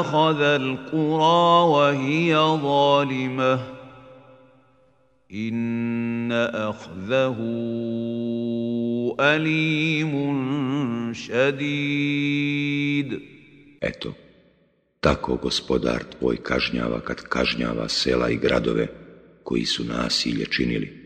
اخذ 0.00 0.40
القرى 0.40 1.68
وهي 1.74 2.36
ظالمه 2.62 3.77
ان 5.32 6.32
اخذه 6.32 7.36
اليم 9.20 10.14
شديد 11.12 12.54
Eto, 13.84 14.12
tako 15.00 15.36
gospodar 15.36 16.04
tvoj 16.18 16.36
kažnjava 16.36 17.00
kad 17.00 17.22
kažnjava 17.22 17.88
sela 17.88 18.30
i 18.30 18.36
gradove 18.36 18.86
koji 19.42 19.64
su 19.64 19.84
nasilje 19.84 20.46
činili. 20.46 21.04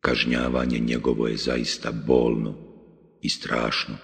Kažnjavanje 0.00 0.78
njegovo 0.78 1.28
je 1.28 1.36
zaista 1.36 1.92
bolno 1.92 2.54
i 3.22 3.28
strašno. 3.28 3.96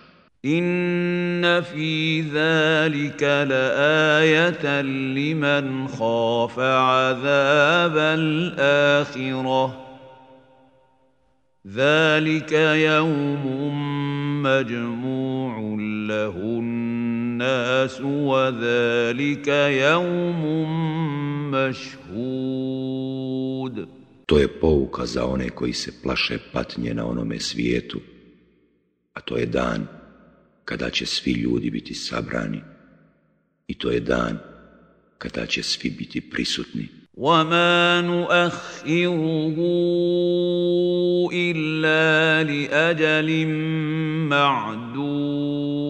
ان 1.35 1.61
في 1.61 2.21
ذلك 2.21 3.23
لايه 3.23 4.81
لمن 4.81 5.87
خاف 5.87 6.59
عذاب 6.59 7.97
الاخره 7.97 9.85
ذلك 11.67 12.51
يوم 12.91 13.45
مجموع 14.43 15.57
له 16.07 16.35
الناس 16.37 18.01
وذلك 18.01 19.47
يوم 19.87 20.41
مشهود. 21.51 22.95
To 24.25 24.39
je 24.39 24.47
pouka 24.47 25.05
za 25.05 25.25
one 25.25 25.49
koji 25.49 25.73
se 25.73 25.91
plaše 26.03 26.37
patnje 26.53 26.93
na 26.93 27.05
onome 27.05 27.39
svijetu, 27.39 27.99
a 29.13 29.21
to 29.21 29.37
je 29.37 29.45
dan 29.45 29.87
kada 30.64 30.90
će 30.90 31.06
svi 31.06 31.32
ljudi 31.32 31.70
biti 31.70 31.94
sabrani 31.94 32.60
i 33.66 33.74
to 33.78 33.90
je 33.90 34.00
dan 34.00 34.38
kada 35.18 35.46
će 35.46 35.62
svi 35.62 35.90
biti 35.90 36.20
prisutni. 36.20 36.88
وما 37.20 38.00
نؤخره 38.00 39.56
الا 41.32 42.42
لاجل 42.42 43.46
معدود 44.28 45.80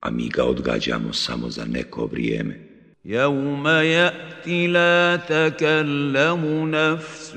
A 0.00 0.10
mi 0.10 0.28
ga 0.28 0.44
odgađamo 0.44 1.12
samo 1.12 1.50
za 1.50 1.64
neko 1.64 2.06
vrijeme. 2.06 2.68
يوم 3.04 3.68
ياتي 3.68 4.66
لا 4.66 5.16
تكلم 5.16 6.70
نفس 6.70 7.34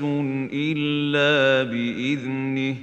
الا 0.52 1.62
باذنه 1.70 2.76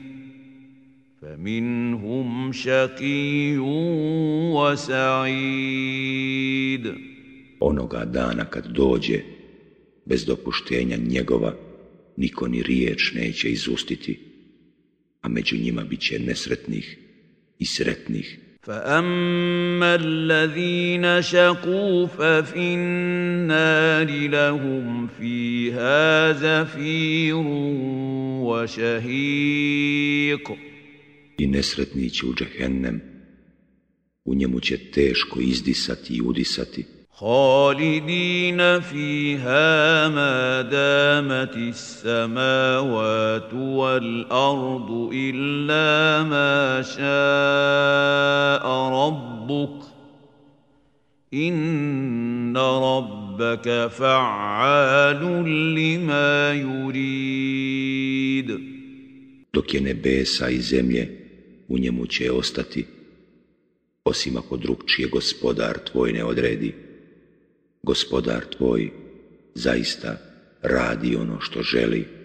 فمنهم 1.23 2.51
شقي 2.51 3.57
وسعيد 4.55 5.79
Onoga 7.61 8.05
dana 8.05 8.45
kad 8.45 8.65
dođe, 8.67 9.19
bez 10.05 10.25
dopuštenja 10.25 10.97
njegova, 10.97 11.53
niko 12.17 12.47
ni 12.47 12.63
riječ 12.63 13.13
neće 13.15 13.49
izustiti, 13.49 14.19
a 15.21 15.29
među 15.29 15.57
njima 15.57 15.83
bit 15.83 16.01
će 16.01 16.19
nesretnih 16.19 16.97
i 17.59 17.65
sretnih. 17.65 18.39
فاما 18.61 19.95
الذين 19.95 21.21
شقوا 21.21 22.07
ففي 22.07 22.73
النار 22.73 24.27
لهم 24.27 25.07
فيها 25.07 26.31
زفير 26.31 27.35
وشهيق 28.43 29.49
I 31.38 31.46
nesretni 31.46 32.10
će 32.10 32.26
u 32.26 32.34
džehennem, 32.34 33.00
u 34.24 34.34
njemu 34.34 34.60
će 34.60 34.90
teško 34.90 35.40
izdisati 35.40 36.14
i 36.14 36.22
udisati, 36.22 36.84
خالدين 37.16 38.80
فيها 38.80 40.08
ما 40.08 40.62
دامت 40.62 41.56
السماوات 41.56 43.54
والارض 43.54 45.10
الا 45.14 46.22
ما 46.22 46.82
شاء 46.82 48.66
ربك 48.88 49.84
ان 51.34 52.56
ربك 52.56 53.86
فعال 53.90 55.22
لما 55.74 56.52
يريد 56.52 57.94
dok 59.54 59.74
je 59.74 59.80
nebesa 59.80 60.48
i 60.48 60.58
zemlje 60.60 61.23
u 61.68 61.78
njemu 61.78 62.06
će 62.06 62.32
ostati 62.32 62.86
osim 64.04 64.36
ako 64.36 64.56
drugčije 64.56 65.08
gospodar 65.08 65.78
tvoj 65.92 66.12
ne 66.12 66.24
odredi 66.24 66.74
gospodar 67.82 68.44
tvoj 68.56 68.90
zaista 69.54 70.16
radi 70.62 71.16
ono 71.16 71.40
što 71.40 71.62
želi. 71.62 72.23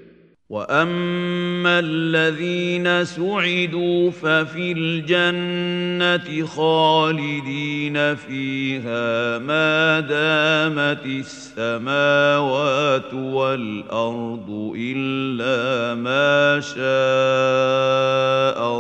واما 0.50 1.80
الذين 1.80 3.06
سعدوا 3.06 4.12
ففي 4.12 4.72
الجنه 4.72 6.46
خالدين 6.46 8.16
فيها 8.16 9.38
ما 9.38 10.00
دامت 10.00 11.06
السماوات 11.06 13.14
والارض 13.14 14.74
الا 14.76 15.96
ما 15.96 16.60
شاء 16.60 16.80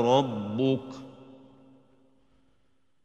ربك 0.01 0.89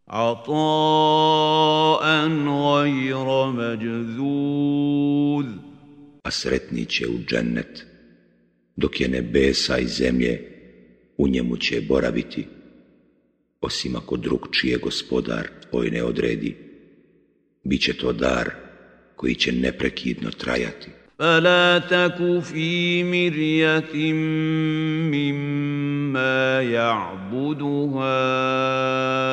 عطاء 0.08 2.04
غير 2.48 3.46
مجذوذ. 3.46 5.46
Sretni 6.30 6.86
će 6.86 7.08
u 7.08 7.18
dok 8.75 9.01
je 9.01 9.07
nebesa 9.07 9.77
i 9.77 9.87
zemlje, 9.87 10.41
u 11.17 11.27
njemu 11.27 11.57
će 11.57 11.81
boraviti, 11.81 12.47
osim 13.61 13.95
ako 13.95 14.17
drug 14.17 14.47
čije 14.51 14.77
gospodar 14.77 15.47
tvoj 15.69 15.89
ne 15.89 16.03
odredi, 16.03 16.55
bit 17.63 17.81
će 17.81 17.93
to 17.93 18.13
dar 18.13 18.49
koji 19.15 19.35
će 19.35 19.51
neprekidno 19.51 20.31
trajati. 20.31 20.89
فلا 21.19 21.79
تك 21.79 22.39
في 22.43 23.03
مريه 23.03 24.13
مما 25.11 26.61
يعبد 26.61 27.61
هؤلاء 27.99 29.29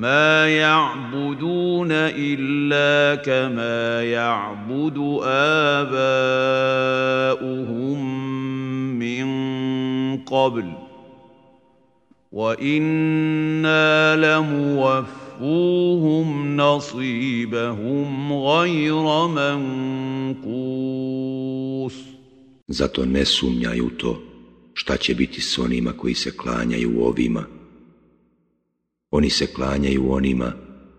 ما 0.00 0.48
يعبدون 0.48 1.88
الا 1.92 3.22
كما 3.22 4.02
يعبد 4.04 4.98
اباؤهم 5.84 6.70
من 8.98 9.26
قبل 10.16 10.72
وأنا 12.32 14.16
لموفون 14.16 15.20
وَوَفُّوهُمْ 15.40 16.56
نَصِيبَهُمْ 16.56 18.32
غَيْرَ 18.32 19.26
مَنْقُوسٍ 20.36 20.46
Zato 22.68 23.04
ne 23.04 23.24
sumnjaju 23.24 23.90
to 23.90 24.22
šta 24.74 24.96
će 24.96 25.14
biti 25.14 25.40
s 25.40 25.58
onima 25.58 25.92
koji 25.92 26.14
se 26.14 26.36
klanjaju 26.36 27.04
ovima. 27.04 27.44
Oni 29.10 29.30
se 29.30 29.46
klanjaju 29.46 30.12
onima 30.12 30.52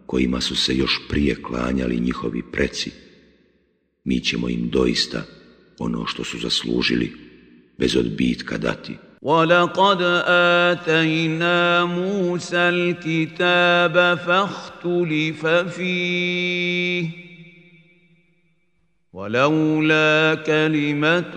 kojima 0.05 0.41
su 0.41 0.55
se 0.55 0.75
još 0.75 0.99
prije 1.09 1.35
klanjali 1.43 1.99
njihovi 1.99 2.43
preci. 2.51 2.91
Mi 4.03 4.19
ćemo 4.19 4.49
im 4.49 4.69
doista 4.69 5.23
ono 5.79 6.05
što 6.05 6.23
su 6.23 6.39
zaslužili 6.39 7.11
bez 7.77 7.95
odbitka 7.95 8.57
dati. 8.57 8.97
ولقد 9.21 10.01
اتينا 10.71 11.85
موسى 11.85 12.57
الكتاب 12.57 14.17
فاختلف 14.17 15.45
فيه 15.47 17.09
ولولا 19.13 20.35
كلمه 20.45 21.35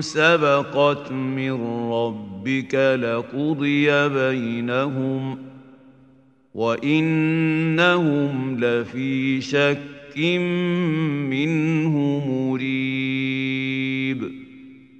سبقت 0.00 1.12
من 1.12 1.52
ربك 1.92 2.74
لقضي 2.74 4.08
بينهم 4.08 5.47
وانهم 6.57 8.59
لفي 8.59 9.41
شك 9.41 10.17
منه 11.29 12.23
مريب 12.27 14.43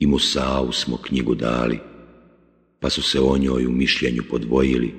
i 0.03 0.05
Musa'u 0.05 0.71
smo 0.71 0.97
knjigu 0.97 1.35
dali, 1.35 1.79
pa 2.79 2.89
su 2.89 3.01
se 3.01 3.19
o 3.19 3.37
njoj 3.37 3.65
u 3.65 3.71
mišljenju 3.71 4.23
podvojili 4.29 4.93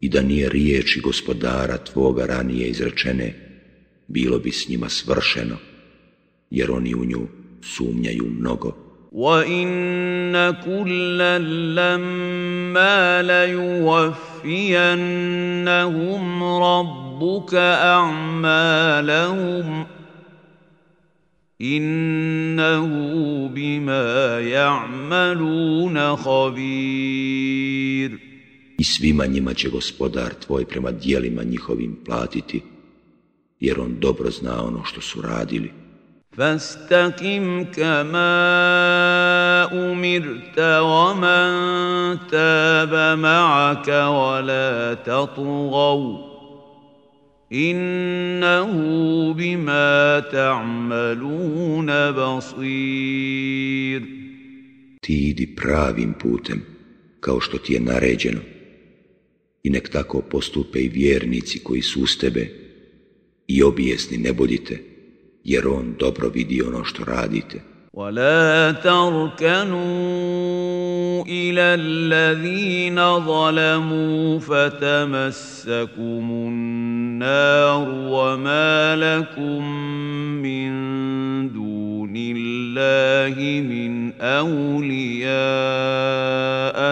i 0.00 0.08
da 0.08 0.22
nije 0.22 0.48
riječi 0.48 1.00
gospodara 1.00 1.76
tvoga 1.76 2.26
ranije 2.26 2.68
izrečene, 2.68 3.34
bilo 4.08 4.38
bi 4.38 4.52
s 4.52 4.68
njima 4.68 4.88
svršeno, 4.88 5.56
jer 6.50 6.70
oni 6.70 6.94
u 6.94 7.04
nju 7.04 7.26
sumnjaju 7.62 8.26
mnogo. 8.38 8.83
وَإِنَّ 9.15 10.35
كُلًّا 10.65 11.39
لَمَّا 11.79 13.21
لَيُوَفِّيَنَّهُمْ 13.23 14.23
رَبُّكَ 16.43 17.53
أَعْمَالَهُمْ 17.95 19.85
innahu 21.59 23.49
bima 23.55 24.39
ya'maluna 24.43 26.17
khabir 26.19 28.11
I 28.77 28.83
svima 28.83 29.25
njima 29.25 29.53
će 29.53 29.69
gospodar 29.69 30.33
tvoj 30.33 30.65
prema 30.65 30.91
dijelima 30.91 31.43
njihovim 31.43 31.95
platiti, 32.05 32.61
jer 33.59 33.79
on 33.79 33.99
dobro 33.99 34.31
zna 34.31 34.63
ono 34.65 34.83
što 34.83 35.01
su 35.01 35.21
radili. 35.21 35.84
فاستقم 36.36 37.64
كما 37.64 38.32
أمرت 39.72 40.58
ومن 40.58 41.50
تاب 42.30 43.18
معك 43.18 43.88
ولا 43.88 44.94
تطغوا 44.94 46.30
innahu 47.50 49.34
bima 49.34 50.22
ta'maluna 50.30 52.12
basir 52.14 54.02
Ti 55.00 55.14
idi 55.30 55.46
pravim 55.56 56.14
putem 56.14 56.62
kao 57.20 57.40
što 57.40 57.58
ti 57.58 57.72
je 57.72 57.80
naređeno 57.80 58.40
i 59.62 59.70
nek 59.70 59.88
tako 59.88 60.22
postupe 60.22 60.78
i 60.78 60.88
vjernici 60.88 61.58
koji 61.58 61.82
su 61.82 62.02
uz 62.02 62.18
tebe 62.20 62.48
i 63.46 63.62
obijesni 63.62 64.18
ne 64.18 64.32
budite 64.32 64.82
Jer 65.45 65.67
on 65.67 65.95
dobro 65.99 66.29
vidi 66.29 66.61
ono 66.61 66.83
što 66.83 67.03
radite. 67.03 67.61
ولا 67.95 68.71
تركنوا 68.71 69.75
إلى 71.23 71.61
الذين 71.61 73.19
ظلموا 73.19 74.39
فتمسكم 74.39 76.25
النار 76.31 77.89
وما 77.89 78.95
لكم 78.95 79.63
من 80.43 80.71
دون 81.53 82.13
الله 82.17 83.61
من 83.61 84.21
اولياء 84.21 85.27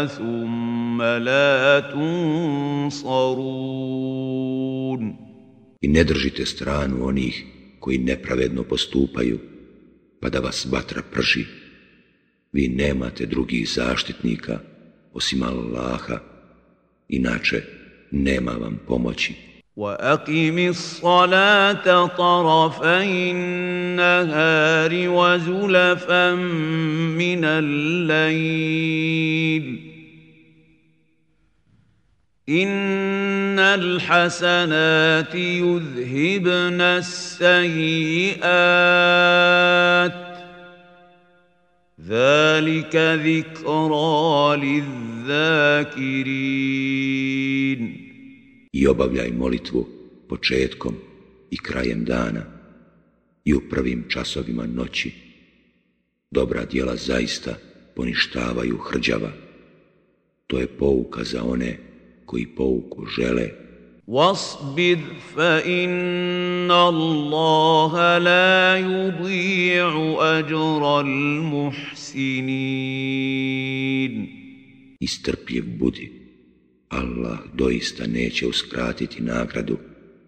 ثم 0.05 1.01
لا 1.01 1.79
تنصرون. 1.79 3.23
I 5.81 5.87
ne 5.87 6.03
držite 6.03 6.45
stranu 6.45 7.07
onih 7.07 7.52
koji 7.82 7.98
nepravedno 7.98 8.62
postupaju 8.62 9.38
pa 10.20 10.28
da 10.28 10.38
vas 10.38 10.66
vatra 10.70 11.02
prži. 11.12 11.44
Vi 12.52 12.68
nemate 12.68 13.26
drugih 13.26 13.68
zaštitnika 13.68 14.58
osim 15.12 15.42
Allaha, 15.42 16.18
inače 17.08 17.62
nema 18.10 18.52
vam 18.52 18.80
pomoći. 18.86 19.34
وَأَقِمِ 19.76 20.58
الصَّلَاةَ 20.68 22.06
طَرَفَيِ 22.16 23.30
النَّهَارِ 23.30 24.92
وَزُلَفًا 25.08 26.34
مِنَ 27.14 27.44
اللَّيْلِ 27.44 28.78
إِنَّ 32.48 33.58
الْحَسَنَاتِ 33.58 35.34
يُذْهِبْنَ 35.34 36.80
السَّيِّئَاتِ 36.80 38.38
ذلك 42.08 42.96
ذكرى 42.96 44.56
للذاكرين 45.26 46.08
I 48.72 48.86
obavljaj 48.86 49.30
molitvu 49.30 49.88
početkom 50.28 50.96
i 51.50 51.56
krajem 51.56 52.04
dana 52.04 52.44
i 53.44 53.54
u 53.54 53.60
prvim 53.70 54.04
časovima 54.08 54.66
noći. 54.66 55.12
Dobra 56.30 56.64
djela 56.64 56.96
zaista 56.96 57.54
poništavaju 57.96 58.76
hrđava. 58.76 59.32
To 60.46 60.58
je 60.58 60.66
pouka 60.66 61.24
za 61.24 61.44
one 61.44 61.78
koji 62.32 62.46
pouku 62.46 63.06
žele. 63.06 63.68
واصبر 64.08 64.98
فإن 65.36 66.70
الله 66.70 68.18
لا 68.18 68.76
يضيع 68.76 70.16
أجر 70.38 71.00
المحسنين 71.00 72.38
Istrpljiv 75.00 75.64
budi. 75.78 76.12
Allah 76.88 77.38
doista 77.54 78.06
neće 78.06 78.46
uskratiti 78.46 79.22
nagradu 79.22 79.78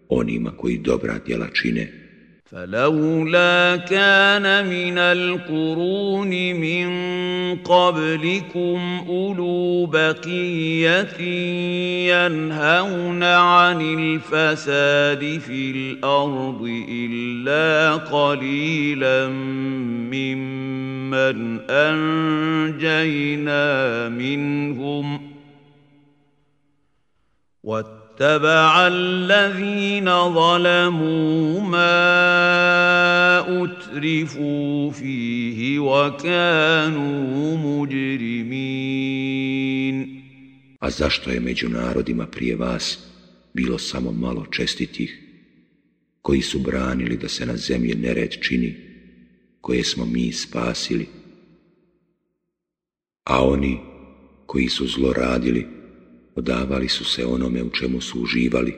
onima 0.09 0.57
koji 0.57 0.77
dobra 0.77 1.19
djela 1.25 1.47
čine. 1.53 2.04
فلولا 2.50 3.76
كان 3.76 4.66
من 4.66 4.98
القرون 4.98 6.30
من 6.54 6.88
قبلكم 7.56 9.04
أولو 9.08 9.86
بقية 9.86 11.20
ينهون 12.06 13.22
عن 13.22 13.80
الفساد 13.80 15.38
في 15.38 15.70
الأرض 15.70 16.84
إلا 16.88 17.94
قليلا 17.96 19.28
ممن 20.12 21.60
أنجينا 21.70 23.28
منهم. 24.08 25.20
واتبع 28.15 28.87
الذين 28.87 30.05
ظلموا 30.33 31.61
ما 31.61 32.03
اترفوا 33.63 34.91
فيه 34.91 35.79
وكانوا 35.79 37.57
مجرمين 37.57 38.81
A 40.81 40.89
zašto 40.89 41.31
je 41.31 41.39
među 41.39 41.69
narodima 41.69 42.25
prije 42.27 42.55
vas 42.55 42.99
bilo 43.53 43.77
samo 43.79 44.11
malo 44.11 44.45
čestitih, 44.45 45.21
koji 46.21 46.41
su 46.41 46.59
branili 46.59 47.17
da 47.17 47.29
se 47.29 47.45
na 47.45 47.57
zemlji 47.57 47.95
nered 47.95 48.31
čini, 48.41 48.75
koje 49.61 49.83
smo 49.83 50.05
mi 50.05 50.31
spasili, 50.33 51.07
a 53.23 53.45
oni 53.45 53.79
koji 54.45 54.69
su 54.69 54.87
zloradili, 54.87 55.67
odavali 56.35 56.89
su 56.89 57.05
se 57.05 57.25
onome 57.25 57.63
u 57.63 57.69
čemu 57.69 58.01
su 58.01 58.21
uživali 58.21 58.75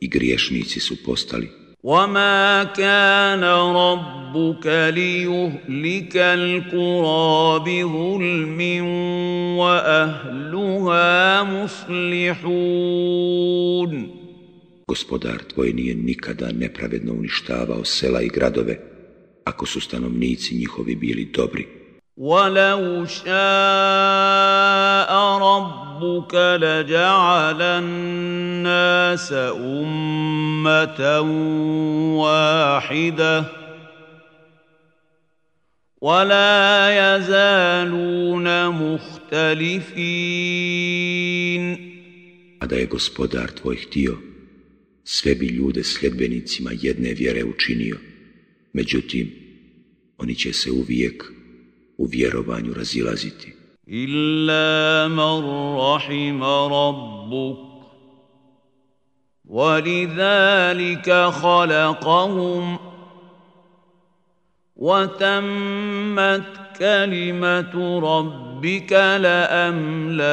i 0.00 0.08
griješnici 0.08 0.80
su 0.80 0.96
postali. 1.04 1.66
وما 1.86 2.64
كان 2.64 3.44
ربك 3.44 4.66
ليهلك 4.66 6.16
القرى 6.16 7.58
بظلم 7.66 8.60
واهلها 9.58 11.42
مصلحون 11.42 13.06
Gospodar 14.88 15.42
tvoj 15.54 15.72
nije 15.72 15.94
nikada 15.94 16.52
nepravedno 16.52 17.12
uništavao 17.12 17.84
sela 17.84 18.22
i 18.22 18.28
gradove, 18.28 18.78
ako 19.44 19.66
su 19.66 19.80
stanovnici 19.80 20.54
njihovi 20.54 20.96
bili 20.96 21.24
dobri. 21.34 21.66
ولو 22.17 23.05
شاء 23.05 25.11
ربك 25.37 26.35
لجعل 26.35 27.61
الناس 27.61 29.33
امه 29.33 31.19
واحدة 32.19 33.45
ولا 36.01 37.17
يزالون 37.17 38.69
مختلفين 38.69 40.61
A 42.61 42.67
da 42.67 42.75
je 42.75 42.85
gospodar 42.85 43.51
tvoj 43.51 43.75
htio, 43.75 44.17
sve 45.03 45.35
bi 45.35 45.47
ljude 45.47 45.83
sljedbenicima 45.83 46.71
jedne 46.81 47.13
vjere 47.13 47.43
učinio. 47.43 47.97
Međutim, 48.73 49.31
oni 50.17 50.35
će 50.35 50.53
se 50.53 50.71
uvijek 50.71 51.23
u 52.01 52.05
vjerovanju 52.05 52.73
razilaziti. 52.73 53.53
Illa 53.87 55.07
man 55.09 55.41
rahima 55.77 56.69
rabbuk 56.71 57.71
ولذلك 59.51 61.11
خلقهم 61.43 62.77
وتمت 64.75 66.43
كلمة 66.79 67.99
ربك 67.99 68.93
لأملأن 68.93 70.23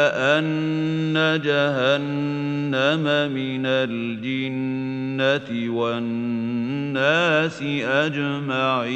جهنم 1.45 3.05
من 3.33 3.67
الجنة 3.67 5.49
والناس 5.77 7.63
أجمعين 7.83 8.89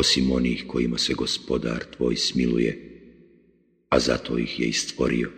osim 0.00 0.32
onih 0.32 0.64
kojima 0.66 0.98
se 0.98 1.14
gospodar 1.14 1.84
tvoj 1.96 2.16
smiluje, 2.16 2.72
a 3.88 4.00
zato 4.00 4.38
ih 4.38 4.60
je 4.60 4.68
istvorio. 4.68 5.30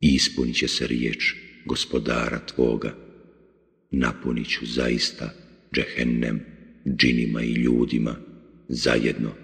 I 0.00 0.14
ispunit 0.14 0.56
će 0.56 0.68
se 0.68 0.86
riječ 0.86 1.34
gospodara 1.66 2.46
tvoga, 2.46 2.96
napunit 3.90 4.48
ću 4.48 4.66
zaista 4.66 5.34
džehennem, 5.74 6.40
džinima 6.96 7.42
i 7.42 7.52
ljudima 7.52 8.16
zajedno. 8.68 9.43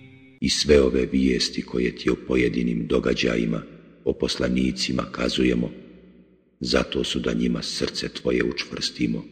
i 0.41 0.49
sve 0.49 0.81
ove 0.81 1.05
vijesti 1.05 1.61
koje 1.61 1.95
ti 1.95 2.09
o 2.09 2.15
pojedinim 2.27 2.87
događajima, 2.87 3.63
o 4.05 4.13
poslanicima 4.13 5.03
kazujemo, 5.11 5.71
zato 6.59 7.03
su 7.03 7.19
da 7.19 7.33
njima 7.33 7.61
srce 7.61 8.09
tvoje 8.09 8.43
učvrstimo. 8.43 9.25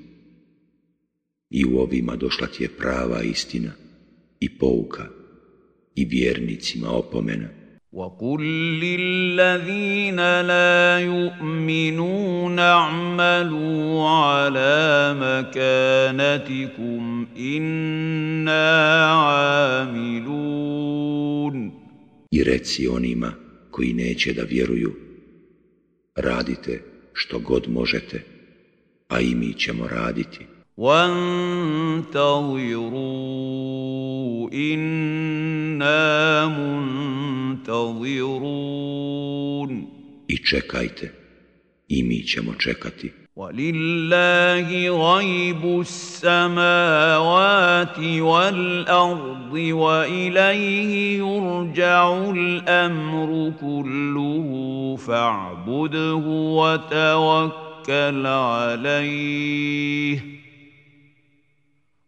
I 1.50 1.66
u 1.66 1.78
ovima 1.78 2.16
došla 2.16 2.48
ti 2.48 2.64
je 2.64 2.70
prava 2.78 3.24
istina 3.24 3.72
i 4.40 4.58
pouka 4.58 5.10
i 5.96 6.06
vjernicima 6.06 6.90
opomena. 6.90 7.59
وقل 7.94 8.42
للذين 8.80 10.42
لا 10.42 11.00
يؤمنون 11.00 12.60
اعملوا 12.60 14.10
على 14.10 15.16
مكانتكم 15.26 17.28
إنا 17.38 19.06
عاملون 19.14 20.40
I 22.32 22.44
reci 22.44 22.88
onima 22.88 23.32
koji 23.72 23.94
neće 23.94 24.34
da 24.34 24.44
vjeruju, 24.44 24.96
radite 26.16 26.84
što 27.14 27.40
god 27.40 27.70
možete, 27.70 28.24
a 29.08 29.20
i 29.20 29.36
mi 29.36 29.54
ćemo 29.54 29.88
raditi. 29.88 30.46
وانتظروا 30.78 32.10
إنا 34.54 36.48
منتظرون 36.48 36.99
I 40.28 40.38
čekajte, 40.50 41.14
i 41.88 42.04
mi 42.04 42.24
ćemo 42.28 42.54
čekati. 42.54 43.12
ولله 43.40 44.70
غيب 44.90 45.80
السماوات 45.82 47.20
والأرض 48.00 49.54
وإليه 49.54 51.18
يرجع 51.18 52.32
الأمر 52.32 53.54
كله 53.62 54.50
فاعبده 55.08 56.16
وتوكل 56.60 58.26
عليه. 58.26 59.60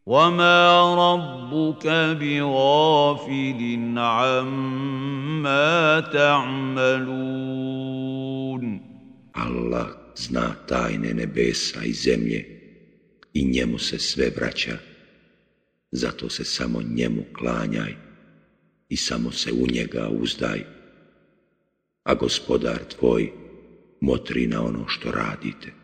وما 0.06 0.94
ربك 0.94 1.86
بغافل 2.20 3.98
عما 3.98 6.00
تعملون 6.00 7.66
Allah 9.36 9.88
zna 10.16 10.56
tajne 10.66 11.14
nebesa 11.14 11.84
i 11.84 11.92
zemlje 11.92 12.60
i 13.34 13.44
njemu 13.44 13.78
se 13.78 13.98
sve 13.98 14.30
vraća. 14.36 14.78
Zato 15.90 16.28
se 16.28 16.44
samo 16.44 16.82
njemu 16.82 17.22
klanjaj 17.38 17.94
i 18.88 18.96
samo 18.96 19.32
se 19.32 19.52
u 19.52 19.66
njega 19.72 20.08
uzdaj. 20.08 20.64
A 22.02 22.14
gospodar 22.14 22.78
tvoj 22.98 23.32
motri 24.00 24.46
na 24.46 24.64
ono 24.64 24.88
što 24.88 25.12
radite. 25.12 25.79